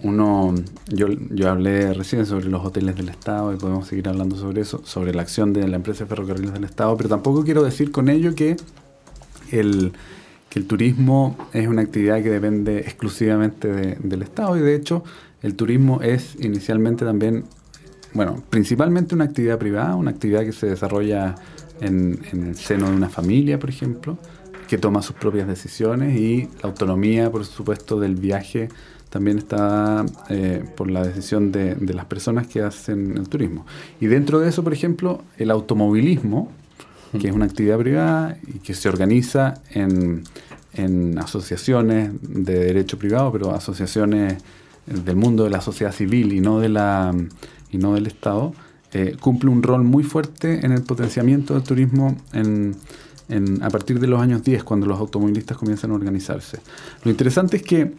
uno, 0.03 0.55
yo, 0.88 1.09
yo 1.31 1.50
hablé 1.50 1.92
recién 1.92 2.24
sobre 2.26 2.46
los 2.46 2.64
hoteles 2.64 2.96
del 2.96 3.11
Estado 3.11 3.53
y 3.53 3.57
podemos 3.57 3.87
seguir 3.87 4.09
hablando 4.09 4.37
sobre 4.37 4.62
eso, 4.62 4.81
sobre 4.85 5.12
la 5.14 5.22
acción 5.22 5.53
de 5.53 5.68
la 5.68 5.76
empresa 5.76 6.05
de 6.05 6.09
ferrocarriles 6.09 6.53
del 6.55 6.64
Estado, 6.64 6.96
pero 6.96 7.09
tampoco 7.09 7.44
quiero 7.44 7.62
decir 7.62 7.90
con 7.92 8.09
ello 8.09 8.35
que 8.35 8.57
el, 9.53 9.92
que 10.48 10.59
el 10.59 10.66
turismo 10.66 11.37
es 11.53 11.68
una 11.68 11.83
actividad 11.83 12.22
que 12.22 12.31
depende 12.31 12.79
exclusivamente 12.81 13.68
de- 13.68 13.96
del 14.03 14.22
Estado 14.22 14.57
y 14.57 14.61
de 14.61 14.74
hecho 14.74 15.05
el 15.42 15.55
turismo 15.55 16.00
es 16.03 16.35
inicialmente 16.40 17.05
también, 17.05 17.44
bueno, 18.14 18.42
principalmente 18.48 19.14
una 19.14 19.24
actividad 19.24 19.59
privada, 19.59 19.96
una 19.96 20.11
actividad 20.11 20.42
que 20.44 20.53
se 20.53 20.66
desarrolla 20.66 21.35
en, 21.81 22.20
en 22.33 22.48
el 22.48 22.57
seno 22.57 22.88
de 22.90 22.96
una 22.96 23.09
familia, 23.09 23.59
por 23.59 23.68
ejemplo, 23.70 24.18
que 24.70 24.78
toma 24.78 25.02
sus 25.02 25.16
propias 25.16 25.48
decisiones 25.48 26.16
y 26.16 26.48
la 26.62 26.68
autonomía, 26.68 27.28
por 27.28 27.44
supuesto, 27.44 27.98
del 27.98 28.14
viaje 28.14 28.68
también 29.09 29.38
está 29.38 30.06
eh, 30.28 30.64
por 30.76 30.88
la 30.88 31.02
decisión 31.02 31.50
de, 31.50 31.74
de 31.74 31.92
las 31.92 32.04
personas 32.04 32.46
que 32.46 32.62
hacen 32.62 33.16
el 33.16 33.28
turismo. 33.28 33.66
Y 34.00 34.06
dentro 34.06 34.38
de 34.38 34.48
eso, 34.48 34.62
por 34.62 34.72
ejemplo, 34.72 35.22
el 35.38 35.50
automovilismo, 35.50 36.52
que 37.20 37.26
es 37.26 37.35
una 37.35 37.46
actividad 37.46 37.78
privada 37.78 38.38
y 38.46 38.61
que 38.61 38.74
se 38.74 38.88
organiza 38.88 39.54
en, 39.72 40.22
en 40.74 41.18
asociaciones 41.18 42.12
de 42.22 42.66
derecho 42.66 42.96
privado, 42.96 43.33
pero 43.33 43.52
asociaciones 43.52 44.37
del 44.87 45.16
mundo 45.16 45.42
de 45.42 45.50
la 45.50 45.62
sociedad 45.62 45.90
civil 45.90 46.33
y 46.33 46.38
no 46.38 46.61
de 46.61 46.68
la 46.68 47.12
y 47.72 47.78
no 47.78 47.94
del 47.94 48.06
Estado, 48.06 48.54
eh, 48.92 49.16
cumple 49.18 49.50
un 49.50 49.64
rol 49.64 49.83
muy 49.83 50.04
fuerte 50.04 50.64
en 50.64 50.70
el 50.70 50.83
potenciamiento 50.83 51.54
del 51.54 51.64
turismo 51.64 52.16
en, 52.33 52.76
en- 53.31 53.62
a 53.62 53.71
partir 53.71 53.99
de 54.01 54.07
los 54.07 54.21
años 54.21 54.43
10, 54.43 54.64
cuando 54.64 54.87
los 54.87 54.99
automovilistas 54.99 55.57
comienzan 55.57 55.90
a 55.93 55.95
organizarse. 55.95 56.59
Lo 57.05 57.11
interesante 57.11 57.57
es 57.59 57.62
que 57.62 57.93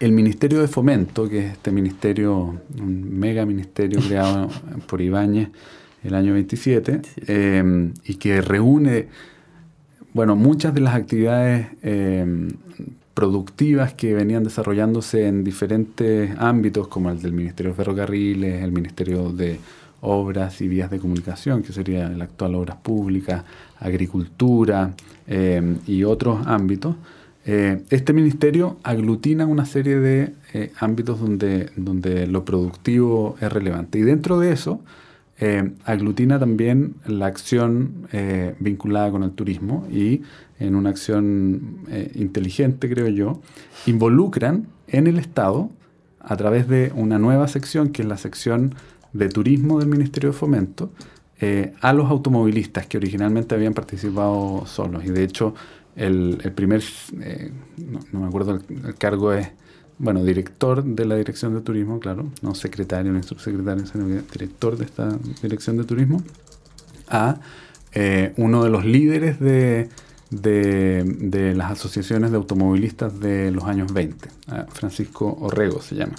el 0.00 0.12
Ministerio 0.12 0.60
de 0.60 0.68
Fomento, 0.68 1.28
que 1.28 1.46
es 1.46 1.52
este 1.52 1.70
ministerio, 1.70 2.58
un 2.80 3.18
mega 3.18 3.46
ministerio 3.46 4.00
creado 4.00 4.48
por 4.88 5.00
Ibáñez 5.00 5.48
el 6.02 6.14
año 6.14 6.32
27, 6.32 7.00
eh, 7.28 7.92
y 8.04 8.14
que 8.16 8.40
reúne, 8.40 9.06
bueno, 10.12 10.34
muchas 10.34 10.74
de 10.74 10.80
las 10.80 10.94
actividades 10.96 11.68
eh, 11.82 12.48
productivas 13.14 13.94
que 13.94 14.14
venían 14.14 14.42
desarrollándose 14.42 15.26
en 15.28 15.44
diferentes 15.44 16.32
ámbitos, 16.38 16.88
como 16.88 17.10
el 17.10 17.22
del 17.22 17.32
Ministerio 17.32 17.70
de 17.72 17.76
Ferrocarriles, 17.76 18.62
el 18.64 18.72
Ministerio 18.72 19.30
de 19.30 19.60
Obras 20.02 20.60
y 20.60 20.68
Vías 20.68 20.90
de 20.90 20.98
Comunicación, 20.98 21.62
que 21.62 21.72
sería 21.72 22.08
el 22.08 22.20
actual 22.20 22.56
Obras 22.56 22.76
Públicas, 22.76 23.44
Agricultura 23.78 24.94
eh, 25.28 25.76
y 25.86 26.02
otros 26.04 26.44
ámbitos. 26.46 26.96
Eh, 27.46 27.82
este 27.88 28.12
ministerio 28.12 28.78
aglutina 28.82 29.46
una 29.46 29.64
serie 29.64 29.98
de 29.98 30.34
eh, 30.52 30.72
ámbitos 30.78 31.20
donde, 31.20 31.70
donde 31.76 32.26
lo 32.26 32.44
productivo 32.44 33.36
es 33.40 33.52
relevante. 33.52 34.00
Y 34.00 34.02
dentro 34.02 34.38
de 34.38 34.52
eso, 34.52 34.80
aglutina 35.84 36.38
también 36.38 36.94
la 37.04 37.26
acción 37.26 38.06
vinculada 38.60 39.10
con 39.10 39.24
el 39.24 39.32
turismo 39.32 39.88
y 39.90 40.22
en 40.60 40.76
una 40.76 40.90
acción 40.90 41.78
inteligente, 42.14 42.88
creo 42.88 43.08
yo, 43.08 43.40
involucran 43.86 44.68
en 44.86 45.08
el 45.08 45.18
Estado, 45.18 45.68
a 46.20 46.36
través 46.36 46.68
de 46.68 46.92
una 46.94 47.18
nueva 47.18 47.48
sección, 47.48 47.88
que 47.88 48.02
es 48.02 48.08
la 48.08 48.16
sección 48.16 48.74
de 49.12 49.28
turismo 49.28 49.78
del 49.78 49.88
Ministerio 49.88 50.30
de 50.30 50.36
Fomento, 50.36 50.90
eh, 51.40 51.72
a 51.80 51.92
los 51.92 52.10
automovilistas 52.10 52.86
que 52.86 52.96
originalmente 52.96 53.54
habían 53.54 53.74
participado 53.74 54.64
solos. 54.66 55.04
Y 55.04 55.08
de 55.08 55.24
hecho, 55.24 55.54
el, 55.96 56.38
el 56.42 56.52
primer, 56.52 56.82
eh, 57.20 57.50
no, 58.12 58.20
me 58.20 58.26
acuerdo, 58.26 58.60
el, 58.68 58.94
cargo 58.96 59.32
es, 59.32 59.48
bueno, 59.98 60.24
director 60.24 60.84
de 60.84 61.04
la 61.04 61.16
Dirección 61.16 61.54
de 61.54 61.60
Turismo, 61.60 62.00
claro, 62.00 62.30
no 62.42 62.54
secretario 62.54 63.12
ni 63.12 63.22
subsecretario, 63.22 63.86
sino 63.86 64.06
director 64.06 64.76
de 64.76 64.84
esta 64.84 65.18
Dirección 65.42 65.76
de 65.76 65.84
Turismo, 65.84 66.22
a 67.08 67.40
eh, 67.92 68.32
uno 68.36 68.64
de 68.64 68.70
los 68.70 68.84
líderes 68.84 69.38
de, 69.38 69.88
de, 70.30 71.04
de 71.04 71.54
las 71.54 71.72
asociaciones 71.72 72.30
de 72.30 72.36
automovilistas 72.36 73.20
de 73.20 73.50
los 73.50 73.64
años 73.64 73.92
20, 73.92 74.28
a 74.48 74.64
Francisco 74.64 75.36
Orrego 75.40 75.82
se 75.82 75.96
llama, 75.96 76.14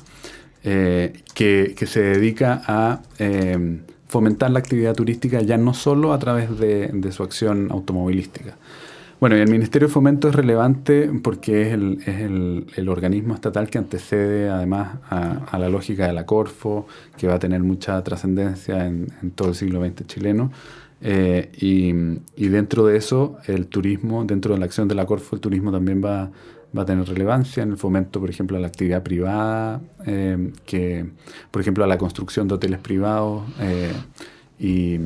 eh, 0.63 1.13
que, 1.33 1.73
que 1.77 1.85
se 1.85 2.01
dedica 2.01 2.61
a 2.65 3.01
eh, 3.19 3.79
fomentar 4.07 4.51
la 4.51 4.59
actividad 4.59 4.93
turística 4.93 5.41
ya 5.41 5.57
no 5.57 5.73
solo 5.73 6.13
a 6.13 6.19
través 6.19 6.57
de, 6.59 6.87
de 6.87 7.11
su 7.11 7.23
acción 7.23 7.69
automovilística. 7.71 8.55
Bueno, 9.19 9.37
y 9.37 9.39
el 9.39 9.49
Ministerio 9.49 9.87
de 9.87 9.93
Fomento 9.93 10.27
es 10.27 10.35
relevante 10.35 11.09
porque 11.23 11.61
es 11.61 11.73
el, 11.73 11.99
es 12.05 12.19
el, 12.19 12.67
el 12.75 12.89
organismo 12.89 13.33
estatal 13.33 13.69
que 13.69 13.77
antecede 13.77 14.49
además 14.49 14.97
a, 15.09 15.45
a, 15.49 15.57
la 15.59 15.69
lógica 15.69 16.07
de 16.07 16.13
la 16.13 16.25
Corfo, 16.25 16.87
que 17.17 17.27
va 17.27 17.35
a 17.35 17.39
tener 17.39 17.61
mucha 17.61 18.03
trascendencia 18.03 18.85
en, 18.85 19.07
en, 19.21 19.31
todo 19.31 19.47
el 19.47 19.55
siglo 19.55 19.79
XX 19.85 20.05
chileno. 20.07 20.51
Eh, 21.01 21.51
y, 21.57 21.93
y, 22.35 22.49
dentro 22.49 22.85
de 22.85 22.97
eso, 22.97 23.37
el 23.47 23.67
turismo, 23.67 24.25
dentro 24.25 24.53
de 24.55 24.59
la 24.59 24.65
acción 24.65 24.89
de 24.89 24.95
la 24.95 25.05
Corfo, 25.05 25.37
el 25.37 25.41
turismo 25.41 25.71
también 25.71 26.03
va, 26.03 26.29
va 26.77 26.83
a 26.83 26.85
tener 26.85 27.07
relevancia 27.07 27.63
en 27.63 27.71
el 27.71 27.77
fomento, 27.77 28.19
por 28.19 28.29
ejemplo, 28.29 28.57
a 28.57 28.59
la 28.59 28.67
actividad 28.67 29.03
privada, 29.03 29.81
eh, 30.05 30.51
que, 30.65 31.05
por 31.51 31.61
ejemplo, 31.61 31.83
a 31.83 31.87
la 31.87 31.97
construcción 31.97 32.47
de 32.47 32.55
hoteles 32.55 32.79
privados 32.79 33.43
eh, 33.59 33.93
y, 34.59 34.99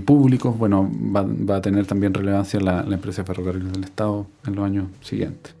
públicos. 0.00 0.56
Bueno, 0.56 0.90
va, 1.14 1.22
va, 1.22 1.56
a 1.56 1.60
tener 1.60 1.86
también 1.86 2.14
relevancia 2.14 2.60
la, 2.60 2.82
la 2.82 2.94
empresa 2.94 3.22
de 3.22 3.26
ferrocarriles 3.26 3.72
del 3.72 3.84
Estado 3.84 4.26
en 4.46 4.54
los 4.54 4.64
años 4.64 4.86
siguientes. 5.00 5.54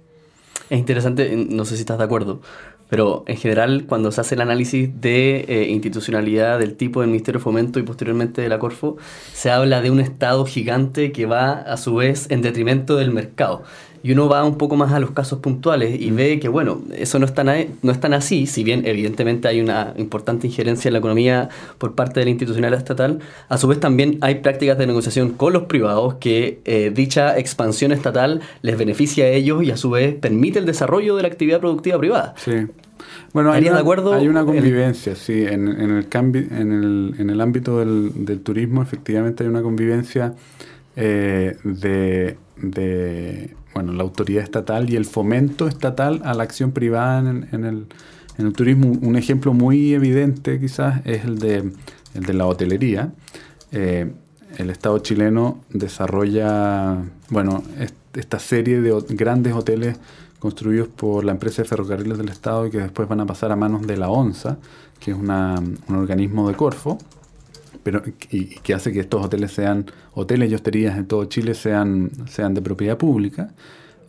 Es 0.70 0.78
interesante, 0.78 1.34
no 1.48 1.64
sé 1.64 1.76
si 1.76 1.80
estás 1.80 1.98
de 1.98 2.04
acuerdo, 2.04 2.40
pero 2.88 3.24
en 3.26 3.36
general, 3.36 3.84
cuando 3.86 4.10
se 4.12 4.20
hace 4.20 4.34
el 4.34 4.40
análisis 4.40 5.00
de 5.00 5.44
eh, 5.48 5.68
institucionalidad 5.68 6.58
del 6.58 6.74
tipo 6.74 7.00
del 7.00 7.10
Ministerio 7.10 7.38
de 7.38 7.44
Fomento 7.44 7.78
y 7.78 7.82
posteriormente 7.82 8.40
de 8.40 8.48
la 8.48 8.58
Corfo, 8.58 8.96
se 9.32 9.50
habla 9.50 9.82
de 9.82 9.90
un 9.90 10.00
Estado 10.00 10.44
gigante 10.46 11.12
que 11.12 11.26
va 11.26 11.52
a 11.52 11.76
su 11.76 11.96
vez 11.96 12.30
en 12.30 12.40
detrimento 12.40 12.96
del 12.96 13.12
mercado. 13.12 13.62
Y 14.02 14.12
uno 14.12 14.28
va 14.28 14.44
un 14.44 14.56
poco 14.56 14.76
más 14.76 14.92
a 14.92 15.00
los 15.00 15.10
casos 15.10 15.40
puntuales 15.40 16.00
y 16.00 16.10
ve 16.10 16.38
que, 16.40 16.48
bueno, 16.48 16.82
eso 16.96 17.18
no 17.18 17.26
es, 17.26 17.34
tan, 17.34 17.48
no 17.82 17.92
es 17.92 18.00
tan 18.00 18.14
así, 18.14 18.46
si 18.46 18.64
bien 18.64 18.86
evidentemente 18.86 19.48
hay 19.48 19.60
una 19.60 19.94
importante 19.96 20.46
injerencia 20.46 20.88
en 20.88 20.94
la 20.94 20.98
economía 20.98 21.48
por 21.78 21.94
parte 21.94 22.20
de 22.20 22.24
la 22.24 22.30
institucionalidad 22.30 22.78
estatal, 22.78 23.20
a 23.48 23.58
su 23.58 23.68
vez 23.68 23.80
también 23.80 24.18
hay 24.20 24.36
prácticas 24.36 24.78
de 24.78 24.86
negociación 24.86 25.30
con 25.30 25.52
los 25.52 25.64
privados 25.64 26.14
que 26.14 26.60
eh, 26.64 26.92
dicha 26.94 27.38
expansión 27.38 27.92
estatal 27.92 28.40
les 28.62 28.78
beneficia 28.78 29.24
a 29.24 29.28
ellos 29.28 29.62
y 29.62 29.70
a 29.70 29.76
su 29.76 29.90
vez 29.90 30.14
permite 30.14 30.58
el 30.58 30.66
desarrollo 30.66 31.16
de 31.16 31.22
la 31.22 31.28
actividad 31.28 31.60
productiva 31.60 31.98
privada. 31.98 32.34
Sí. 32.36 32.66
Bueno, 33.32 33.52
hay 33.52 33.62
una, 33.62 33.74
de 33.74 33.80
acuerdo 33.80 34.14
hay 34.14 34.28
una 34.28 34.44
convivencia, 34.44 35.12
el... 35.12 35.18
sí. 35.18 35.44
En, 35.44 35.68
en, 35.68 35.90
el 35.90 36.08
cambio, 36.08 36.42
en, 36.50 36.72
el, 36.72 37.14
en 37.18 37.30
el 37.30 37.40
ámbito 37.40 37.78
del, 37.78 38.24
del, 38.24 38.40
turismo, 38.40 38.82
efectivamente 38.82 39.44
hay 39.44 39.50
una 39.50 39.62
convivencia 39.62 40.34
eh, 40.96 41.56
de, 41.62 42.36
de, 42.56 43.54
bueno, 43.78 43.92
la 43.92 44.02
autoridad 44.02 44.42
estatal 44.42 44.90
y 44.90 44.96
el 44.96 45.04
fomento 45.04 45.68
estatal 45.68 46.20
a 46.24 46.34
la 46.34 46.42
acción 46.42 46.72
privada 46.72 47.20
en, 47.20 47.48
en, 47.52 47.64
el, 47.64 47.86
en 48.36 48.46
el 48.48 48.52
turismo. 48.52 48.90
Un 49.00 49.14
ejemplo 49.14 49.54
muy 49.54 49.94
evidente, 49.94 50.58
quizás, 50.58 51.00
es 51.04 51.24
el 51.24 51.38
de, 51.38 51.70
el 52.14 52.22
de 52.24 52.34
la 52.34 52.46
hotelería. 52.46 53.12
Eh, 53.70 54.10
el 54.56 54.70
Estado 54.70 54.98
chileno 54.98 55.60
desarrolla, 55.70 57.04
bueno, 57.30 57.62
esta 58.14 58.40
serie 58.40 58.80
de 58.80 59.00
grandes 59.10 59.52
hoteles 59.52 59.96
construidos 60.40 60.88
por 60.88 61.24
la 61.24 61.30
empresa 61.30 61.62
de 61.62 61.68
ferrocarriles 61.68 62.18
del 62.18 62.30
Estado 62.30 62.66
y 62.66 62.72
que 62.72 62.78
después 62.78 63.08
van 63.08 63.20
a 63.20 63.26
pasar 63.26 63.52
a 63.52 63.56
manos 63.56 63.86
de 63.86 63.96
la 63.96 64.08
ONSA, 64.08 64.58
que 64.98 65.12
es 65.12 65.16
una, 65.16 65.54
un 65.88 65.94
organismo 65.94 66.48
de 66.48 66.56
Corfo, 66.56 66.98
pero, 67.88 68.02
y, 68.30 68.56
que 68.56 68.74
hace 68.74 68.92
que 68.92 69.00
estos 69.00 69.24
hoteles 69.24 69.50
sean, 69.50 69.86
hoteles 70.12 70.50
y 70.50 70.54
hosterías 70.54 70.98
en 70.98 71.06
todo 71.06 71.24
Chile 71.24 71.54
sean, 71.54 72.10
sean 72.28 72.52
de 72.52 72.60
propiedad 72.60 72.98
pública. 72.98 73.54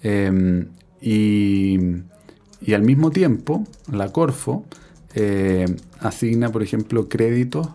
Eh, 0.03 0.65
y, 0.99 1.79
y, 2.59 2.73
al 2.73 2.81
mismo 2.81 3.09
tiempo, 3.09 3.65
la 3.89 4.09
Corfo 4.09 4.65
eh, 5.15 5.65
asigna, 6.01 6.49
por 6.49 6.61
ejemplo, 6.61 7.07
créditos 7.07 7.69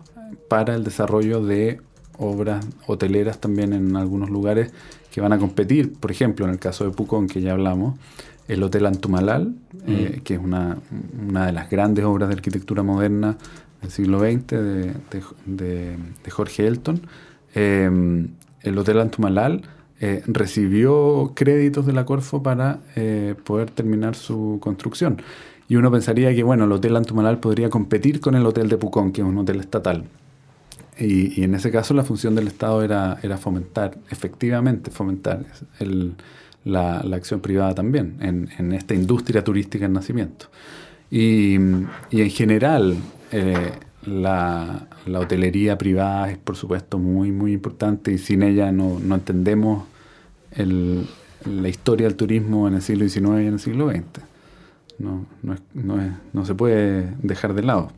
para 0.47 0.75
el 0.75 0.83
desarrollo 0.83 1.43
de 1.43 1.81
obras 2.19 2.63
hoteleras 2.85 3.39
también 3.39 3.73
en 3.73 3.95
algunos 3.95 4.29
lugares 4.29 4.71
que 5.09 5.21
van 5.21 5.33
a 5.33 5.39
competir, 5.39 5.93
por 5.93 6.11
ejemplo, 6.11 6.45
en 6.45 6.51
el 6.51 6.59
caso 6.59 6.83
de 6.83 6.91
Pucón, 6.91 7.25
que 7.25 7.41
ya 7.41 7.53
hablamos, 7.53 7.97
el 8.47 8.61
Hotel 8.61 8.85
Antumalal, 8.85 9.47
mm. 9.47 9.77
eh, 9.87 10.21
que 10.23 10.35
es 10.35 10.39
una, 10.39 10.77
una, 11.27 11.47
de 11.47 11.51
las 11.51 11.67
grandes 11.67 12.05
obras 12.05 12.29
de 12.29 12.35
arquitectura 12.35 12.83
moderna 12.83 13.37
del 13.85 13.91
siglo 13.91 14.19
XX 14.19 14.47
de, 14.47 14.83
de, 14.83 15.23
de, 15.45 15.97
de 16.23 16.31
Jorge 16.31 16.67
Elton. 16.67 17.01
Eh, 17.53 18.27
el 18.63 18.77
Hotel 18.77 18.99
Antumalal 18.99 19.61
eh, 20.01 20.23
recibió 20.25 21.33
créditos 21.35 21.85
de 21.85 21.93
la 21.93 22.05
Corfo 22.05 22.41
para 22.41 22.79
eh, 22.95 23.35
poder 23.43 23.69
terminar 23.69 24.15
su 24.15 24.57
construcción. 24.59 25.21
Y 25.67 25.75
uno 25.77 25.91
pensaría 25.91 26.33
que 26.35 26.43
bueno, 26.43 26.65
el 26.65 26.71
Hotel 26.71 26.95
Antumalal 26.95 27.39
podría 27.39 27.69
competir 27.69 28.19
con 28.19 28.35
el 28.35 28.45
Hotel 28.45 28.69
de 28.69 28.77
Pucón, 28.77 29.11
que 29.11 29.21
es 29.21 29.27
un 29.27 29.37
hotel 29.37 29.59
estatal. 29.59 30.03
Y, 30.97 31.39
y 31.39 31.43
en 31.43 31.55
ese 31.55 31.71
caso 31.71 31.93
la 31.93 32.03
función 32.03 32.35
del 32.35 32.47
Estado 32.47 32.83
era, 32.83 33.19
era 33.21 33.37
fomentar, 33.37 33.97
efectivamente 34.09 34.91
fomentar 34.91 35.45
el, 35.79 36.13
la, 36.63 37.03
la, 37.03 37.15
acción 37.17 37.41
privada 37.41 37.75
también 37.75 38.15
en, 38.21 38.49
en, 38.57 38.71
esta 38.71 38.93
industria 38.93 39.43
turística 39.43 39.85
en 39.85 39.93
nacimiento. 39.93 40.47
Y, 41.11 41.55
y 42.11 42.21
en 42.21 42.29
general, 42.29 42.97
eh, 43.31 43.71
la, 44.05 44.87
la, 45.05 45.19
hotelería 45.19 45.77
privada 45.77 46.29
es 46.29 46.37
por 46.37 46.55
supuesto 46.55 46.97
muy, 46.97 47.31
muy 47.31 47.53
importante 47.53 48.11
y 48.11 48.17
sin 48.17 48.43
ella 48.43 48.71
no, 48.71 48.99
no 48.99 49.15
entendemos 49.15 49.85
la 50.55 51.67
historia 51.67 52.07
del 52.07 52.15
turismo 52.15 52.67
en 52.67 52.75
el 52.75 52.81
siglo 52.81 53.07
XIX 53.07 53.25
y 53.43 53.47
en 53.47 53.53
el 53.53 53.59
siglo 53.59 53.89
XX. 53.89 54.03
No, 54.97 55.25
no, 55.41 55.55
no, 56.33 56.45
se 56.45 56.55
puede 56.55 57.13
dejar 57.21 57.53
de 57.53 57.63
lado. 57.63 57.91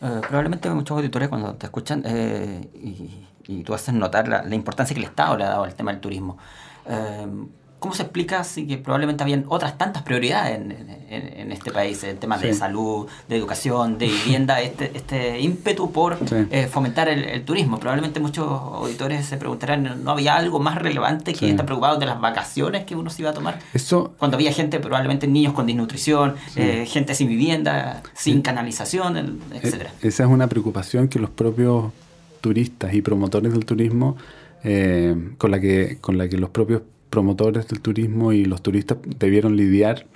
Uh, 0.00 0.20
probablemente 0.22 0.68
muchos 0.70 0.96
auditores 0.96 1.28
cuando 1.28 1.54
te 1.54 1.66
escuchan 1.66 2.02
eh, 2.06 2.68
y, 2.74 3.62
tú 3.64 3.74
haces 3.74 3.92
notar 3.94 4.28
la, 4.28 4.42
la, 4.44 4.54
importancia 4.54 4.94
que 4.94 5.00
el 5.00 5.06
Estado 5.06 5.36
le 5.36 5.44
ha 5.44 5.48
dado 5.50 5.64
al 5.64 5.74
tema 5.74 5.92
del 5.92 6.00
turismo. 6.00 6.38
Uh, 6.86 7.46
¿Cómo 7.80 7.94
se 7.94 8.02
explica 8.02 8.44
si 8.44 8.66
que 8.66 8.78
probablemente 8.78 9.22
habían 9.22 9.44
otras 9.48 9.78
tantas 9.78 10.02
prioridades 10.02 10.58
en, 10.58 10.70
en, 11.08 11.40
en 11.40 11.52
este 11.52 11.72
país? 11.72 12.04
El 12.04 12.18
tema 12.18 12.38
sí. 12.38 12.46
de 12.48 12.54
salud, 12.54 13.08
de 13.26 13.36
educación, 13.36 13.96
de 13.98 14.06
vivienda, 14.06 14.60
este, 14.62 14.92
este 14.94 15.40
ímpetu 15.40 15.90
por 15.90 16.18
sí. 16.28 16.46
eh, 16.50 16.68
fomentar 16.70 17.08
el, 17.08 17.24
el, 17.24 17.42
turismo. 17.44 17.80
Probablemente 17.80 18.20
muchos 18.20 18.46
auditores 18.46 19.24
se 19.26 19.38
preguntarán, 19.38 20.04
¿no 20.04 20.10
había 20.10 20.36
algo 20.36 20.60
más 20.60 20.76
relevante 20.76 21.32
que 21.32 21.38
sí. 21.38 21.48
estar 21.48 21.66
preocupados 21.66 21.98
de 21.98 22.06
las 22.06 22.20
vacaciones 22.20 22.84
que 22.84 22.94
uno 22.94 23.10
se 23.10 23.22
iba 23.22 23.30
a 23.30 23.34
tomar? 23.34 23.58
Eso, 23.72 24.14
Cuando 24.18 24.36
había 24.36 24.52
gente, 24.52 24.78
probablemente 24.78 25.26
niños 25.26 25.54
con 25.54 25.66
desnutrición, 25.66 26.34
eh, 26.56 26.84
gente 26.86 27.14
sin 27.14 27.28
vivienda, 27.28 28.02
sin 28.14 28.42
canalización, 28.42 29.40
etc. 29.54 29.88
Esa 30.02 30.24
es 30.24 30.28
una 30.28 30.46
preocupación 30.48 31.08
que 31.08 31.18
los 31.18 31.30
propios 31.30 31.92
turistas 32.40 32.94
y 32.94 33.02
promotores 33.02 33.52
del 33.52 33.64
turismo, 33.64 34.16
eh, 34.64 35.14
con, 35.38 35.50
la 35.50 35.60
que, 35.60 35.98
con 36.00 36.18
la 36.18 36.28
que 36.28 36.36
los 36.36 36.50
propios 36.50 36.82
promotores 37.10 37.66
del 37.68 37.80
turismo 37.80 38.32
y 38.32 38.44
los 38.44 38.62
turistas 38.62 38.98
debieron 39.18 39.56
lidiar 39.56 40.06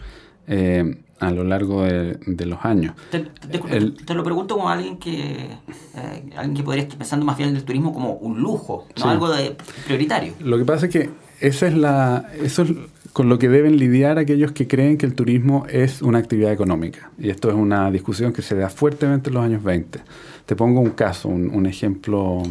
eh, 0.47 0.97
a 1.21 1.31
lo 1.31 1.45
largo 1.45 1.83
de, 1.83 2.19
de 2.27 2.47
los 2.47 2.65
años. 2.65 2.95
Te, 3.11 3.25
El, 3.71 3.95
te, 3.95 4.15
lo 4.15 4.25
pregunto 4.25 4.57
como 4.57 4.69
alguien 4.69 4.99
que 4.99 5.13
eh, 5.15 6.23
alguien 6.37 6.55
que 6.55 6.63
podría 6.63 6.83
estar 6.83 6.99
pensando 6.99 7.25
más 7.25 7.37
bien 7.37 7.51
en 7.51 7.57
el 7.57 7.65
turismo 7.65 7.93
como 7.93 8.15
un 8.15 8.41
lujo, 8.41 8.87
no 8.97 9.03
sí. 9.03 9.09
algo 9.09 9.31
de 9.31 9.57
prioritario. 9.87 10.35
Lo 10.41 10.59
que 10.59 10.65
pasa 10.65 10.87
es 10.87 10.93
que 10.93 11.11
esa 11.41 11.67
es 11.67 11.75
la 11.75 12.31
eso 12.43 12.63
es 12.63 12.73
con 13.13 13.29
lo 13.29 13.39
que 13.39 13.49
deben 13.49 13.77
lidiar 13.77 14.19
aquellos 14.19 14.53
que 14.53 14.67
creen 14.67 14.99
que 14.99 15.07
el 15.07 15.15
turismo 15.15 15.67
es 15.69 16.03
una 16.03 16.19
actividad 16.19 16.53
económica. 16.53 17.11
Y 17.17 17.31
esto 17.31 17.49
es 17.49 17.55
una 17.55 17.91
discusión 17.93 18.33
que 18.33 18.43
se 18.43 18.57
da 18.57 18.69
fuertemente 18.69 19.31
en 19.31 19.35
los 19.35 19.45
años 19.45 19.63
20. 19.63 20.01
Te 20.47 20.57
pongo 20.57 20.81
un 20.81 20.91
caso, 20.91 21.29
un, 21.29 21.49
un 21.55 21.67
ejemplo 21.67 22.43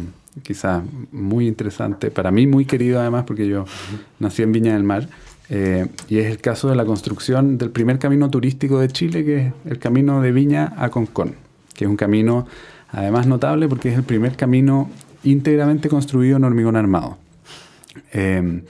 quizás 0.42 0.82
muy 1.12 1.46
interesante, 1.46 2.10
para 2.10 2.30
mí 2.30 2.46
muy 2.46 2.64
querido 2.64 3.00
además 3.00 3.24
porque 3.26 3.46
yo 3.46 3.64
nací 4.18 4.42
en 4.42 4.52
Viña 4.52 4.74
del 4.74 4.84
Mar, 4.84 5.08
eh, 5.50 5.86
y 6.08 6.18
es 6.18 6.30
el 6.30 6.38
caso 6.40 6.68
de 6.68 6.76
la 6.76 6.84
construcción 6.84 7.58
del 7.58 7.70
primer 7.70 7.98
camino 7.98 8.30
turístico 8.30 8.78
de 8.78 8.88
Chile, 8.88 9.24
que 9.24 9.46
es 9.46 9.52
el 9.66 9.78
camino 9.78 10.22
de 10.22 10.32
Viña 10.32 10.72
a 10.76 10.88
Concón, 10.88 11.34
que 11.74 11.84
es 11.84 11.90
un 11.90 11.96
camino 11.96 12.46
además 12.90 13.26
notable 13.26 13.68
porque 13.68 13.90
es 13.90 13.96
el 13.96 14.04
primer 14.04 14.36
camino 14.36 14.90
íntegramente 15.22 15.88
construido 15.88 16.36
en 16.36 16.44
hormigón 16.44 16.76
armado. 16.76 17.18
Eh, 18.12 18.62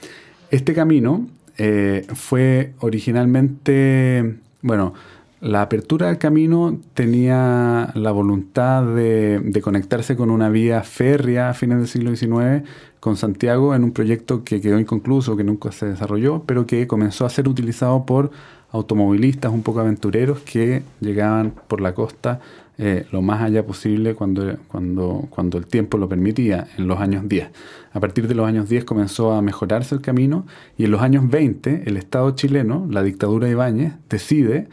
este 0.51 0.73
camino 0.73 1.27
eh, 1.57 2.05
fue 2.13 2.73
originalmente, 2.79 4.35
bueno, 4.61 4.93
la 5.41 5.61
apertura 5.61 6.07
del 6.07 6.17
camino 6.17 6.79
tenía 6.93 7.91
la 7.93 8.11
voluntad 8.11 8.83
de, 8.83 9.61
conectarse 9.63 10.15
con 10.15 10.29
una 10.29 10.49
vía 10.49 10.81
férrea 10.83 11.49
a 11.49 11.53
fines 11.53 11.77
del 11.77 11.87
siglo 11.87 12.15
XIX 12.15 12.67
con 12.99 13.17
Santiago 13.17 13.75
en 13.75 13.83
un 13.83 13.91
proyecto 13.91 14.43
que 14.43 14.61
quedó 14.61 14.79
inconcluso, 14.79 15.37
que 15.37 15.43
nunca 15.43 15.71
se 15.71 15.87
desarrolló, 15.87 16.43
pero 16.45 16.65
que 16.65 16.87
comenzó 16.87 17.25
a 17.25 17.29
ser 17.29 17.47
utilizado 17.47 18.05
por 18.05 18.31
automovilistas 18.71 19.51
un 19.51 19.61
poco 19.61 19.81
aventureros 19.81 20.39
que 20.39 20.83
llegaban 20.99 21.53
por 21.67 21.81
la 21.81 21.93
costa 21.93 22.39
eh, 22.77 23.05
lo 23.11 23.21
más 23.21 23.41
allá 23.41 23.65
posible 23.65 24.15
cuando, 24.15 24.57
cuando, 24.67 25.27
cuando 25.29 25.57
el 25.57 25.65
tiempo 25.65 25.97
lo 25.97 26.09
permitía, 26.09 26.67
en 26.77 26.87
los 26.87 26.99
años 26.99 27.27
10. 27.27 27.47
A 27.93 27.99
partir 28.01 28.27
de 28.27 28.35
los 28.35 28.47
años 28.47 28.67
10 28.67 28.83
comenzó 28.83 29.31
a 29.31 29.41
mejorarse 29.41 29.95
el 29.95 30.01
camino 30.01 30.45
y 30.77 30.85
en 30.85 30.91
los 30.91 31.01
años 31.01 31.29
20 31.29 31.83
el 31.85 31.95
Estado 31.95 32.31
chileno, 32.31 32.85
la 32.89 33.01
dictadura 33.03 33.45
de 33.45 33.53
Ibáñez, 33.53 33.93
decide 34.09 34.67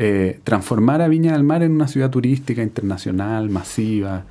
eh, 0.00 0.38
transformar 0.44 1.02
a 1.02 1.08
Viña 1.08 1.32
del 1.32 1.42
Mar 1.42 1.64
en 1.64 1.72
una 1.72 1.88
ciudad 1.88 2.08
turística 2.08 2.62
internacional, 2.62 3.50
masiva, 3.50 4.26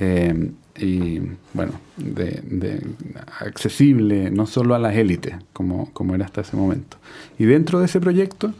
eh, 0.00 0.50
y 0.76 1.20
bueno, 1.54 1.74
accesible 3.38 4.32
no 4.32 4.48
solo 4.48 4.74
a 4.74 4.80
las 4.80 4.96
élites, 4.96 5.36
como, 5.52 5.92
como 5.92 6.16
era 6.16 6.24
hasta 6.24 6.40
ese 6.40 6.56
momento. 6.56 6.96
Y 7.38 7.44
dentro 7.44 7.78
de 7.78 7.86
ese 7.86 8.00
proyecto, 8.00 8.52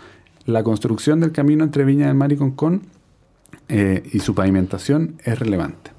la 0.46 0.62
construcción 0.62 1.18
del 1.18 1.32
camino 1.32 1.64
entre 1.64 1.84
Viña 1.84 2.06
del 2.06 2.14
Mar 2.14 2.30
y 2.30 2.36
Concón 2.36 2.82
eh, 3.68 4.08
y 4.12 4.20
su 4.20 4.36
pavimentación 4.36 5.16
es 5.24 5.40
relevante. 5.40 5.90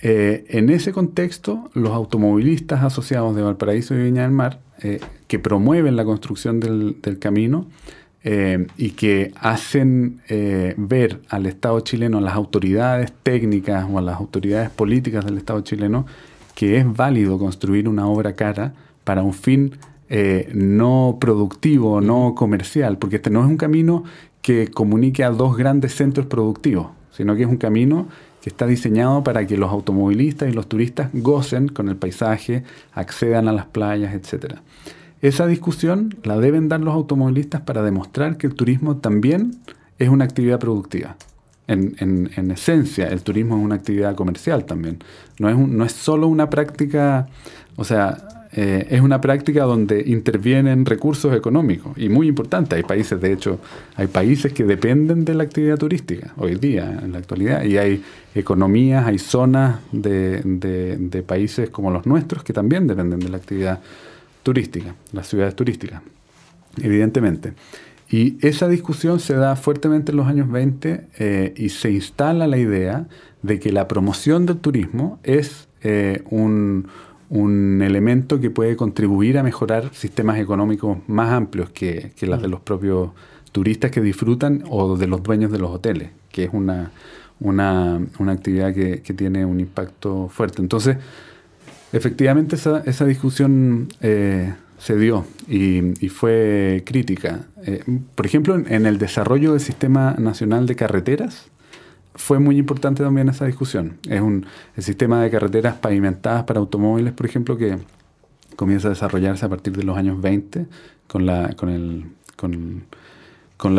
En 0.00 0.70
ese 0.70 0.92
contexto, 0.92 1.70
los 1.74 1.90
automovilistas 1.90 2.84
asociados 2.84 3.34
de 3.34 3.42
Valparaíso 3.42 3.96
y 3.96 3.98
Viña 4.04 4.22
del 4.22 4.30
Mar, 4.30 4.60
que 5.26 5.38
promueven 5.40 5.96
la 5.96 6.04
construcción 6.04 6.60
del 6.60 7.18
camino, 7.18 7.66
eh, 8.24 8.66
y 8.76 8.90
que 8.90 9.32
hacen 9.40 10.20
eh, 10.28 10.74
ver 10.76 11.20
al 11.28 11.46
Estado 11.46 11.80
chileno, 11.80 12.18
a 12.18 12.20
las 12.20 12.34
autoridades 12.34 13.12
técnicas 13.22 13.86
o 13.90 13.98
a 13.98 14.02
las 14.02 14.16
autoridades 14.16 14.70
políticas 14.70 15.24
del 15.24 15.38
Estado 15.38 15.60
chileno, 15.60 16.04
que 16.54 16.78
es 16.78 16.96
válido 16.96 17.38
construir 17.38 17.88
una 17.88 18.08
obra 18.08 18.34
cara 18.34 18.74
para 19.04 19.22
un 19.22 19.32
fin 19.32 19.76
eh, 20.10 20.50
no 20.52 21.18
productivo, 21.20 22.00
no 22.00 22.34
comercial, 22.34 22.98
porque 22.98 23.16
este 23.16 23.30
no 23.30 23.40
es 23.44 23.46
un 23.46 23.56
camino 23.56 24.04
que 24.42 24.68
comunique 24.68 25.22
a 25.22 25.30
dos 25.30 25.56
grandes 25.56 25.94
centros 25.94 26.26
productivos, 26.26 26.88
sino 27.12 27.36
que 27.36 27.42
es 27.42 27.48
un 27.48 27.58
camino 27.58 28.08
que 28.42 28.50
está 28.50 28.66
diseñado 28.66 29.22
para 29.22 29.46
que 29.46 29.56
los 29.56 29.70
automovilistas 29.70 30.48
y 30.48 30.52
los 30.52 30.68
turistas 30.68 31.10
gocen 31.12 31.68
con 31.68 31.88
el 31.88 31.96
paisaje, 31.96 32.64
accedan 32.92 33.48
a 33.48 33.52
las 33.52 33.66
playas, 33.66 34.14
etcétera. 34.14 34.62
Esa 35.20 35.46
discusión 35.46 36.16
la 36.22 36.38
deben 36.38 36.68
dar 36.68 36.80
los 36.80 36.94
automovilistas 36.94 37.62
para 37.62 37.82
demostrar 37.82 38.36
que 38.36 38.46
el 38.46 38.54
turismo 38.54 38.98
también 38.98 39.56
es 39.98 40.08
una 40.08 40.24
actividad 40.24 40.60
productiva. 40.60 41.16
En, 41.66 41.96
en, 41.98 42.30
en 42.36 42.50
esencia, 42.50 43.08
el 43.08 43.22
turismo 43.22 43.58
es 43.58 43.64
una 43.64 43.74
actividad 43.74 44.14
comercial 44.14 44.64
también. 44.64 44.98
No 45.38 45.50
es, 45.50 45.58
no 45.58 45.84
es 45.84 45.92
solo 45.92 46.28
una 46.28 46.48
práctica, 46.48 47.28
o 47.76 47.84
sea, 47.84 48.46
eh, 48.52 48.86
es 48.88 49.02
una 49.02 49.20
práctica 49.20 49.64
donde 49.64 50.02
intervienen 50.06 50.86
recursos 50.86 51.36
económicos 51.36 51.98
y 51.98 52.08
muy 52.08 52.28
importante. 52.28 52.76
Hay 52.76 52.84
países, 52.84 53.20
de 53.20 53.32
hecho, 53.32 53.60
hay 53.96 54.06
países 54.06 54.54
que 54.54 54.64
dependen 54.64 55.26
de 55.26 55.34
la 55.34 55.42
actividad 55.42 55.76
turística 55.76 56.32
hoy 56.38 56.54
día, 56.54 57.00
en 57.02 57.12
la 57.12 57.18
actualidad, 57.18 57.62
y 57.64 57.76
hay 57.76 58.02
economías, 58.34 59.04
hay 59.06 59.18
zonas 59.18 59.80
de, 59.92 60.40
de, 60.42 60.96
de 60.96 61.22
países 61.22 61.68
como 61.68 61.90
los 61.90 62.06
nuestros 62.06 62.42
que 62.44 62.54
también 62.54 62.86
dependen 62.86 63.20
de 63.20 63.28
la 63.28 63.36
actividad 63.36 63.80
turística, 63.80 64.07
las 65.12 65.28
ciudades 65.28 65.54
turísticas, 65.54 66.02
evidentemente. 66.82 67.54
Y 68.10 68.36
esa 68.46 68.68
discusión 68.68 69.20
se 69.20 69.34
da 69.34 69.54
fuertemente 69.54 70.12
en 70.12 70.16
los 70.16 70.26
años 70.26 70.50
20 70.50 71.08
eh, 71.18 71.54
y 71.56 71.68
se 71.68 71.90
instala 71.90 72.46
la 72.46 72.56
idea 72.56 73.06
de 73.42 73.60
que 73.60 73.70
la 73.70 73.86
promoción 73.86 74.46
del 74.46 74.56
turismo 74.58 75.20
es 75.22 75.68
eh, 75.82 76.22
un, 76.30 76.88
un, 77.28 77.82
elemento 77.82 78.40
que 78.40 78.50
puede 78.50 78.76
contribuir 78.76 79.38
a 79.38 79.42
mejorar 79.42 79.90
sistemas 79.92 80.38
económicos 80.38 80.98
más 81.06 81.32
amplios 81.32 81.70
que, 81.70 82.12
que 82.16 82.26
las 82.26 82.40
de 82.40 82.48
los 82.48 82.60
propios 82.60 83.10
turistas 83.52 83.90
que 83.90 84.00
disfrutan 84.00 84.64
o 84.70 84.96
de 84.96 85.06
los 85.06 85.22
dueños 85.22 85.52
de 85.52 85.58
los 85.58 85.70
hoteles, 85.70 86.10
que 86.32 86.44
es 86.44 86.50
una, 86.52 86.90
una, 87.40 88.00
una 88.18 88.32
actividad 88.32 88.74
que, 88.74 89.02
que 89.02 89.12
tiene 89.12 89.44
un 89.44 89.60
impacto 89.60 90.28
fuerte. 90.28 90.62
Entonces, 90.62 90.96
Efectivamente, 91.92 92.56
esa, 92.56 93.04
discusión 93.04 93.88
eh, 94.02 94.54
se 94.78 94.96
dio 94.96 95.24
y, 95.48 96.08
fue 96.08 96.82
crítica. 96.84 97.46
Eh, 97.64 97.82
por 98.14 98.26
ejemplo, 98.26 98.54
en, 98.54 98.86
el 98.86 98.98
desarrollo 98.98 99.52
del 99.52 99.60
Sistema 99.60 100.14
Nacional 100.18 100.66
de 100.66 100.76
Carreteras, 100.76 101.48
fue 102.14 102.40
muy 102.40 102.58
importante 102.58 103.02
también 103.02 103.28
esa 103.28 103.46
discusión. 103.46 103.98
Es 104.08 104.20
un 104.20 104.44
el 104.76 104.82
sistema 104.82 105.22
de 105.22 105.30
carreteras 105.30 105.76
pavimentadas 105.76 106.44
para 106.44 106.58
automóviles, 106.58 107.12
por 107.12 107.26
ejemplo, 107.26 107.56
que 107.56 107.78
comienza 108.56 108.88
a 108.88 108.90
desarrollarse 108.90 109.46
a 109.46 109.48
partir 109.48 109.76
de 109.76 109.84
los 109.84 109.96
años 109.96 110.20
20 110.20 110.66
con 111.06 111.26
la, 111.26 111.54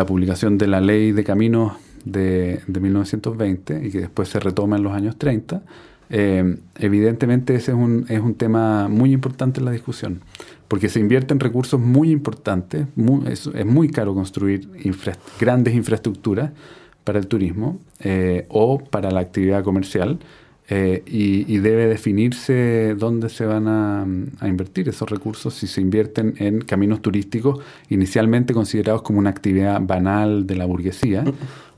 publicación 0.07 0.57
de 0.57 0.68
la 0.68 0.80
Ley 0.80 1.12
de 1.12 1.24
Caminos 1.26 1.74
de 2.05 2.62
1920 2.66 3.86
y 3.86 3.91
que 3.91 3.99
después 3.99 4.30
se 4.30 4.39
retoma 4.39 4.78
en 4.78 4.84
los 4.84 4.93
años 4.93 5.18
30 5.18 5.62
eh, 6.10 6.57
evidentemente 6.78 7.55
ese 7.55 7.72
es 7.72 7.78
un, 7.78 8.05
es 8.10 8.20
un 8.20 8.34
tema 8.34 8.88
muy 8.88 9.14
importante 9.14 9.60
en 9.60 9.66
la 9.66 9.72
discusión, 9.72 10.22
porque 10.68 10.89
se 10.89 10.99
invierten 10.99 11.39
recursos 11.39 11.80
muy 11.80 12.12
importantes, 12.12 12.88
muy, 12.95 13.28
es, 13.28 13.49
muy 13.66 13.89
caro 13.89 14.14
construir 14.14 14.68
grandes 15.39 15.76
infraestructuras 15.76 16.51
para 17.03 17.20
el 17.20 17.28
turismo 17.28 17.80
eh, 17.99 18.45
o 18.49 18.80
para 18.80 19.12
la 19.12 19.20
actividad 19.20 19.64
comercial. 19.64 20.20
Eh, 20.72 21.01
y, 21.07 21.51
y, 21.51 21.57
debe 21.57 21.88
definirse 21.88 22.93
dónde 22.95 23.30
se 23.30 23.43
van 23.43 23.68
a, 23.68 24.05
invertir 24.47 24.88
esos 24.88 25.10
recursos 25.10 25.55
si 25.55 25.66
se 25.66 25.82
invierten 25.82 26.36
en 26.38 26.62
caminos 26.62 27.01
turísticos 27.01 27.60
inicialmente 27.89 28.53
considerados 28.53 29.01
como 29.01 29.18
una 29.18 29.32
actividad 29.32 29.82
banal 29.82 30.45
de 30.45 30.55
la 30.55 30.66
burguesía 30.66 31.24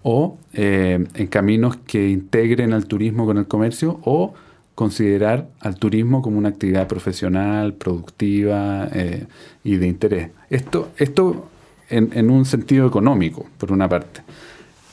o 0.04 0.38
eh, 0.54 1.06
en 1.14 1.28
caminos 1.28 1.78
que 1.78 2.10
integren 2.10 2.74
al 2.74 2.86
turismo 2.86 3.26
con 3.26 3.38
el 3.38 3.47
comercio 3.47 3.99
o 4.04 4.34
considerar 4.74 5.49
al 5.60 5.76
turismo 5.76 6.22
como 6.22 6.38
una 6.38 6.49
actividad 6.49 6.88
profesional, 6.88 7.74
productiva 7.74 8.88
eh, 8.91 9.28
y 9.64 9.76
de 9.76 9.88
interés. 9.88 10.30
Esto, 10.49 10.91
esto 10.97 11.49
en, 11.89 12.10
en, 12.14 12.30
un 12.32 12.45
sentido 12.45 12.88
económico, 12.88 13.45
por 13.58 13.72
una 13.72 13.88
parte. 13.88 14.22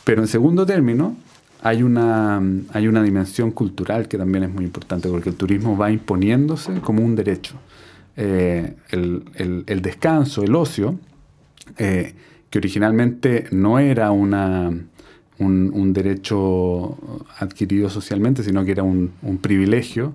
Pero 0.05 0.21
en 0.21 0.29
segundo 0.29 0.67
término, 0.67 1.17
hay 1.63 1.83
una, 1.83 2.43
hay 2.73 2.87
una 2.87 3.03
dimensión 3.03 3.51
cultural 3.53 4.09
que 4.09 4.19
también 4.19 4.45
es 4.45 4.51
muy 4.51 4.65
importante, 4.65 5.09
porque 5.09 5.31
el 5.31 5.37
turismo 5.37 5.77
va 5.77 5.91
imponiéndose 5.91 6.81
como 6.81 7.03
un 7.03 7.17
derecho. 7.17 7.55
Eh, 8.17 8.75
el, 8.91 9.65
el, 9.67 9.81
descanso, 9.81 10.43
el 10.43 10.55
ocio, 10.55 10.99
que 11.77 12.59
originalmente 12.59 13.47
no 13.53 13.79
era 13.79 14.11
una, 14.11 14.73
un, 15.39 15.71
un, 15.75 15.93
derecho 15.93 16.97
adquirido 17.39 17.91
socialmente, 17.91 18.43
sino 18.43 18.65
que 18.65 18.73
era 18.73 18.83
un, 18.83 19.13
privilegio 19.41 20.15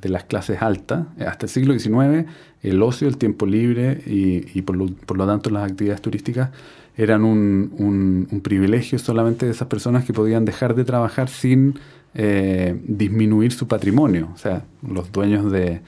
de 0.00 0.08
las 0.08 0.24
clases 0.24 0.62
altas. 0.62 1.06
Hasta 1.18 1.46
el 1.46 1.50
siglo 1.50 1.78
XIX, 1.78 2.26
el 2.62 2.82
ocio, 2.82 3.08
el 3.08 3.16
tiempo 3.16 3.46
libre 3.46 4.02
y, 4.06 4.58
y 4.58 4.62
por, 4.62 4.76
lo, 4.76 5.26
tanto 5.26 5.50
las 5.50 5.70
actividades 5.70 6.02
turísticas 6.02 6.50
eran 6.96 7.24
un, 7.24 8.26
un, 8.30 8.40
privilegio 8.40 8.98
solamente 8.98 9.46
de 9.46 9.52
esas 9.52 9.68
personas 9.68 10.04
que 10.04 10.12
podían 10.12 10.44
dejar 10.44 10.74
de 10.74 10.84
trabajar 10.84 11.28
sin 11.28 11.78
eh, 12.14 12.76
disminuir 12.86 13.52
su 13.52 13.68
patrimonio. 13.68 14.30
O 14.34 14.38
sea, 14.38 14.64
los 14.82 15.12
dueños 15.12 15.52
de, 15.52 15.80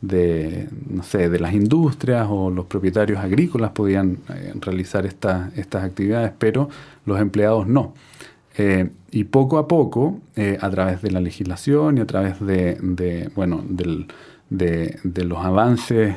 de, 0.00 0.68
no 0.88 1.02
sé, 1.02 1.28
de 1.28 1.40
las 1.40 1.54
industrias 1.54 2.26
o 2.30 2.50
los 2.50 2.66
propietarios 2.66 3.18
agrícolas 3.18 3.72
podían 3.72 4.18
eh, 4.28 4.52
realizar 4.60 5.06
esta, 5.06 5.50
estas 5.56 5.84
actividades, 5.84 6.32
pero 6.38 6.68
los 7.04 7.20
empleados 7.20 7.66
no. 7.66 7.94
Eh, 8.56 8.90
y 9.10 9.24
poco 9.24 9.58
a 9.58 9.68
poco, 9.68 10.20
eh, 10.36 10.58
a 10.60 10.70
través 10.70 11.02
de 11.02 11.10
la 11.10 11.20
legislación 11.20 11.98
y 11.98 12.00
a 12.00 12.06
través 12.06 12.40
de, 12.40 13.30
bueno, 13.34 13.64
de, 13.68 14.06
los 15.24 15.38
avances 15.38 16.16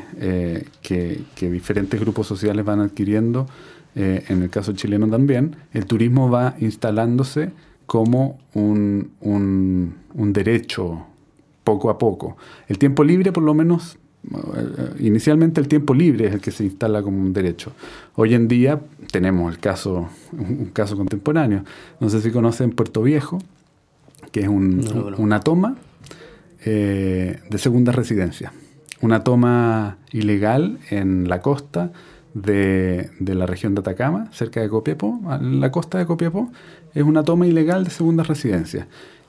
que, 0.82 1.24
diferentes 1.40 2.00
grupos 2.00 2.28
sociales 2.28 2.66
van 2.66 2.80
adquiriendo, 2.80 3.48
en 3.94 4.42
el 4.42 4.50
caso 4.50 4.74
chileno 4.74 5.08
también, 5.08 5.56
el 5.74 5.86
turismo 5.86 6.30
va 6.30 6.56
instalándose 6.60 7.52
como 7.86 8.40
un, 8.54 9.12
un 9.22 10.34
derecho 10.34 11.06
poco 11.72 11.90
a 11.90 11.98
poco. 11.98 12.38
El 12.68 12.78
tiempo 12.78 13.04
libre, 13.04 13.32
por 13.32 13.44
lo 13.44 13.54
menos, 13.54 13.98
inicialmente 15.00 15.62
el 15.62 15.68
tiempo 15.68 15.94
libre 15.94 16.28
es 16.28 16.34
el 16.34 16.42
que 16.42 16.52
se 16.52 16.66
instala 16.66 17.02
como 17.02 17.18
un 17.18 17.32
derecho. 17.32 17.72
Hoy 18.16 18.34
en 18.34 18.48
día 18.48 18.82
tenemos 19.12 19.54
el 19.54 19.60
caso, 19.60 20.10
un 20.34 20.72
caso 20.74 20.98
contemporáneo. 20.98 21.64
No 22.00 22.10
sé 22.10 22.22
si 22.22 22.32
conocen 22.32 22.72
Puerto 22.72 23.02
Viejo, 23.02 23.40
que 24.32 24.42
es 24.42 24.48
un, 24.48 24.80
no, 24.80 25.12
no. 25.12 25.18
una 25.18 25.40
toma 25.40 25.78
eh, 26.66 27.40
de 27.50 27.58
segunda 27.58 27.92
residencia. 27.94 28.52
Una 29.00 29.24
toma 29.24 29.98
ilegal 30.12 30.78
en 30.90 31.30
la 31.30 31.42
costa 31.42 31.92
de, 32.34 33.10
de, 33.20 33.34
la 33.34 33.46
región 33.46 33.76
de 33.76 33.80
Atacama, 33.80 34.30
cerca 34.32 34.62
de 34.62 34.70
Copiapó. 34.70 35.20
La 35.42 35.72
costa 35.72 35.98
de 35.98 36.06
Copiapó 36.06 36.52
es 36.94 37.04
una 37.04 37.24
toma 37.24 37.48
ilegal 37.48 37.86
de 37.86 37.90
segunda 37.90 38.24
residencia. 38.24 38.88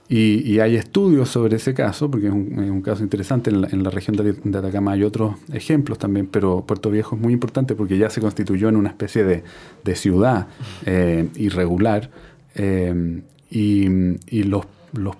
Y, 0.08 0.58
hay 0.60 0.76
estudios 0.76 1.30
sobre 1.30 1.56
ese 1.56 1.72
caso, 1.72 2.10
porque 2.10 2.26
es 2.26 2.32
un, 2.32 2.82
caso 2.82 3.02
interesante. 3.02 3.50
En 3.50 3.82
la, 3.82 3.90
región 3.90 4.14
de, 4.16 4.32
de, 4.32 4.58
Atacama 4.58 4.92
hay 4.92 5.04
otros 5.04 5.36
ejemplos 5.52 5.98
también, 5.98 6.26
pero 6.26 6.64
Puerto 6.66 6.90
Viejo 6.90 7.16
es 7.16 7.22
muy 7.22 7.32
importante 7.32 7.74
porque 7.74 7.96
ya 7.96 8.10
se 8.10 8.20
constituyó 8.20 8.68
en 8.68 8.76
una 8.76 8.90
especie 8.90 9.24
de, 9.24 9.96
ciudad 9.96 10.48
eh, 10.84 11.28
irregular. 11.36 12.10
Eh, 12.54 13.22
y, 13.50 14.42
los, 14.42 14.66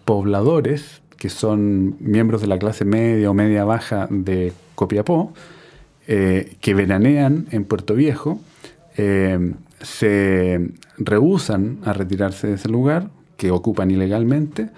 pobladores, 0.05 1.01
que 1.17 1.31
son 1.31 1.97
miembros 2.01 2.43
de 2.43 2.49
la 2.49 2.59
clase 2.59 2.85
media 2.85 3.31
o 3.31 3.35
media 3.35 3.65
baja 3.65 4.09
de 4.11 4.53
Copiapó, 4.75 5.33
eh, 6.07 6.57
que 6.61 6.75
veranean 6.75 7.47
en 7.51 7.65
Puerto 7.65 7.95
Viejo, 7.95 8.41
se 8.95 10.71
rehusan 10.99 11.79
a 11.83 11.95
retirarse 11.95 12.49
de 12.49 12.55
ese 12.55 12.69
lugar 12.69 13.09
que 13.43 13.51
ocupan 13.51 13.91
ilegalmente, 13.91 14.69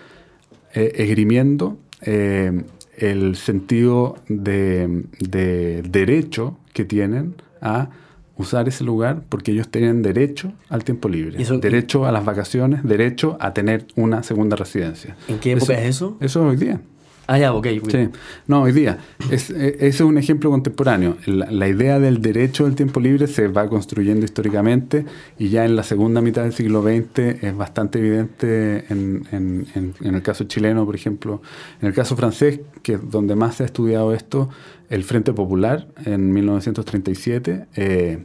eh, 0.72 0.92
esgrimiendo 0.96 1.76
eh, 2.00 2.62
el 2.96 3.36
sentido 3.36 4.16
de, 4.26 5.04
de 5.20 5.82
derecho 5.82 6.56
que 6.72 6.86
tienen 6.86 7.34
a 7.60 7.90
usar 8.38 8.66
ese 8.66 8.82
lugar 8.82 9.20
porque 9.28 9.52
ellos 9.52 9.68
tienen 9.68 10.00
derecho 10.00 10.50
al 10.70 10.82
tiempo 10.82 11.10
libre, 11.10 11.36
¿Y 11.38 11.42
eso- 11.42 11.58
derecho 11.58 12.06
a 12.06 12.10
las 12.12 12.24
vacaciones, 12.24 12.82
derecho 12.84 13.36
a 13.38 13.52
tener 13.52 13.86
una 13.96 14.22
segunda 14.22 14.56
residencia. 14.56 15.14
¿En 15.28 15.38
qué 15.40 15.52
época 15.52 15.74
es 15.82 15.88
eso? 15.96 16.16
Eso 16.20 16.40
es 16.40 16.50
hoy 16.52 16.56
día. 16.56 16.80
Ah, 17.26 17.38
ya, 17.38 17.54
ok. 17.54 17.66
Sí, 17.90 18.08
no, 18.46 18.62
hoy 18.62 18.72
día. 18.72 18.98
Es, 19.30 19.48
eh, 19.50 19.76
ese 19.76 19.86
es 19.88 20.00
un 20.02 20.18
ejemplo 20.18 20.50
contemporáneo. 20.50 21.16
La, 21.24 21.50
la 21.50 21.68
idea 21.68 21.98
del 21.98 22.20
derecho 22.20 22.66
al 22.66 22.74
tiempo 22.74 23.00
libre 23.00 23.26
se 23.28 23.48
va 23.48 23.66
construyendo 23.68 24.24
históricamente 24.26 25.06
y 25.38 25.48
ya 25.48 25.64
en 25.64 25.74
la 25.74 25.82
segunda 25.84 26.20
mitad 26.20 26.42
del 26.42 26.52
siglo 26.52 26.82
XX 26.82 27.42
es 27.42 27.56
bastante 27.56 27.98
evidente 27.98 28.84
en, 28.90 29.24
en- 29.32 29.66
en- 29.74 29.94
en 30.02 30.14
el 30.14 30.22
caso 30.22 30.44
chileno, 30.44 30.84
por 30.84 30.94
ejemplo. 30.94 31.40
En 31.80 31.88
el 31.88 31.94
caso 31.94 32.14
francés, 32.14 32.60
que 32.82 32.94
es 32.94 33.10
donde 33.10 33.34
más 33.36 33.54
se 33.54 33.62
ha 33.62 33.66
estudiado 33.66 34.12
esto, 34.12 34.50
el 34.90 35.02
Frente 35.02 35.32
Popular 35.32 35.86
en 36.04 36.30
1937 36.32 37.66
eh, 37.76 38.24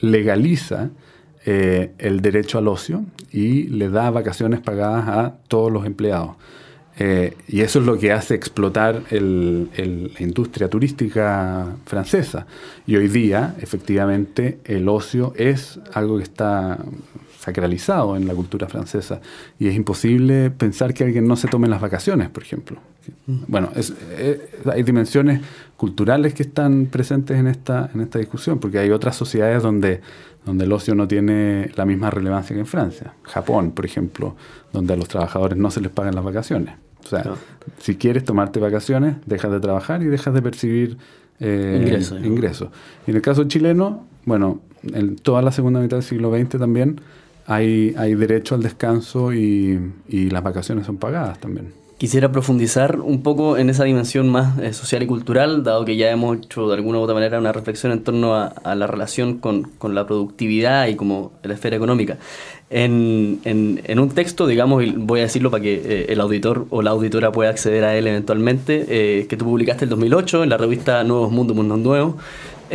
legaliza 0.00 0.90
eh, 1.46 1.92
el 1.98 2.20
derecho 2.20 2.58
al 2.58 2.68
ocio 2.68 3.04
y 3.30 3.64
le 3.64 3.90
da 3.90 4.10
vacaciones 4.10 4.60
pagadas 4.60 5.08
a 5.08 5.36
todos 5.46 5.70
los 5.70 5.86
empleados. 5.86 6.36
Eh, 6.98 7.36
y 7.48 7.62
eso 7.62 7.80
es 7.80 7.86
lo 7.86 7.98
que 7.98 8.12
hace 8.12 8.34
explotar 8.34 9.02
el- 9.10 9.68
el- 9.74 10.12
la 10.14 10.22
industria 10.22 10.68
turística 10.68 11.66
francesa. 11.86 12.46
Y 12.86 12.94
hoy 12.96 13.08
día, 13.08 13.56
efectivamente, 13.60 14.58
el 14.64 14.88
ocio 14.88 15.32
es 15.36 15.80
algo 15.92 16.18
que 16.18 16.22
está 16.22 16.78
sacralizado 17.40 18.16
en 18.16 18.26
la 18.26 18.34
cultura 18.34 18.68
francesa. 18.68 19.20
Y 19.58 19.66
es 19.68 19.74
imposible 19.74 20.50
pensar 20.50 20.94
que 20.94 21.04
alguien 21.04 21.26
no 21.26 21.36
se 21.36 21.48
tome 21.48 21.68
las 21.68 21.80
vacaciones, 21.80 22.30
por 22.30 22.42
ejemplo. 22.42 22.78
Bueno, 23.26 23.70
es- 23.74 23.92
eh, 24.12 24.48
hay 24.72 24.82
dimensiones 24.82 25.40
culturales 25.76 26.32
que 26.32 26.44
están 26.44 26.86
presentes 26.86 27.36
en 27.38 27.46
esta, 27.48 27.90
en 27.92 28.00
esta 28.00 28.18
discusión, 28.18 28.58
porque 28.60 28.78
hay 28.78 28.90
otras 28.90 29.16
sociedades 29.16 29.62
donde, 29.62 30.00
donde 30.46 30.64
el 30.64 30.72
ocio 30.72 30.94
no 30.94 31.06
tiene 31.06 31.70
la 31.76 31.84
misma 31.84 32.08
relevancia 32.10 32.54
que 32.54 32.60
en 32.60 32.66
Francia. 32.66 33.12
Japón, 33.24 33.72
por 33.72 33.84
ejemplo, 33.84 34.36
donde 34.72 34.94
a 34.94 34.96
los 34.96 35.08
trabajadores 35.08 35.58
no 35.58 35.70
se 35.70 35.80
les 35.82 35.90
pagan 35.90 36.14
las 36.14 36.24
vacaciones. 36.24 36.76
O 37.04 37.08
sea, 37.08 37.34
si 37.78 37.96
quieres 37.96 38.24
tomarte 38.24 38.60
vacaciones, 38.60 39.16
dejas 39.26 39.52
de 39.52 39.60
trabajar 39.60 40.02
y 40.02 40.06
dejas 40.06 40.34
de 40.34 40.42
percibir 40.42 40.98
eh, 41.40 42.00
Ingresos. 42.24 42.70
Y 43.06 43.10
en 43.10 43.16
el 43.16 43.22
caso 43.22 43.44
chileno, 43.44 44.06
bueno, 44.24 44.60
en 44.82 45.16
toda 45.16 45.42
la 45.42 45.52
segunda 45.52 45.80
mitad 45.80 45.96
del 45.96 46.04
siglo 46.04 46.34
XX 46.34 46.58
también 46.58 47.00
hay, 47.46 47.94
hay 47.98 48.14
derecho 48.14 48.54
al 48.54 48.62
descanso 48.62 49.32
y, 49.32 49.92
y 50.08 50.30
las 50.30 50.42
vacaciones 50.42 50.86
son 50.86 50.96
pagadas 50.96 51.38
también. 51.38 51.72
Quisiera 51.96 52.32
profundizar 52.32 52.98
un 53.00 53.22
poco 53.22 53.56
en 53.56 53.70
esa 53.70 53.84
dimensión 53.84 54.28
más 54.28 54.58
eh, 54.58 54.72
social 54.72 55.02
y 55.04 55.06
cultural, 55.06 55.62
dado 55.62 55.84
que 55.84 55.96
ya 55.96 56.10
hemos 56.10 56.36
hecho 56.38 56.68
de 56.68 56.74
alguna 56.74 56.98
u 56.98 57.02
otra 57.02 57.14
manera 57.14 57.38
una 57.38 57.52
reflexión 57.52 57.92
en 57.92 58.02
torno 58.02 58.34
a, 58.34 58.46
a 58.48 58.74
la 58.74 58.88
relación 58.88 59.38
con, 59.38 59.70
con 59.78 59.94
la 59.94 60.04
productividad 60.04 60.88
y 60.88 60.96
como 60.96 61.30
la 61.44 61.54
esfera 61.54 61.76
económica. 61.76 62.18
En, 62.68 63.38
en- 63.44 63.80
en 63.84 63.98
un 64.00 64.08
texto, 64.10 64.48
digamos, 64.48 64.82
y 64.82 64.90
voy 64.90 65.20
a 65.20 65.22
decirlo 65.22 65.52
para 65.52 65.62
que 65.62 65.74
eh, 65.84 66.06
el 66.08 66.20
auditor 66.20 66.66
o 66.70 66.82
la 66.82 66.90
auditora 66.90 67.30
pueda 67.30 67.50
acceder 67.50 67.84
a 67.84 67.96
él 67.96 68.08
eventualmente, 68.08 68.84
eh, 68.88 69.26
que 69.28 69.36
tú 69.36 69.44
publicaste 69.44 69.84
en 69.84 69.90
2008 69.90 70.42
en 70.42 70.50
la 70.50 70.56
revista 70.56 71.04
Nuevos 71.04 71.30
Mundos, 71.30 71.56
Mundos 71.56 71.78
Nuevos, 71.78 72.16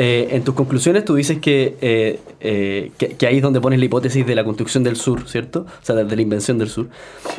eh, 0.02 0.30
en 0.32 0.44
tus 0.46 0.56
conclusiones 0.56 1.04
tú 1.04 1.16
dices 1.16 1.40
que, 1.40 1.76
eh, 1.82 2.20
eh, 2.40 2.92
que, 2.98 3.10
que 3.18 3.28
ahí 3.28 3.38
es 3.38 3.42
donde 3.42 3.60
pones 3.60 3.80
la 3.80 3.86
hipótesis 3.86 4.26
de 4.26 4.34
la 4.34 4.46
construcción 4.46 4.82
del 4.84 4.96
sur, 4.96 5.28
¿cierto? 5.28 5.66
O 5.82 5.86
sea, 5.86 5.94
de, 5.96 6.06
de 6.06 6.16
la 6.16 6.22
invención 6.22 6.58
del 6.58 6.70
sur. 6.70 6.88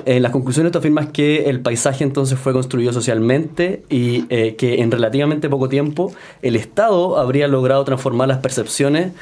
En 0.05 0.23
las 0.23 0.31
conclusiones 0.31 0.71
tú 0.71 0.79
afirmas 0.79 1.09
que 1.11 1.49
el 1.49 1.61
paisaje 1.61 2.05
entonces 2.05 2.39
fue 2.39 2.53
construido 2.53 2.93
socialmente 2.93 3.83
y 3.89 4.23
que 4.57 4.81
en 4.83 4.91
relativamente 4.91 5.49
poco 5.49 5.69
tiempo 5.71 6.13
el 6.43 6.55
Estado 6.55 7.17
habría 7.19 7.49
logrado 7.49 7.83
transformar 7.85 8.29
las 8.29 8.39
percepciones 8.39 9.13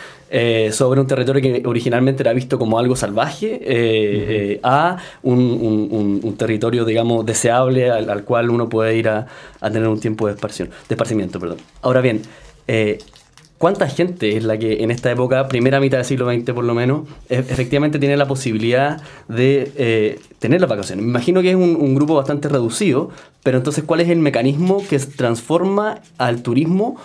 sobre 0.73 1.01
un 1.01 1.07
territorio 1.07 1.41
que 1.41 1.63
originalmente 1.67 2.23
era 2.25 2.33
visto 2.33 2.59
como 2.59 2.79
algo 2.79 2.97
salvaje 2.97 4.59
a 4.65 4.97
un, 5.23 5.39
un- 5.39 5.89
un- 5.91 6.21
un 6.23 6.37
territorio, 6.37 6.85
digamos, 6.85 7.25
deseable 7.25 7.91
al, 7.91 8.11
al 8.11 8.25
cual 8.25 8.51
uno 8.51 8.69
puede 8.69 8.97
ir 8.97 9.09
a, 9.09 9.27
a 9.61 9.71
tener 9.71 9.89
un 9.89 10.01
tiempo 10.01 10.27
de, 10.27 10.35
esparción, 10.35 10.69
de 10.89 10.95
esparcimiento. 10.95 11.39
Perdón. 11.41 11.59
Ahora 11.83 12.01
bien, 12.01 12.23
eh, 12.67 12.99
¿Cuánta 13.59 13.89
gente 13.89 14.37
es 14.37 14.45
la 14.45 14.57
que 14.57 14.85
en 14.85 14.93
esta 14.93 15.11
época, 15.11 15.49
primera 15.49 15.81
mitad 15.81 15.99
del 15.99 16.05
siglo 16.07 16.33
XX 16.33 16.53
por 16.53 16.63
lo 16.65 16.75
menos, 16.75 17.09
e- 17.29 17.39
efectivamente 17.39 17.99
tiene 17.99 18.17
la 18.17 18.29
posibilidad 18.29 19.03
de 19.27 19.73
eh, 19.77 20.21
tener 20.39 20.61
las 20.61 20.71
vacaciones? 20.71 21.05
Me 21.05 21.11
imagino 21.11 21.43
que 21.43 21.51
es 21.51 21.57
un, 21.57 21.75
un 21.77 21.95
grupo 21.97 22.15
bastante 22.15 22.49
reducido, 22.49 23.11
pero 23.43 23.59
entonces, 23.59 23.83
¿cuál 23.85 24.01
es 24.01 24.09
el 24.11 24.19
mecanismo 24.21 24.85
que 24.89 24.99
transforma 25.01 26.01
al 26.19 26.43
turismo 26.43 26.97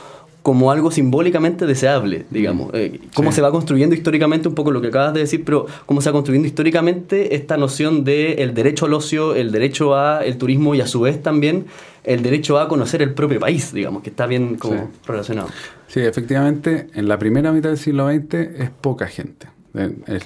como 0.43 0.71
algo 0.71 0.91
simbólicamente 0.91 1.65
deseable, 1.65 2.25
digamos? 2.29 2.69
Eh, 2.73 2.99
¿Cómo 3.15 3.31
Sí. 3.31 3.37
se 3.37 3.41
va 3.41 3.49
construyendo 3.49 3.95
históricamente, 3.95 4.47
un 4.47 4.53
poco 4.53 4.69
lo 4.69 4.79
que 4.81 4.89
acabas 4.89 5.13
de 5.15 5.21
decir, 5.21 5.43
pero 5.43 5.65
cómo 5.87 6.01
se 6.01 6.09
va 6.09 6.13
construyendo 6.13 6.47
históricamente 6.47 7.33
esta 7.35 7.57
noción 7.57 8.03
de 8.03 8.33
el 8.43 8.53
derecho 8.53 8.85
al 8.85 8.93
ocio, 8.93 9.33
el 9.33 9.51
derecho 9.51 9.95
a 9.95 10.23
el 10.23 10.37
turismo 10.37 10.75
y 10.75 10.81
a 10.81 10.87
su 10.87 10.99
vez 11.01 11.23
también 11.23 11.65
el 12.03 12.21
derecho 12.21 12.59
a 12.59 12.67
conocer 12.67 13.01
el 13.01 13.13
propio 13.15 13.39
país, 13.39 13.73
digamos, 13.73 14.03
que 14.03 14.09
está 14.11 14.27
bien 14.27 14.55
como 14.55 14.73
Sí. 14.75 14.99
relacionado? 15.07 15.47
Sí, 15.93 15.99
efectivamente, 15.99 16.87
en 16.95 17.07
la 17.07 17.19
primera 17.19 17.51
mitad 17.51 17.69
del 17.69 17.77
siglo 17.77 18.07
XX 18.09 18.33
es 18.33 18.69
poca 18.71 19.05
gente. 19.07 19.47
Eh, 19.75 19.95
Es, 20.07 20.23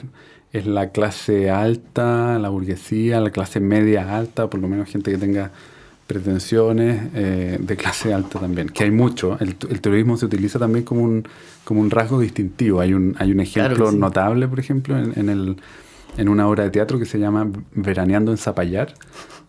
es 0.54 0.66
la 0.66 0.92
clase 0.92 1.50
alta, 1.50 2.40
la 2.40 2.48
burguesía, 2.50 3.20
la 3.20 3.32
clase 3.32 3.60
media 3.60 4.16
alta, 4.18 4.50
por 4.50 4.62
lo 4.62 4.70
menos 4.70 4.88
gente 4.90 5.12
que 5.12 5.18
tenga 5.18 5.52
pretensiones 6.08 7.10
eh, 7.14 7.58
de 7.60 7.76
clase 7.76 8.14
alta 8.14 8.40
también, 8.40 8.70
que 8.70 8.86
hay 8.86 8.92
mucho. 8.92 9.38
El, 9.42 9.58
el 9.70 9.82
turismo 9.82 10.16
se 10.16 10.26
utiliza 10.26 10.58
también 10.58 10.86
como 10.86 11.04
un, 11.04 11.28
como 11.66 11.82
un 11.82 11.92
rasgo 11.92 12.20
distintivo. 12.22 12.80
Hay 12.80 12.94
un, 12.94 13.16
hay 13.20 13.32
un 13.34 13.42
ejemplo 13.42 13.76
Claro 13.76 13.86
que 13.86 13.86
sí. 13.86 13.98
notable, 13.98 14.48
por 14.48 14.60
ejemplo, 14.60 14.98
en, 14.98 15.14
en 15.20 15.28
el, 15.30 15.58
en 16.18 16.30
una 16.30 16.48
obra 16.48 16.64
de 16.64 16.70
teatro 16.72 16.98
que 17.00 17.06
se 17.06 17.20
llama 17.20 17.52
Veraneando 17.74 18.32
en 18.32 18.38
Zapallar, 18.38 18.98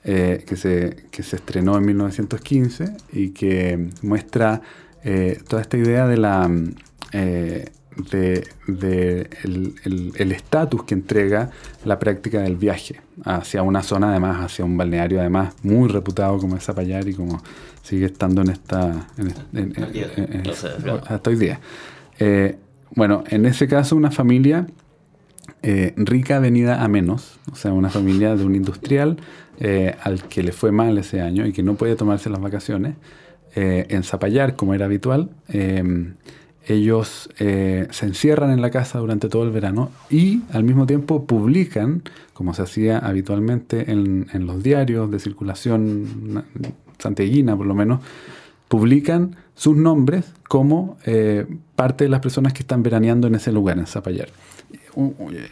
eh, 0.05 0.45
que, 0.47 0.57
se, 0.57 0.97
que 1.13 1.23
se 1.23 1.37
estrenó 1.37 1.77
en 1.79 1.87
1915 1.87 2.97
y 3.13 3.31
que 3.31 3.89
muestra 4.03 4.63
eh, 5.05 5.39
toda 5.49 5.63
esta 5.63 5.77
idea 5.77 6.07
de 6.07 6.17
la 6.17 6.49
mm, 6.49 6.75
eh, 7.13 7.65
de, 8.11 8.47
de 8.69 9.29
el- 9.45 10.33
estatus 10.33 10.85
que 10.85 10.95
entrega 10.95 11.51
la 11.85 11.99
práctica 11.99 12.41
del 12.43 12.57
viaje 12.57 13.01
hacia 13.25 13.63
una 13.63 13.83
zona 13.83 14.11
además, 14.11 14.45
hacia 14.45 14.65
un 14.65 14.77
balneario 14.77 15.19
además 15.21 15.55
muy 15.65 15.89
reputado 15.89 16.39
como 16.39 16.57
es 16.57 16.63
Zapallar 16.65 17.09
y 17.09 17.15
como 17.15 17.43
sigue 17.83 18.07
estando 18.07 18.43
en 18.43 18.51
esta 18.51 19.07
en, 19.19 19.35
en- 19.59 19.73
en- 20.17 20.43
hasta 21.09 21.31
hoy 21.31 21.37
día. 21.37 21.59
Eh, 22.21 22.57
bueno, 22.95 23.25
en 23.29 23.47
ese 23.47 23.67
caso 23.67 23.97
una 23.97 24.11
familia 24.13 24.67
eh, 25.63 25.93
rica 25.97 26.39
venida 26.39 26.83
a 26.85 26.89
menos, 26.89 27.41
o 27.51 27.57
sea, 27.57 27.73
una 27.73 27.91
familia 27.91 28.37
de 28.37 28.45
un 28.45 28.55
industrial 28.55 29.17
eh, 29.59 29.97
al 30.03 30.23
que 30.25 30.43
le 30.45 30.53
fue 30.53 30.71
mal 30.71 30.99
ese 30.99 31.21
año 31.21 31.47
y 31.47 31.53
que 31.53 31.63
no 31.65 31.75
puede 31.75 31.97
tomarse 31.97 32.31
las 32.31 32.41
vacaciones, 32.41 32.95
eh, 33.55 33.87
en 33.91 34.03
Zapallar, 34.03 34.57
como 34.57 34.75
era 34.75 34.87
habitual, 34.87 35.31
eh, 35.49 36.13
ellos 36.67 37.31
eh, 37.39 37.89
se 37.91 38.05
encierran 38.07 38.51
en 38.51 38.61
la 38.61 38.71
casa 38.71 38.99
durante 38.99 39.29
todo 39.29 39.45
el 39.45 39.51
verano 39.51 39.91
y 40.11 40.43
al 40.53 40.65
mismo 40.65 40.85
tiempo 40.87 41.25
publican, 41.25 42.03
como 42.35 42.53
se 42.53 42.61
hacía 42.63 42.99
habitualmente 42.99 43.91
en, 43.91 44.27
en 44.35 44.47
los 44.47 44.63
diarios 44.63 45.11
de 45.11 45.19
circulación 45.19 46.35
na- 46.35 46.45
santiaguina 46.99 47.57
por 47.57 47.67
lo 47.67 47.75
menos, 47.75 48.01
publican 48.69 49.37
sus 49.55 49.77
nombres 49.77 50.27
como 50.47 50.99
eh, 51.07 51.47
parte 51.75 52.05
de 52.05 52.11
las 52.11 52.21
personas 52.21 52.53
que 52.53 52.63
están 52.63 52.83
veraneando 52.83 53.27
en 53.29 53.35
ese 53.37 53.51
lugar, 53.51 53.79
en 53.79 53.87
Zapallar. 53.87 54.29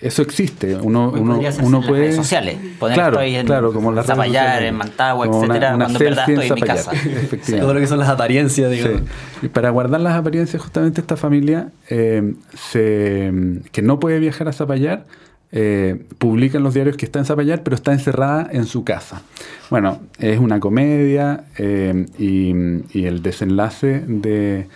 Eso 0.00 0.22
existe, 0.22 0.74
uno, 0.76 1.10
uno, 1.10 1.80
puede... 1.80 2.02
redes 2.02 2.16
sociales. 2.16 2.56
Poner 2.78 2.94
claro, 2.96 3.20
estoy 3.20 3.36
en 3.36 3.46
claro, 3.46 3.72
como 3.72 3.92
las 3.92 4.06
Zapallar, 4.06 4.62
en 4.64 4.74
Mantagua, 4.74 5.26
Como 5.26 5.38
una- 5.40 5.46
etcétera, 5.46 5.74
una 5.76 5.84
cuando 5.84 5.98
en 6.00 6.04
verdad 6.04 6.26
selfie 6.26 6.34
en 6.34 6.52
estoy 6.52 6.58
en 6.58 6.62
mi 6.64 6.68
casa. 6.76 6.92
efectivamente. 6.92 7.58
Todo 7.60 7.74
lo 7.74 7.80
que 7.80 7.86
son 7.86 7.98
las 7.98 8.08
apariencias, 8.08 8.70
digamos. 8.70 9.00
Sí. 9.40 9.46
Y 9.46 9.48
para 9.48 9.70
guardar 9.70 10.00
las 10.00 10.14
apariencias, 10.14 10.60
justamente 10.62 11.00
esta 11.00 11.16
familia 11.16 11.68
eh, 11.88 12.34
se- 12.54 13.32
que 13.72 13.82
no 13.82 14.00
puede 14.00 14.18
viajar 14.18 14.48
a 14.48 14.52
Zapallar, 14.52 15.04
eh, 15.52 16.04
publica 16.18 16.58
en 16.58 16.64
los 16.64 16.74
diarios 16.74 16.96
que 16.96 17.06
está 17.06 17.18
en 17.20 17.24
Zapallar, 17.24 17.62
pero 17.62 17.76
está 17.76 17.92
encerrada 17.92 18.48
en 18.50 18.66
su 18.66 18.82
casa. 18.84 19.22
Bueno, 19.70 20.00
es 20.18 20.38
una 20.40 20.58
comedia 20.60 21.44
eh, 21.56 22.06
y, 22.18 22.52
y 22.98 23.06
el 23.06 23.22
desenlace 23.22 24.02
de, 24.06 24.66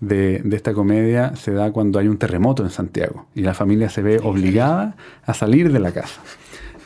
de- 0.00 0.40
de 0.44 0.56
esta 0.56 0.72
comedia 0.72 1.36
se 1.36 1.52
da 1.52 1.70
cuando 1.72 1.98
hay 1.98 2.08
un 2.08 2.16
terremoto 2.16 2.62
en 2.64 2.70
Santiago 2.70 3.26
y 3.34 3.42
la 3.42 3.54
familia 3.54 3.88
se 3.90 4.02
ve 4.02 4.18
obligada 4.22 4.96
a 5.24 5.34
salir 5.34 5.72
de 5.72 5.78
la 5.80 5.92
casa. 5.92 6.20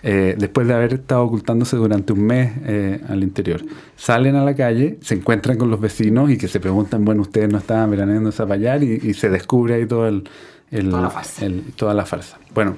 eh, 0.07 0.35
después 0.37 0.67
de 0.69 0.75
haber 0.75 0.93
estado 0.93 1.23
ocultándose 1.23 1.77
durante 1.77 2.13
un 2.13 2.27
mes 2.27 2.53
eh, 2.67 3.01
al 3.09 3.23
interior. 3.23 3.63
Salen 3.97 4.37
a 4.37 4.45
la 4.45 4.55
calle, 4.55 4.99
se 5.01 5.15
encuentran 5.15 5.57
con 5.57 5.71
los 5.71 5.81
vecinos 5.81 6.29
y 6.31 6.37
que 6.37 6.47
se 6.47 6.61
preguntan, 6.61 7.07
bueno, 7.07 7.23
ustedes 7.23 7.51
no 7.51 7.57
estaban 7.57 7.91
veraneando 7.91 8.29
en 8.29 8.33
Zapallar 8.35 8.83
y, 8.83 9.01
y 9.03 9.15
se 9.15 9.31
descubre 9.31 9.77
ahí 9.77 9.87
todo 9.87 10.07
el, 10.07 10.29
el- 10.71 10.91
Toda 10.91 11.01
la 11.05 11.09
farsa. 11.11 11.47
el- 11.47 11.63
toda 11.75 11.95
la 11.95 12.05
farsa. 12.05 12.37
Bueno, 12.55 12.77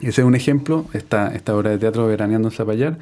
Ese 0.00 0.20
es 0.22 0.26
un 0.26 0.34
ejemplo, 0.34 0.86
esta, 0.94 1.32
esta 1.32 1.54
obra 1.56 1.70
de 1.70 1.78
teatro 1.78 2.08
Veraneando 2.08 2.48
en 2.48 2.52
Zapallar, 2.54 2.98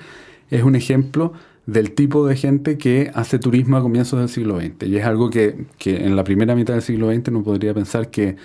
es 0.51 0.63
un 0.63 0.77
ejemplo 0.77 1.33
del 1.67 1.93
tipo 1.93 2.27
de 2.27 2.37
gente 2.37 2.79
que 2.79 3.11
hace 3.15 3.39
turismo 3.39 3.77
a 3.77 3.83
comienzos 3.83 4.21
del 4.21 4.29
siglo 4.29 4.61
XX. 4.61 4.87
Y 4.87 4.97
es 4.97 5.05
algo 5.05 5.31
que, 5.31 5.67
que 5.79 6.05
en 6.05 6.17
la 6.17 6.25
primera 6.25 6.55
mitad 6.55 6.75
del 6.75 6.83
siglo 6.83 7.13
XX 7.13 7.33
no 7.33 7.43
podría 7.43 7.75
pensar 7.75 8.09
que, 8.11 8.37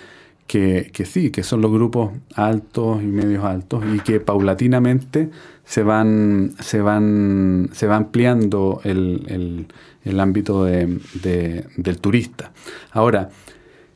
que, 0.48 0.90
que, 0.92 1.04
sí, 1.04 1.30
que 1.30 1.44
son 1.44 1.60
los 1.60 1.70
grupos 1.70 2.12
altos 2.34 3.00
y 3.02 3.06
medios 3.06 3.44
altos 3.44 3.84
y 3.94 4.00
que 4.00 4.18
paulatinamente 4.18 5.30
se 5.64 5.84
van, 5.84 6.52
se 6.58 6.80
van, 6.82 7.70
se 7.72 7.86
va 7.86 7.96
ampliando 7.96 8.80
el, 8.82 9.24
el, 9.28 9.66
el 10.04 10.20
ámbito 10.20 10.64
de, 10.64 10.98
de, 11.22 11.64
del 11.76 12.00
turista. 12.00 12.52
Ahora, 12.90 13.30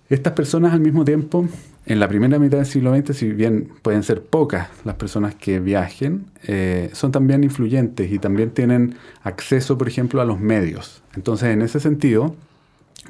estas 0.08 0.34
personas 0.34 0.72
al 0.72 0.80
mismo 0.80 1.04
tiempo 1.04 1.48
en 1.87 2.01
la 2.01 2.09
primera 2.09 2.41
mitad 2.41 2.59
del 2.59 2.66
siglo 2.66 2.95
XX, 2.95 3.16
si 3.16 3.30
bien 3.30 3.68
pueden 3.82 4.03
ser 4.03 4.22
pocas 4.22 4.68
las 4.84 4.97
personas 4.97 5.37
que 5.37 5.61
viajen, 5.61 6.26
eh, 6.47 6.91
son 6.93 7.12
también 7.12 7.45
influyentes 7.45 8.11
y 8.11 8.18
también 8.18 8.51
tienen 8.51 8.97
acceso, 9.22 9.78
por 9.78 9.87
ejemplo, 9.87 10.20
a 10.20 10.24
los 10.24 10.41
medios. 10.41 11.03
Entonces, 11.14 11.51
en 11.51 11.62
ese 11.62 11.78
sentido, 11.78 12.34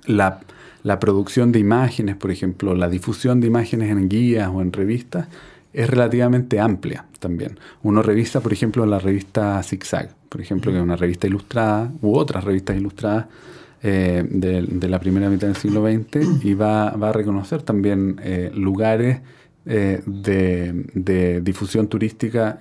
la, 0.05 0.41
la 0.83 1.01
producción 1.01 1.53
de 1.53 1.59
imágenes, 1.59 2.17
por 2.17 2.31
ejemplo, 2.31 2.75
la 2.75 2.91
difusión 2.91 3.41
de 3.41 3.47
imágenes 3.47 3.91
en 3.91 4.11
guías 4.11 4.51
o 4.53 4.61
en 4.61 4.73
revistas, 4.73 5.27
es 5.73 5.89
relativamente 5.89 6.61
amplia 6.61 7.07
también. 7.19 7.59
Uno 7.83 8.03
revisa, 8.03 8.41
por 8.41 8.53
ejemplo, 8.53 8.85
la 8.85 8.99
revista 8.99 9.63
Zigzag, 9.63 10.15
por 10.29 10.43
ejemplo, 10.43 10.71
que 10.71 10.79
es 10.79 10.85
una 10.85 10.97
revista 10.97 11.27
ilustrada, 11.27 11.91
u 12.03 12.15
otras 12.15 12.45
revistas 12.45 12.77
ilustradas 12.77 13.27
eh, 13.83 14.25
de, 14.29 14.89
la 14.89 14.99
primera 14.99 15.29
mitad 15.29 15.49
del 15.49 15.57
siglo 15.57 15.87
XX 15.87 16.45
y 16.45 16.55
va, 16.55 16.91
va 16.93 17.11
a 17.11 17.13
reconocer 17.13 17.63
también 17.63 18.19
eh, 18.23 18.51
lugares 18.55 19.21
eh, 19.67 20.01
de, 20.07 20.87
de, 20.95 21.41
difusión 21.41 21.89
turística 21.89 22.61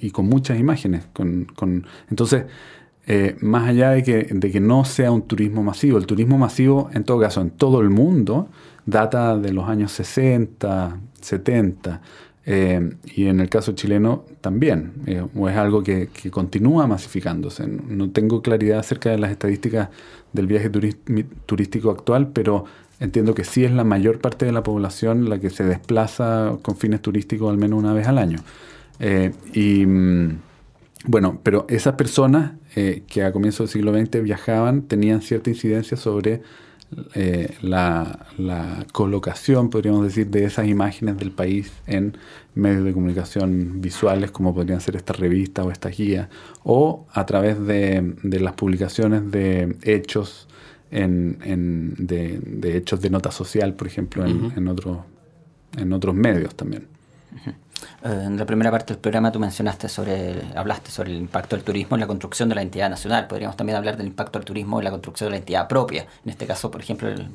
y 0.00 0.10
con 0.10 0.26
muchas 0.26 0.58
imágenes. 0.58 1.08
Con, 1.12 1.46
con, 1.56 1.86
entonces, 2.10 2.44
más 3.40 3.68
allá 3.68 3.90
de 3.90 4.02
que, 4.02 4.24
de 4.30 4.50
que 4.50 4.60
no 4.60 4.84
sea 4.84 5.10
un 5.10 5.22
turismo 5.22 5.62
masivo, 5.62 5.98
el 5.98 6.06
turismo 6.06 6.38
masivo, 6.38 6.90
en 6.92 7.04
todo 7.04 7.20
caso, 7.20 7.40
en 7.40 7.50
todo 7.50 7.80
el 7.80 7.90
mundo, 7.90 8.48
data 8.86 9.36
de 9.36 9.52
los 9.52 9.68
años 9.68 9.92
60, 9.92 10.98
70. 11.20 12.00
Eh, 12.44 12.96
y 13.04 13.26
en 13.26 13.38
el 13.38 13.48
caso 13.48 13.72
chileno 13.72 14.24
también, 14.40 14.92
eh, 15.06 15.24
o 15.34 15.48
es 15.48 15.56
algo 15.56 15.82
que, 15.82 16.08
continúa 16.30 16.86
masificándose. 16.86 17.66
No 17.66 18.10
tengo 18.10 18.42
claridad 18.42 18.80
acerca 18.80 19.10
de 19.10 19.18
las 19.18 19.30
estadísticas 19.30 19.90
del 20.32 20.46
viaje 20.46 20.70
turístico 21.46 21.90
actual, 21.90 22.28
pero 22.32 22.64
entiendo 22.98 23.34
que 23.34 23.44
sí 23.44 23.64
es 23.64 23.70
la 23.70 23.84
mayor 23.84 24.20
parte 24.20 24.46
de 24.46 24.52
la 24.52 24.62
población 24.62 25.28
la 25.28 25.38
que 25.38 25.50
se 25.50 25.64
desplaza 25.64 26.56
con 26.62 26.76
fines 26.76 27.00
turísticos 27.00 27.50
al 27.50 27.58
menos 27.58 27.78
una 27.78 27.92
vez 27.92 28.08
al 28.08 28.18
año. 28.18 28.40
Eh, 28.98 29.32
y 29.52 29.84
bueno, 31.04 31.38
pero 31.42 31.66
esas 31.68 31.94
personas 31.94 32.52
que 32.74 33.22
a 33.22 33.32
comienzos 33.32 33.68
del 33.68 33.82
siglo 33.82 33.92
XX 33.92 34.22
viajaban 34.22 34.82
tenían 34.82 35.20
cierta 35.20 35.50
incidencia 35.50 35.96
sobre 35.96 36.42
eh, 37.14 37.56
la, 37.62 38.26
la, 38.38 38.86
colocación, 38.92 39.70
podríamos 39.70 40.04
decir, 40.04 40.28
de 40.28 40.44
esas 40.44 40.66
imágenes 40.66 41.16
del 41.18 41.30
país 41.30 41.72
en 41.86 42.16
medios 42.54 42.84
de 42.84 42.92
comunicación 42.92 43.80
visuales, 43.80 44.30
como 44.30 44.54
podrían 44.54 44.80
ser 44.80 44.96
estas 44.96 45.18
revistas 45.18 45.64
o 45.64 45.70
estas 45.70 45.96
guías, 45.96 46.28
o 46.64 47.06
a 47.12 47.24
través 47.26 47.64
de, 47.64 48.14
de 48.22 48.40
las 48.40 48.52
publicaciones 48.54 49.30
de 49.30 49.76
hechos, 49.82 50.48
en, 50.90 51.38
en 51.42 51.94
de, 51.98 52.38
de, 52.44 52.76
hechos 52.76 53.00
de 53.00 53.10
nota 53.10 53.30
social, 53.30 53.74
por 53.74 53.86
ejemplo, 53.86 54.26
en, 54.26 54.36
uh 54.36 54.50
-huh. 54.50 54.58
en, 54.58 54.68
otro, 54.68 55.06
en 55.76 55.92
otros 55.92 56.14
medios 56.14 56.54
también. 56.54 56.86
Uh 57.32 57.48
-huh. 57.48 57.54
En 58.04 58.36
la 58.36 58.46
primera 58.46 58.70
parte 58.70 58.94
del 58.94 59.00
programa 59.00 59.30
tú 59.30 59.38
mencionaste 59.38 59.88
sobre, 59.88 60.42
hablaste 60.56 60.90
sobre 60.90 61.12
el 61.12 61.18
impacto 61.18 61.56
del 61.56 61.64
turismo 61.64 61.96
en 61.96 62.00
la 62.00 62.06
construcción 62.06 62.48
de 62.48 62.54
la 62.54 62.62
entidad 62.62 62.90
nacional. 62.90 63.26
Podríamos 63.26 63.56
también 63.56 63.76
hablar 63.76 63.96
del 63.96 64.06
impacto 64.06 64.38
del 64.38 64.46
turismo 64.46 64.78
en 64.80 64.84
la 64.84 64.90
construcción 64.90 65.28
de 65.28 65.30
la 65.32 65.36
entidad 65.38 65.68
propia. 65.68 66.06
En 66.24 66.30
este 66.30 66.46
caso, 66.46 66.70
por 66.70 66.80
ejemplo, 66.80 67.08
el, 67.08 67.28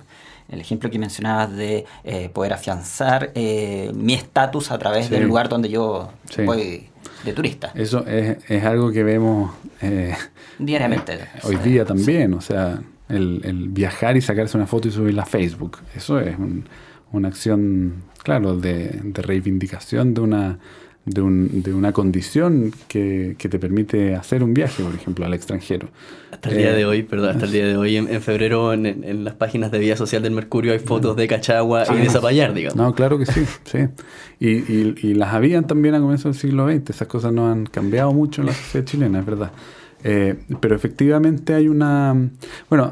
el 0.49 0.61
ejemplo 0.61 0.89
que 0.89 0.99
mencionabas 0.99 1.55
de 1.55 1.85
eh, 2.03 2.29
poder 2.29 2.53
afianzar 2.53 3.31
eh, 3.35 3.91
mi 3.93 4.13
estatus 4.13 4.71
a 4.71 4.77
través 4.77 5.05
sí. 5.05 5.11
del 5.11 5.23
lugar 5.23 5.49
donde 5.49 5.69
yo 5.69 6.11
sí. 6.29 6.43
voy 6.43 6.89
de 7.23 7.33
turista. 7.33 7.71
Eso 7.75 8.05
es, 8.05 8.37
es 8.49 8.63
algo 8.63 8.91
que 8.91 9.03
vemos 9.03 9.51
eh, 9.81 10.15
diariamente. 10.59 11.19
hoy 11.43 11.57
día 11.57 11.85
también, 11.85 12.33
o 12.33 12.41
sea, 12.41 12.79
el, 13.09 13.41
el, 13.43 13.69
viajar 13.69 14.17
y 14.17 14.21
sacarse 14.21 14.57
una 14.57 14.67
foto 14.67 14.87
y 14.87 14.91
subirla 14.91 15.23
a 15.23 15.25
Facebook. 15.25 15.79
Eso 15.95 16.19
es 16.19 16.37
un, 16.37 16.67
una 17.11 17.27
acción 17.27 18.03
claro, 18.27 18.57
de, 18.57 18.99
de 19.03 19.21
reivindicación 19.21 20.13
de 20.13 20.19
una, 20.19 20.59
de, 21.05 21.21
un, 21.21 21.63
de, 21.63 21.73
una 21.73 21.93
condición 21.93 22.73
que, 22.89 23.37
que, 23.37 23.47
te 23.47 23.57
permite 23.57 24.15
hacer 24.15 24.43
un 24.43 24.53
viaje, 24.53 24.83
por 24.83 24.93
ejemplo, 24.93 25.25
al 25.25 25.33
extranjero. 25.33 25.87
Hasta 26.29 26.49
el 26.49 26.55
eh, 26.55 26.59
día 26.59 26.73
de 26.73 26.85
hoy, 26.85 27.03
perdón, 27.03 27.29
hasta 27.29 27.45
el 27.45 27.53
día 27.53 27.65
de 27.65 27.77
hoy, 27.77 27.95
en, 27.95 28.13
en 28.13 28.21
febrero, 28.21 28.73
en, 28.73 28.85
en, 28.85 29.23
las 29.23 29.35
páginas 29.35 29.71
de 29.71 29.79
Vía 29.79 29.95
Social 29.95 30.21
del 30.23 30.33
Mercurio 30.33 30.73
hay 30.73 30.79
fotos 30.79 31.15
de 31.15 31.25
Cachagua 31.25 31.85
y 31.89 31.99
de 31.99 32.09
Zapallar, 32.09 32.53
digamos. 32.53 32.75
No, 32.75 32.93
claro 32.93 33.17
que 33.17 33.27
sí, 33.27 33.45
sí. 33.63 33.87
Y, 34.41 34.49
y, 34.49 34.95
y, 35.01 35.13
las 35.13 35.33
habían 35.33 35.65
también 35.65 35.95
a 35.95 36.01
comienzos 36.01 36.35
del 36.35 36.41
siglo 36.41 36.69
XX, 36.69 36.89
esas 36.89 37.07
cosas 37.07 37.31
no 37.31 37.49
han 37.49 37.65
cambiado 37.65 38.11
mucho 38.11 38.41
en 38.41 38.47
la 38.47 38.53
sociedad 38.53 38.85
chilena, 38.85 39.19
es 39.19 39.25
verdad. 39.25 39.51
Eh, 40.03 40.35
pero 40.59 40.75
efectivamente 40.75 41.53
hay 41.53 41.69
una... 41.69 42.13
Bueno, 42.69 42.91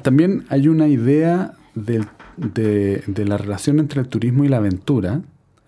también 0.00 0.46
hay 0.48 0.68
una 0.68 0.88
idea 0.88 1.52
del 1.74 2.06
de, 2.36 3.02
la 3.24 3.36
relación 3.36 3.78
entre 3.78 4.00
el 4.00 4.08
turismo 4.08 4.44
y 4.44 4.48
la 4.48 4.58
aventura, 4.58 5.22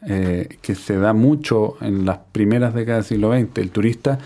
eh, 0.06 0.48
que 0.62 0.74
se 0.74 0.96
da 0.96 1.12
mucho 1.12 1.76
en 1.80 2.04
las 2.04 2.18
primeras 2.32 2.74
décadas 2.74 3.08
del 3.08 3.18
siglo 3.18 3.32
XX. 3.32 3.58
El 3.58 3.70
turista 3.70 4.18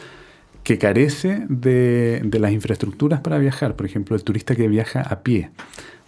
que 0.62 0.78
carece 0.78 1.44
de, 1.48 2.20
de, 2.24 2.38
las 2.38 2.52
infraestructuras 2.52 3.20
para 3.20 3.38
viajar, 3.38 3.74
por 3.74 3.86
ejemplo, 3.86 4.14
el 4.14 4.22
turista 4.22 4.54
que 4.54 4.68
viaja 4.68 5.00
a 5.00 5.20
pie, 5.20 5.50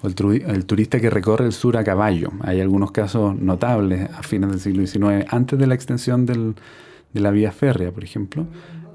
o 0.02 0.06
el, 0.06 0.42
el, 0.46 0.66
turista 0.66 1.00
que 1.00 1.10
recorre 1.10 1.46
el 1.46 1.52
sur 1.52 1.76
a 1.76 1.84
caballo. 1.84 2.30
Hay 2.42 2.60
algunos 2.60 2.92
casos 2.92 3.36
notables 3.36 4.08
a 4.10 4.22
fines 4.22 4.50
del 4.50 4.60
siglo 4.60 4.86
XIX, 4.86 5.26
antes 5.32 5.58
de 5.58 5.66
la 5.66 5.74
extensión 5.74 6.26
del, 6.26 6.54
de 7.12 7.20
la 7.20 7.30
vía 7.30 7.52
férrea, 7.52 7.90
por 7.90 8.04
ejemplo, 8.04 8.46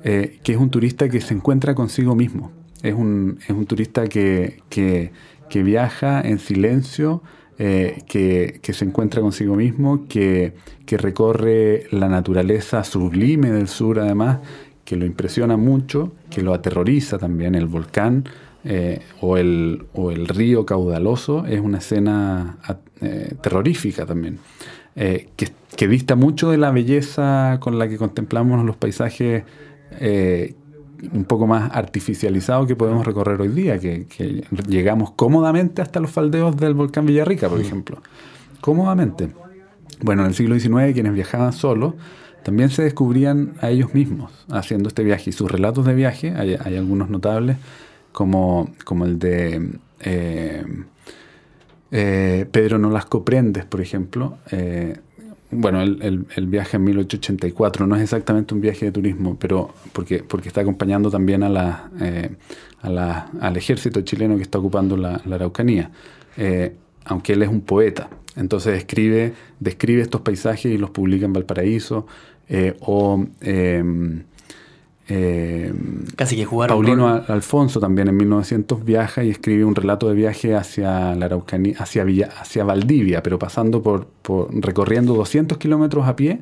eh, 0.03 0.39
que 0.43 0.53
es 0.53 0.57
un 0.57 0.69
turista 0.69 1.09
que 1.09 1.19
se 1.19 1.33
encuentra 1.33 1.73
consigo 1.75 2.15
mismo. 2.15 2.51
Es 2.83 2.93
un, 2.93 3.39
es 3.43 3.49
un 3.49 3.65
turista 3.65 4.07
que, 4.07 4.61
que 4.69 5.11
que 5.49 5.63
viaja 5.63 6.21
en 6.21 6.39
silencio, 6.39 7.21
eh, 7.57 8.03
que, 8.07 8.59
que, 8.61 8.71
se 8.71 8.85
encuentra 8.85 9.21
consigo 9.21 9.55
mismo, 9.55 10.07
que, 10.07 10.53
que, 10.85 10.97
recorre 10.97 11.87
la 11.91 12.07
naturaleza 12.07 12.85
sublime 12.85 13.51
del 13.51 13.67
sur 13.67 13.99
además, 13.99 14.39
que 14.85 14.95
lo 14.95 15.05
impresiona 15.05 15.57
mucho, 15.57 16.13
que 16.29 16.41
lo 16.41 16.53
aterroriza 16.53 17.17
también. 17.17 17.55
El 17.55 17.65
volcán 17.65 18.23
eh, 18.63 19.01
o, 19.19 19.35
el, 19.35 19.87
o, 19.93 20.11
el, 20.11 20.27
río 20.29 20.65
caudaloso 20.65 21.45
es 21.45 21.59
una 21.59 21.79
escena 21.79 22.59
eh, 23.01 23.33
terrorífica 23.41 24.05
también, 24.05 24.39
que, 24.95 25.49
que, 25.75 25.87
dista 25.87 26.15
mucho 26.15 26.51
de 26.51 26.57
la 26.57 26.71
belleza 26.71 27.57
con 27.59 27.77
la 27.77 27.89
que 27.89 27.97
contemplamos 27.97 28.63
los 28.65 28.75
paisajes 28.77 29.43
un 31.11 31.25
poco 31.25 31.47
más 31.47 31.71
artificializado 31.73 32.67
que 32.67 32.75
podemos 32.75 33.05
recorrer 33.05 33.41
hoy 33.41 33.49
día, 33.49 33.79
que, 33.79 34.05
que, 34.05 34.43
llegamos 34.67 35.11
cómodamente 35.11 35.81
hasta 35.81 35.99
los 35.99 36.11
faldeos 36.11 36.57
del 36.57 36.73
volcán 36.73 37.05
Villarrica, 37.05 37.49
por 37.49 37.59
ejemplo. 37.59 38.01
Cómodamente. 38.61 39.29
Bueno, 40.01 40.23
en 40.23 40.29
el 40.29 40.33
siglo 40.33 40.57
XIX 40.59 40.93
quienes 40.93 41.13
viajaban 41.13 41.53
solos 41.53 41.95
también 42.43 42.69
se 42.69 42.83
descubrían 42.83 43.53
a 43.61 43.69
ellos 43.69 43.93
mismos 43.93 44.31
haciendo 44.49 44.87
este 44.87 45.03
viaje 45.03 45.29
y 45.29 45.33
sus 45.33 45.51
relatos 45.51 45.85
de 45.85 45.93
viaje, 45.93 46.33
hay, 46.35 46.55
hay 46.59 46.77
algunos 46.77 47.09
notables, 47.09 47.57
como, 48.11 48.69
como 48.85 49.05
el 49.05 49.19
de 49.19 49.79
eh, 49.99 50.63
eh, 51.91 52.45
Pedro 52.51 52.77
Nolasco 52.77 53.25
Prendes, 53.25 53.65
por 53.65 53.81
ejemplo, 53.81 54.37
eh, 54.51 54.97
bueno, 55.51 55.81
el, 55.81 56.27
el, 56.35 56.47
viaje 56.47 56.77
en 56.77 56.83
1884 56.83 57.87
no 57.87 57.95
es 57.95 58.03
exactamente 58.03 58.53
un 58.53 58.61
viaje 58.61 58.85
de 58.85 58.91
turismo, 58.91 59.37
pero 59.39 59.73
porque, 59.93 60.23
porque 60.23 60.47
está 60.47 60.61
acompañando 60.61 61.09
también 61.09 61.41
a 61.41 61.49
la, 61.49 61.89
eh, 61.99 62.29
a 62.81 62.89
la, 62.89 63.31
al 63.41 63.57
ejército 63.57 64.01
chileno 64.01 64.35
que 64.35 64.43
está 64.43 64.59
ocupando 64.59 64.95
la, 64.95 65.15
Araucanía, 65.15 65.91
eh, 66.37 66.75
aunque 67.05 67.33
él 67.33 67.41
es 67.41 67.49
un 67.49 67.61
poeta. 67.61 68.09
Entonces 68.35 68.77
escribe, 68.77 69.33
describe 69.59 70.03
estos 70.03 70.21
paisajes 70.21 70.71
y 70.71 70.77
los 70.77 70.91
publica 70.91 71.25
en 71.25 71.33
Valparaíso, 71.33 72.05
eh, 72.47 72.75
o 72.81 73.25
eh, 75.11 75.73
Casi 76.15 76.35
que 76.35 76.45
jugaron 76.45 76.75
Paulino 76.75 77.07
Alfonso 77.07 77.79
también 77.79 78.09
en 78.09 78.17
1900 78.17 78.85
viaja 78.85 79.23
y 79.23 79.31
escribe 79.31 79.65
un 79.65 79.73
relato 79.73 80.07
de 80.07 80.13
viaje 80.13 80.55
hacia 80.55 81.15
la 81.15 81.25
Araucanía, 81.25 81.75
hacia, 81.79 82.03
Villa, 82.03 82.29
hacia 82.39 82.63
Valdivia, 82.63 83.23
pero 83.23 83.39
pasando 83.39 83.81
por, 83.81 84.05
por 84.21 84.53
recorriendo 84.53 85.15
200 85.15 85.57
kilómetros 85.57 86.07
a 86.07 86.15
pie, 86.15 86.41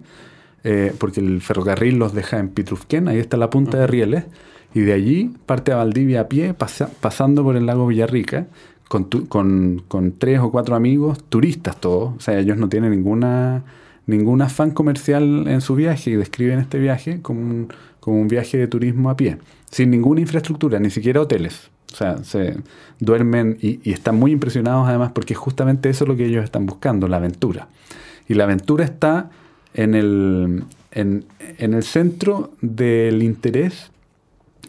eh, 0.66 0.94
porque 1.00 1.22
el 1.22 1.42
ferrocarril 1.42 1.98
los 1.98 2.14
deja 2.14 2.40
en 2.40 2.50
Pitrufquén, 2.50 3.08
ahí 3.08 3.20
está 3.20 3.38
la 3.38 3.50
punta 3.50 3.78
de 3.78 3.88
Rieles, 3.88 4.26
y 4.74 4.82
de 4.82 4.92
allí 4.92 5.34
parte 5.46 5.72
a 5.72 5.78
Valdivia 5.78 6.22
a 6.22 6.28
pie, 6.28 6.54
pasa, 6.54 6.90
pasando 7.00 7.44
por 7.44 7.56
el 7.56 7.66
lago 7.66 7.88
Villarrica, 7.88 8.48
con, 8.90 9.06
tu, 9.06 9.30
con, 9.30 9.82
con, 9.88 10.12
tres 10.12 10.42
o 10.42 10.52
cuatro 10.52 10.76
amigos, 10.76 11.24
turistas 11.30 11.80
todos, 11.80 12.16
o 12.18 12.20
sea, 12.20 12.38
ellos 12.38 12.58
no 12.58 12.68
tienen 12.68 12.92
ninguna 12.92 13.64
ningún 14.08 14.42
afán 14.42 14.72
comercial 14.72 15.48
en 15.48 15.60
su 15.60 15.76
viaje 15.76 16.12
y 16.12 16.16
describen 16.16 16.60
este 16.60 16.80
viaje 16.80 17.22
como 17.22 17.42
un, 17.42 17.68
como 18.08 18.22
un 18.22 18.30
viaje 18.30 18.58
de 18.58 18.70
turismo 18.70 19.10
a 19.10 19.18
pie, 19.18 19.38
sin 19.70 19.92
ninguna 19.92 20.22
infraestructura, 20.22 20.80
ni 20.80 20.90
siquiera 20.90 21.20
hoteles. 21.20 21.70
O 21.92 21.96
sea, 21.98 22.24
se 22.24 22.56
duermen 23.02 23.58
y, 23.62 23.92
están 23.92 24.16
muy 24.16 24.32
impresionados 24.32 24.88
además 24.88 25.12
porque 25.12 25.36
justamente 25.36 25.90
eso 25.90 26.06
es 26.06 26.08
lo 26.08 26.16
que 26.16 26.26
ellos 26.26 26.46
están 26.46 26.66
buscando, 26.66 27.10
la 27.10 27.18
aventura. 27.18 27.68
Y 28.30 28.36
la 28.36 28.46
aventura 28.46 28.86
está 28.86 29.30
en 29.74 29.94
el, 29.94 30.64
en, 30.92 31.26
en 31.58 31.74
el 31.74 31.84
centro 31.84 32.54
del 32.62 33.24
interés 33.24 33.92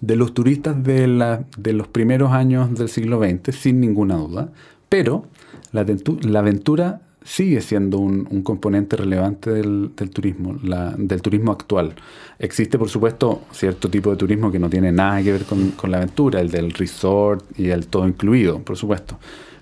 de 0.01 0.16
los 0.16 0.34
turistas 0.34 0.82
de, 0.82 1.07
la, 1.07 1.45
de 1.57 1.74
los 1.74 1.86
primeros 1.86 2.32
años 2.32 2.76
del 2.76 2.89
siglo 2.89 3.22
XX, 3.22 3.55
sin 3.55 3.78
ninguna 3.78 4.16
duda, 4.16 4.49
pero 4.89 5.26
la, 5.70 5.86
la 6.22 6.39
aventura 6.41 7.03
sigue 7.25 7.61
siendo 7.61 7.99
un, 7.99 8.27
un 8.31 8.43
componente 8.43 8.97
relevante 8.97 9.51
del, 9.51 9.91
del 9.97 10.11
turismo, 10.11 10.57
la- 10.62 10.95
del 10.97 11.21
turismo 11.21 11.53
actual. 11.53 11.95
Existe, 12.39 12.79
por 12.79 12.89
supuesto, 12.89 13.43
cierto 13.53 13.91
tipo 13.91 14.11
de 14.11 14.16
turismo 14.16 14.51
que 14.51 14.59
no 14.59 14.71
tiene 14.71 14.93
nada 14.93 15.23
que 15.23 15.33
ver 15.33 15.45
con, 15.45 15.73
con 15.73 15.91
la 15.91 15.99
aventura, 15.99 16.41
el 16.41 16.51
del 16.51 16.73
resort 16.73 17.45
y 17.59 17.69
el 17.71 17.87
todo 17.89 18.07
incluido, 18.09 18.61
por 18.61 18.77
supuesto. 18.77 19.19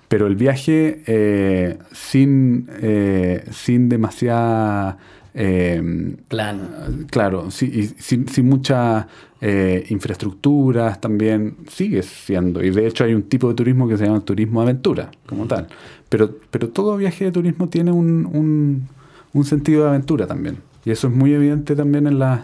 Pero 0.07 0.27
el 0.27 0.35
viaje 0.37 1.03
eh, 1.05 1.77
sin, 1.91 2.69
eh, 2.81 3.43
sin 3.51 3.89
demasiada... 3.89 4.97
eh, 5.33 6.15
Plan. 6.29 7.05
Claro, 7.11 7.51
sí, 7.51 7.69
y 7.73 7.83
sin, 8.01 8.27
sin 8.29 8.47
muchas 8.47 9.05
eh, 9.41 9.85
infraestructuras 9.89 11.01
también 11.01 11.57
sigue 11.69 12.01
siendo. 12.03 12.63
Y 12.63 12.69
de 12.69 12.87
hecho 12.87 13.03
hay 13.03 13.13
un 13.13 13.23
tipo 13.23 13.49
de 13.49 13.55
turismo 13.55 13.87
que 13.87 13.97
se 13.97 14.05
llama 14.05 14.21
turismo 14.21 14.61
aventura, 14.61 15.11
como 15.27 15.45
tal. 15.45 15.67
Pero, 16.09 16.35
pero 16.51 16.69
todo 16.69 16.97
viaje 16.97 17.25
de 17.25 17.31
turismo 17.31 17.69
tiene 17.69 17.91
un, 17.91 18.25
un, 18.31 18.87
un 19.33 19.45
sentido 19.45 19.83
de 19.83 19.89
aventura 19.89 20.27
también. 20.27 20.57
Y 20.85 20.91
eso 20.91 21.07
es 21.07 21.13
muy 21.13 21.33
evidente 21.33 21.75
también 21.75 22.07
en 22.07 22.19
las 22.19 22.41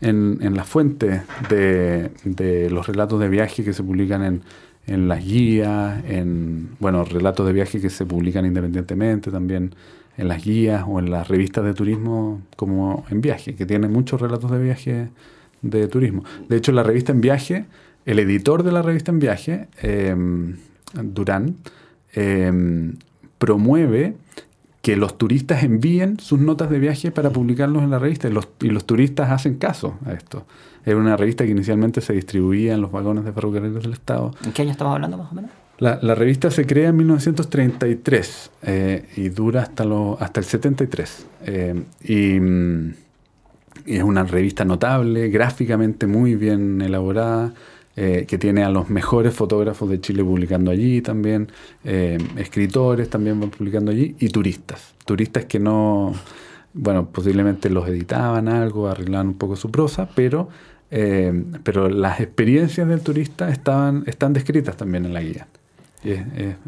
en, 0.00 0.38
en 0.42 0.54
las 0.54 0.68
fuentes 0.68 1.22
de, 1.48 2.10
de 2.24 2.70
los 2.70 2.86
relatos 2.86 3.20
de 3.20 3.28
viaje 3.28 3.64
que 3.64 3.72
se 3.72 3.82
publican 3.82 4.22
en, 4.22 4.42
en 4.86 5.08
las 5.08 5.24
guías, 5.24 6.04
en 6.06 6.70
bueno, 6.78 7.04
relatos 7.04 7.46
de 7.46 7.52
viaje 7.52 7.80
que 7.80 7.90
se 7.90 8.04
publican 8.04 8.44
independientemente 8.46 9.30
también 9.30 9.74
en 10.16 10.28
las 10.28 10.44
guías 10.44 10.84
o 10.86 10.98
en 10.98 11.10
las 11.10 11.28
revistas 11.28 11.64
de 11.64 11.74
turismo 11.74 12.40
como 12.56 13.04
en 13.10 13.20
viaje, 13.20 13.54
que 13.54 13.66
tienen 13.66 13.92
muchos 13.92 14.20
relatos 14.20 14.50
de 14.50 14.58
viaje 14.58 15.08
de 15.62 15.88
turismo. 15.88 16.24
De 16.48 16.56
hecho, 16.56 16.72
la 16.72 16.82
revista 16.82 17.12
en 17.12 17.20
viaje, 17.20 17.66
el 18.04 18.18
editor 18.18 18.62
de 18.62 18.72
la 18.72 18.82
revista 18.82 19.10
en 19.10 19.18
viaje, 19.18 19.68
eh, 19.82 20.14
Durán, 21.02 21.56
eh, 22.16 22.52
promueve 23.38 24.16
que 24.82 24.96
los 24.96 25.18
turistas 25.18 25.62
envíen 25.62 26.20
sus 26.20 26.38
notas 26.38 26.70
de 26.70 26.78
viaje 26.78 27.10
para 27.10 27.30
publicarlos 27.30 27.82
en 27.82 27.90
la 27.90 27.98
revista 27.98 28.28
y 28.28 28.32
los, 28.32 28.48
y 28.60 28.68
los 28.68 28.84
turistas 28.84 29.30
hacen 29.30 29.56
caso 29.56 29.98
a 30.06 30.12
esto. 30.12 30.46
Era 30.84 30.96
una 30.96 31.16
revista 31.16 31.44
que 31.44 31.50
inicialmente 31.50 32.00
se 32.00 32.12
distribuía 32.12 32.74
en 32.74 32.80
los 32.80 32.92
vagones 32.92 33.24
de 33.24 33.32
ferrocarriles 33.32 33.82
del 33.82 33.92
Estado. 33.92 34.32
¿En 34.44 34.52
qué 34.52 34.62
año 34.62 34.70
estamos 34.70 34.94
hablando 34.94 35.18
más 35.18 35.32
o 35.32 35.34
menos? 35.34 35.50
La, 35.78 35.98
la 36.00 36.14
revista 36.14 36.50
se 36.50 36.66
crea 36.66 36.90
en 36.90 36.96
1933 36.96 38.50
eh, 38.62 39.08
y 39.16 39.28
dura 39.28 39.62
hasta, 39.62 39.84
lo, 39.84 40.16
hasta 40.20 40.40
el 40.40 40.46
73. 40.46 41.26
Eh, 41.46 41.82
y, 42.04 42.40
mm, 42.40 42.94
y 43.86 43.96
es 43.96 44.02
una 44.02 44.22
revista 44.22 44.64
notable, 44.64 45.28
gráficamente 45.28 46.06
muy 46.06 46.34
bien 46.36 46.80
elaborada, 46.80 47.52
eh, 47.96 48.26
que 48.28 48.36
tiene 48.38 48.62
a 48.62 48.68
los 48.70 48.90
mejores 48.90 49.32
fotógrafos 49.34 49.88
de 49.88 50.00
Chile 50.00 50.22
publicando 50.22 50.70
allí 50.70 51.00
también, 51.00 51.48
eh, 51.84 52.18
escritores 52.36 53.08
también 53.08 53.40
van 53.40 53.50
publicando 53.50 53.90
allí, 53.90 54.14
y 54.18 54.28
turistas. 54.28 54.94
Turistas 55.06 55.46
que 55.46 55.58
no, 55.58 56.12
bueno, 56.74 57.06
posiblemente 57.10 57.70
los 57.70 57.88
editaban 57.88 58.48
algo, 58.48 58.88
arreglaban 58.88 59.28
un 59.28 59.34
poco 59.38 59.56
su 59.56 59.70
prosa, 59.70 60.08
pero, 60.14 60.48
eh, 60.90 61.42
pero 61.64 61.88
las 61.88 62.20
experiencias 62.20 62.86
del 62.86 63.00
turista 63.00 63.48
estaban, 63.50 64.04
están 64.06 64.32
descritas 64.34 64.76
también 64.76 65.06
en 65.06 65.14
la 65.14 65.22
guía. 65.22 65.46
Y 66.04 66.10
es, 66.10 66.20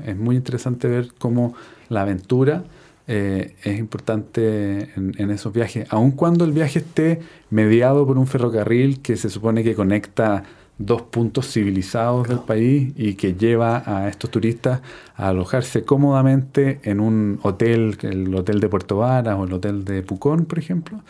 es- 0.06 0.16
muy 0.16 0.36
interesante 0.36 0.88
ver 0.88 1.08
cómo 1.18 1.54
la 1.90 2.02
aventura 2.02 2.64
es 3.10 3.78
importante 3.78 4.90
en, 4.96 5.14
en 5.16 5.30
esos 5.30 5.50
viajes, 5.54 5.86
aun 5.90 6.10
cuando 6.10 6.44
el 6.44 6.52
viaje 6.52 6.80
esté 6.80 7.20
mediado 7.48 8.06
por 8.06 8.18
un 8.18 8.26
ferrocarril 8.26 9.00
que 9.00 9.16
se 9.16 9.30
supone 9.30 9.64
que 9.64 9.74
conecta 9.74 10.42
dos 10.78 11.02
puntos 11.02 11.50
civilizados 11.52 12.28
del 12.28 12.38
país 12.38 12.92
y 12.96 13.14
que 13.14 13.34
lleva 13.34 13.82
a 13.84 14.08
estos 14.08 14.30
turistas 14.30 14.80
a 15.16 15.28
alojarse 15.28 15.84
cómodamente 15.84 16.80
en 16.84 17.00
un 17.00 17.40
hotel, 17.42 17.98
el 18.02 18.34
hotel 18.34 18.60
de 18.60 18.68
Puerto 18.68 18.98
Varas 18.98 19.36
o 19.38 19.44
el 19.44 19.52
hotel 19.52 19.84
de 19.84 20.02
Pucón, 20.02 20.44
por 20.44 20.58
ejemplo. 20.58 21.00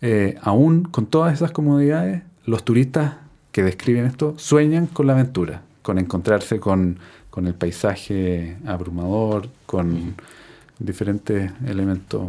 Eh, 0.00 0.36
aún 0.42 0.84
con 0.84 1.06
todas 1.06 1.34
esas 1.34 1.52
comodidades, 1.52 2.22
los 2.44 2.64
turistas 2.64 3.16
que 3.52 3.62
describen 3.62 4.06
esto 4.06 4.34
sueñan 4.38 4.86
con 4.86 5.06
la 5.06 5.12
aventura, 5.12 5.62
con 5.82 5.98
encontrarse 5.98 6.58
con, 6.58 6.98
con 7.30 7.46
el 7.46 7.54
paisaje 7.54 8.56
abrumador, 8.66 9.48
con 9.66 10.14
diferentes 10.78 11.52
elementos 11.66 12.28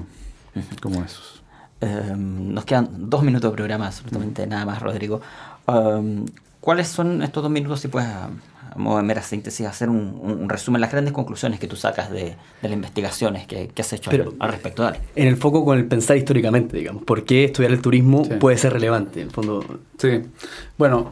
como 0.81 1.03
esos. 1.03 1.41
Eh, 1.81 2.13
nos 2.15 2.65
quedan 2.65 3.09
dos 3.09 3.23
minutos 3.23 3.51
de 3.51 3.55
programa, 3.55 3.87
absolutamente 3.87 4.45
nada 4.47 4.65
más, 4.65 4.81
Rodrigo. 4.81 5.21
Um, 5.65 6.25
¿Cuáles 6.63 6.87
son 6.87 7.21
estos 7.21 7.43
dos 7.43 7.51
minutos, 7.51 7.81
si 7.81 7.89
puedes, 7.89 8.07
a, 8.07 8.29
a 8.71 8.77
modo 8.77 8.95
de 8.95 9.03
mera 9.03 9.21
síntesis, 9.21 9.65
hacer 9.67 9.89
un, 9.89 10.17
un- 10.21 10.39
un 10.43 10.47
resumen, 10.49 10.79
las 10.79 10.91
grandes 10.93 11.13
conclusiones 11.13 11.59
que 11.59 11.67
tú 11.67 11.75
sacas 11.75 12.09
de, 12.09 12.23
de 12.23 12.35
las 12.61 12.71
investigaciones 12.71 13.45
que, 13.47 13.67
que 13.67 13.81
has 13.81 13.91
hecho 13.91 14.09
Pero- 14.09 14.29
al, 14.39 14.47
al 14.47 14.51
respecto? 14.53 14.81
Dale. 14.83 15.01
En 15.15 15.27
el 15.27 15.35
foco 15.35 15.65
con 15.65 15.77
el 15.77 15.85
pensar 15.85 16.15
históricamente, 16.15 16.77
digamos. 16.77 17.03
¿Por 17.03 17.25
qué 17.25 17.43
estudiar 17.43 17.73
el 17.73 17.81
turismo 17.81 18.23
Sí. 18.23 18.35
puede 18.39 18.57
ser 18.57 18.71
relevante? 18.71 19.19
En 19.19 19.27
el 19.27 19.33
fondo, 19.33 19.61
Sí, 19.97 20.21
bueno, 20.77 21.11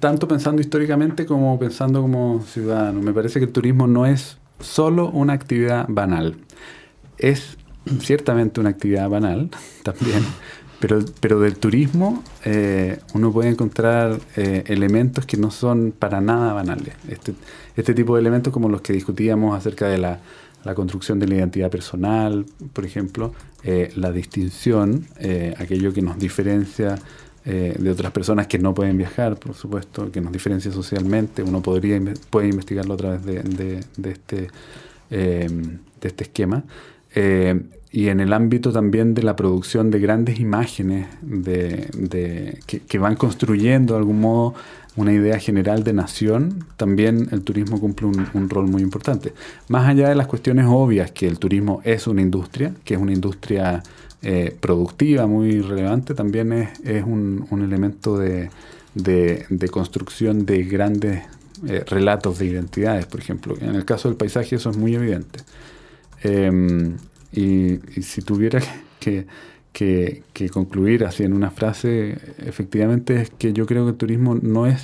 tanto 0.00 0.26
pensando 0.26 0.62
históricamente 0.62 1.26
como 1.26 1.58
pensando 1.58 2.00
como 2.00 2.42
ciudadano, 2.42 3.02
me 3.02 3.12
parece 3.12 3.40
que 3.40 3.44
el 3.44 3.52
turismo 3.52 3.86
no 3.86 4.06
es 4.06 4.38
solo 4.60 5.10
una 5.10 5.34
actividad 5.34 5.84
banal. 5.90 6.36
Es 7.18 7.58
ciertamente 8.00 8.60
una 8.60 8.70
actividad 8.70 9.10
banal 9.10 9.50
también, 9.82 10.24
pero, 10.84 11.02
pero 11.18 11.40
del 11.40 11.56
turismo 11.56 12.22
eh, 12.44 12.98
uno 13.14 13.32
puede 13.32 13.48
encontrar 13.48 14.20
eh, 14.36 14.64
elementos 14.66 15.24
que 15.24 15.38
no 15.38 15.50
son 15.50 15.94
para 15.98 16.20
nada 16.20 16.52
banales. 16.52 16.92
Este, 17.08 17.32
este 17.74 17.94
tipo 17.94 18.16
de 18.16 18.20
elementos 18.20 18.52
como 18.52 18.68
los 18.68 18.82
que 18.82 18.92
discutíamos 18.92 19.56
acerca 19.56 19.88
de 19.88 19.96
la, 19.96 20.20
construcción 20.74 21.18
de 21.18 21.26
la 21.26 21.36
identidad 21.36 21.70
personal, 21.70 22.44
por 22.74 22.84
ejemplo, 22.84 23.32
eh, 23.62 23.92
la 23.96 24.12
distinción, 24.12 25.06
eh, 25.20 25.54
aquello 25.56 25.90
que 25.94 26.02
nos 26.02 26.18
diferencia 26.18 26.98
eh, 27.46 27.74
de 27.78 27.90
otras 27.90 28.12
personas 28.12 28.46
que 28.46 28.58
no 28.58 28.74
pueden 28.74 28.98
viajar, 28.98 29.38
por 29.38 29.54
supuesto, 29.54 30.12
que 30.12 30.20
nos 30.20 30.34
diferencia 30.34 30.70
socialmente. 30.70 31.42
Uno 31.42 31.62
podría 31.62 31.98
puede 32.28 32.48
investigarlo 32.48 32.92
a 32.92 32.96
través 32.98 33.24
de, 33.24 33.80
este, 34.04 34.48
de 35.08 35.78
este 36.02 36.24
esquema. 36.24 36.62
Y 37.94 38.08
en 38.08 38.18
el 38.18 38.32
ámbito 38.32 38.72
también 38.72 39.14
de 39.14 39.22
la 39.22 39.36
producción 39.36 39.90
de 39.92 40.00
grandes 40.00 40.40
imágenes 40.40 41.06
de, 41.22 41.88
de- 41.96 42.58
que, 42.66 42.80
que 42.80 42.98
van 42.98 43.14
construyendo 43.14 43.94
de 43.94 43.98
algún 44.00 44.20
modo 44.20 44.54
una 44.96 45.12
idea 45.12 45.38
general 45.38 45.84
de 45.84 45.92
nación, 45.92 46.64
también 46.76 47.28
el 47.30 47.42
turismo 47.42 47.78
cumple 47.80 48.06
un, 48.08 48.26
un 48.34 48.48
rol 48.50 48.66
muy 48.68 48.82
importante. 48.82 49.32
Más 49.68 49.88
allá 49.88 50.08
de 50.08 50.14
las 50.16 50.26
cuestiones 50.26 50.66
obvias 50.68 51.10
que 51.12 51.26
el 51.28 51.38
turismo 51.38 51.80
es 51.84 52.06
una 52.08 52.20
industria, 52.22 52.72
que 52.84 52.94
es 52.94 53.00
una 53.00 53.12
industria 53.12 53.82
eh, 54.22 54.56
productiva 54.60 55.26
muy 55.26 55.60
relevante, 55.60 56.14
también 56.14 56.52
es, 56.52 56.68
es 56.84 57.04
un, 57.04 57.46
un 57.50 57.62
elemento 57.62 58.18
de, 58.18 58.50
de- 58.94 59.46
de 59.50 59.68
construcción 59.68 60.46
de 60.46 60.64
grandes 60.64 61.22
eh, 61.68 61.84
relatos 61.88 62.38
de 62.40 62.46
identidades, 62.46 63.06
por 63.06 63.20
ejemplo. 63.20 63.54
En 63.60 63.74
el 63.76 63.84
caso 63.84 64.08
del 64.08 64.16
paisaje 64.16 64.56
eso 64.56 64.70
es 64.70 64.76
muy 64.76 64.94
evidente. 64.96 65.38
Eh, 66.24 66.50
y, 67.34 67.80
y 67.98 68.02
si 68.02 68.22
tuviera 68.22 68.60
que, 69.00 69.26
que- 69.72 70.22
concluir 70.50 71.04
así 71.04 71.24
en 71.24 71.32
una 71.32 71.50
frase, 71.50 72.16
efectivamente 72.38 73.20
es 73.22 73.30
que 73.30 73.52
yo 73.52 73.66
creo 73.66 73.84
que 73.84 73.90
el 73.90 73.96
turismo 73.96 74.34
no 74.34 74.66
es, 74.66 74.82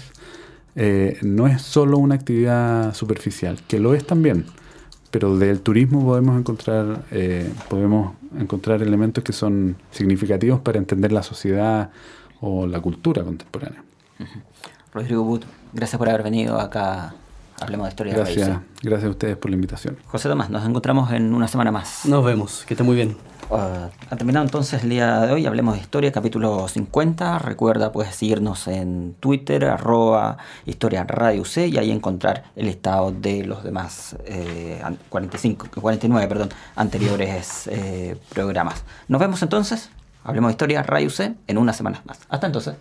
eh, 0.76 1.18
no 1.22 1.46
es 1.46 1.62
solo 1.62 1.98
una 1.98 2.14
actividad 2.16 2.94
superficial, 2.94 3.58
que 3.68 3.78
lo 3.78 3.94
es 3.94 4.06
también, 4.06 4.46
pero 5.10 5.36
del 5.38 5.60
turismo 5.60 6.04
podemos 6.04 6.38
encontrar, 6.38 7.04
eh, 7.10 7.50
podemos 7.68 8.14
encontrar 8.38 8.82
elementos 8.82 9.22
que 9.24 9.32
son 9.32 9.76
significativos 9.90 10.60
para 10.60 10.78
entender 10.78 11.12
la 11.12 11.22
sociedad 11.22 11.90
o 12.40 12.66
la 12.66 12.80
cultura 12.80 13.22
contemporánea. 13.22 13.82
Rodrigo 14.92 15.24
But, 15.24 15.44
gracias 15.72 15.98
por 15.98 16.08
haber 16.08 16.22
venido 16.22 16.58
acá. 16.60 17.14
Hablemos 17.60 17.86
de 17.86 17.90
historia 17.90 18.12
de 18.14 18.18
Gracias, 18.20 18.48
raíces. 18.48 18.64
gracias 18.82 19.06
a 19.08 19.10
ustedes 19.10 19.36
por 19.36 19.50
la 19.50 19.54
invitación. 19.54 19.96
José 20.06 20.28
Tomás, 20.28 20.50
nos 20.50 20.66
encontramos 20.66 21.12
en 21.12 21.34
una 21.34 21.46
semana 21.46 21.70
más. 21.70 22.06
nos 22.06 22.24
vemos. 22.24 22.64
Que 22.66 22.74
esté 22.74 22.82
muy 22.82 22.96
bien. 22.96 23.16
uh, 23.50 23.54
ha 23.56 24.16
terminado 24.16 24.44
entonces 24.46 24.82
el 24.82 24.90
día 24.90 25.20
de 25.20 25.32
hoy. 25.32 25.44
Hablemos 25.46 25.74
de 25.74 25.80
historia, 25.80 26.10
capítulo 26.10 26.66
50. 26.66 27.38
Recuerda, 27.38 27.92
puedes 27.92 28.14
seguirnos 28.14 28.66
en 28.66 29.14
Twitter, 29.20 29.64
arroba 29.66 30.38
historia 30.66 31.04
radio 31.04 31.44
C, 31.44 31.68
y 31.68 31.76
ahí 31.78 31.90
encontrar 31.90 32.44
el 32.56 32.66
listado 32.66 33.12
de 33.12 33.44
los 33.44 33.62
demás 33.62 34.16
eh, 34.24 34.82
45, 35.08 35.68
49 35.80 36.28
perdón, 36.28 36.48
anteriores 36.76 37.68
eh, 37.70 38.16
programas. 38.32 38.84
Nos 39.08 39.20
vemos 39.20 39.42
entonces. 39.42 39.90
Hablemos 40.24 40.48
de 40.48 40.52
historia 40.52 40.82
radio 40.82 41.08
C 41.10 41.34
en 41.46 41.58
unas 41.58 41.76
semanas 41.76 42.00
más. 42.04 42.18
Hasta 42.28 42.46
entonces. 42.46 42.74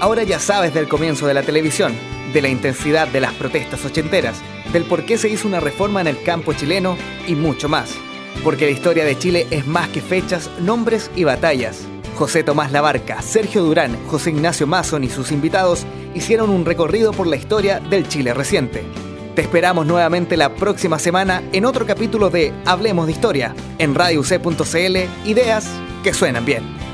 Ahora 0.00 0.22
ya 0.22 0.38
sabes 0.38 0.72
del 0.74 0.86
comienzo 0.86 1.26
de 1.26 1.34
la 1.34 1.42
televisión, 1.42 1.92
de 2.32 2.40
la 2.40 2.48
intensidad 2.48 3.08
de 3.08 3.20
las 3.20 3.32
protestas 3.34 3.84
ochenteras, 3.84 4.40
del 4.72 4.84
por 4.84 5.04
qué 5.04 5.18
se 5.18 5.28
hizo 5.28 5.48
una 5.48 5.58
reforma 5.58 6.00
en 6.00 6.06
el 6.06 6.22
campo 6.22 6.52
chileno 6.52 6.96
y 7.26 7.34
mucho 7.34 7.68
más. 7.68 7.90
Porque 8.44 8.66
la 8.66 8.70
historia 8.70 9.04
de 9.04 9.18
Chile 9.18 9.48
es 9.50 9.66
más 9.66 9.88
que 9.88 10.00
fechas, 10.00 10.48
nombres 10.60 11.10
y 11.16 11.24
batallas. 11.24 11.80
José 12.16 12.44
Tomás 12.44 12.70
Labarca, 12.70 13.22
Sergio 13.22 13.64
Durán, 13.64 13.96
José 14.06 14.30
Ignacio 14.30 14.68
Mason 14.68 15.02
y 15.02 15.08
sus 15.08 15.32
invitados 15.32 15.84
hicieron 16.14 16.50
un 16.50 16.64
recorrido 16.64 17.12
por 17.12 17.26
la 17.26 17.36
historia 17.36 17.80
del 17.80 18.06
Chile 18.06 18.34
reciente. 18.34 18.84
Te 19.34 19.42
esperamos 19.42 19.84
nuevamente 19.84 20.36
la 20.36 20.54
próxima 20.54 21.00
semana 21.00 21.42
en 21.52 21.64
otro 21.64 21.86
capítulo 21.86 22.30
de 22.30 22.52
Hablemos 22.66 23.06
de 23.06 23.12
Historia, 23.12 23.54
en 23.78 23.96
radioc.cl, 23.96 24.96
ideas 25.28 25.68
que 26.04 26.14
suenan 26.14 26.44
bien. 26.44 26.87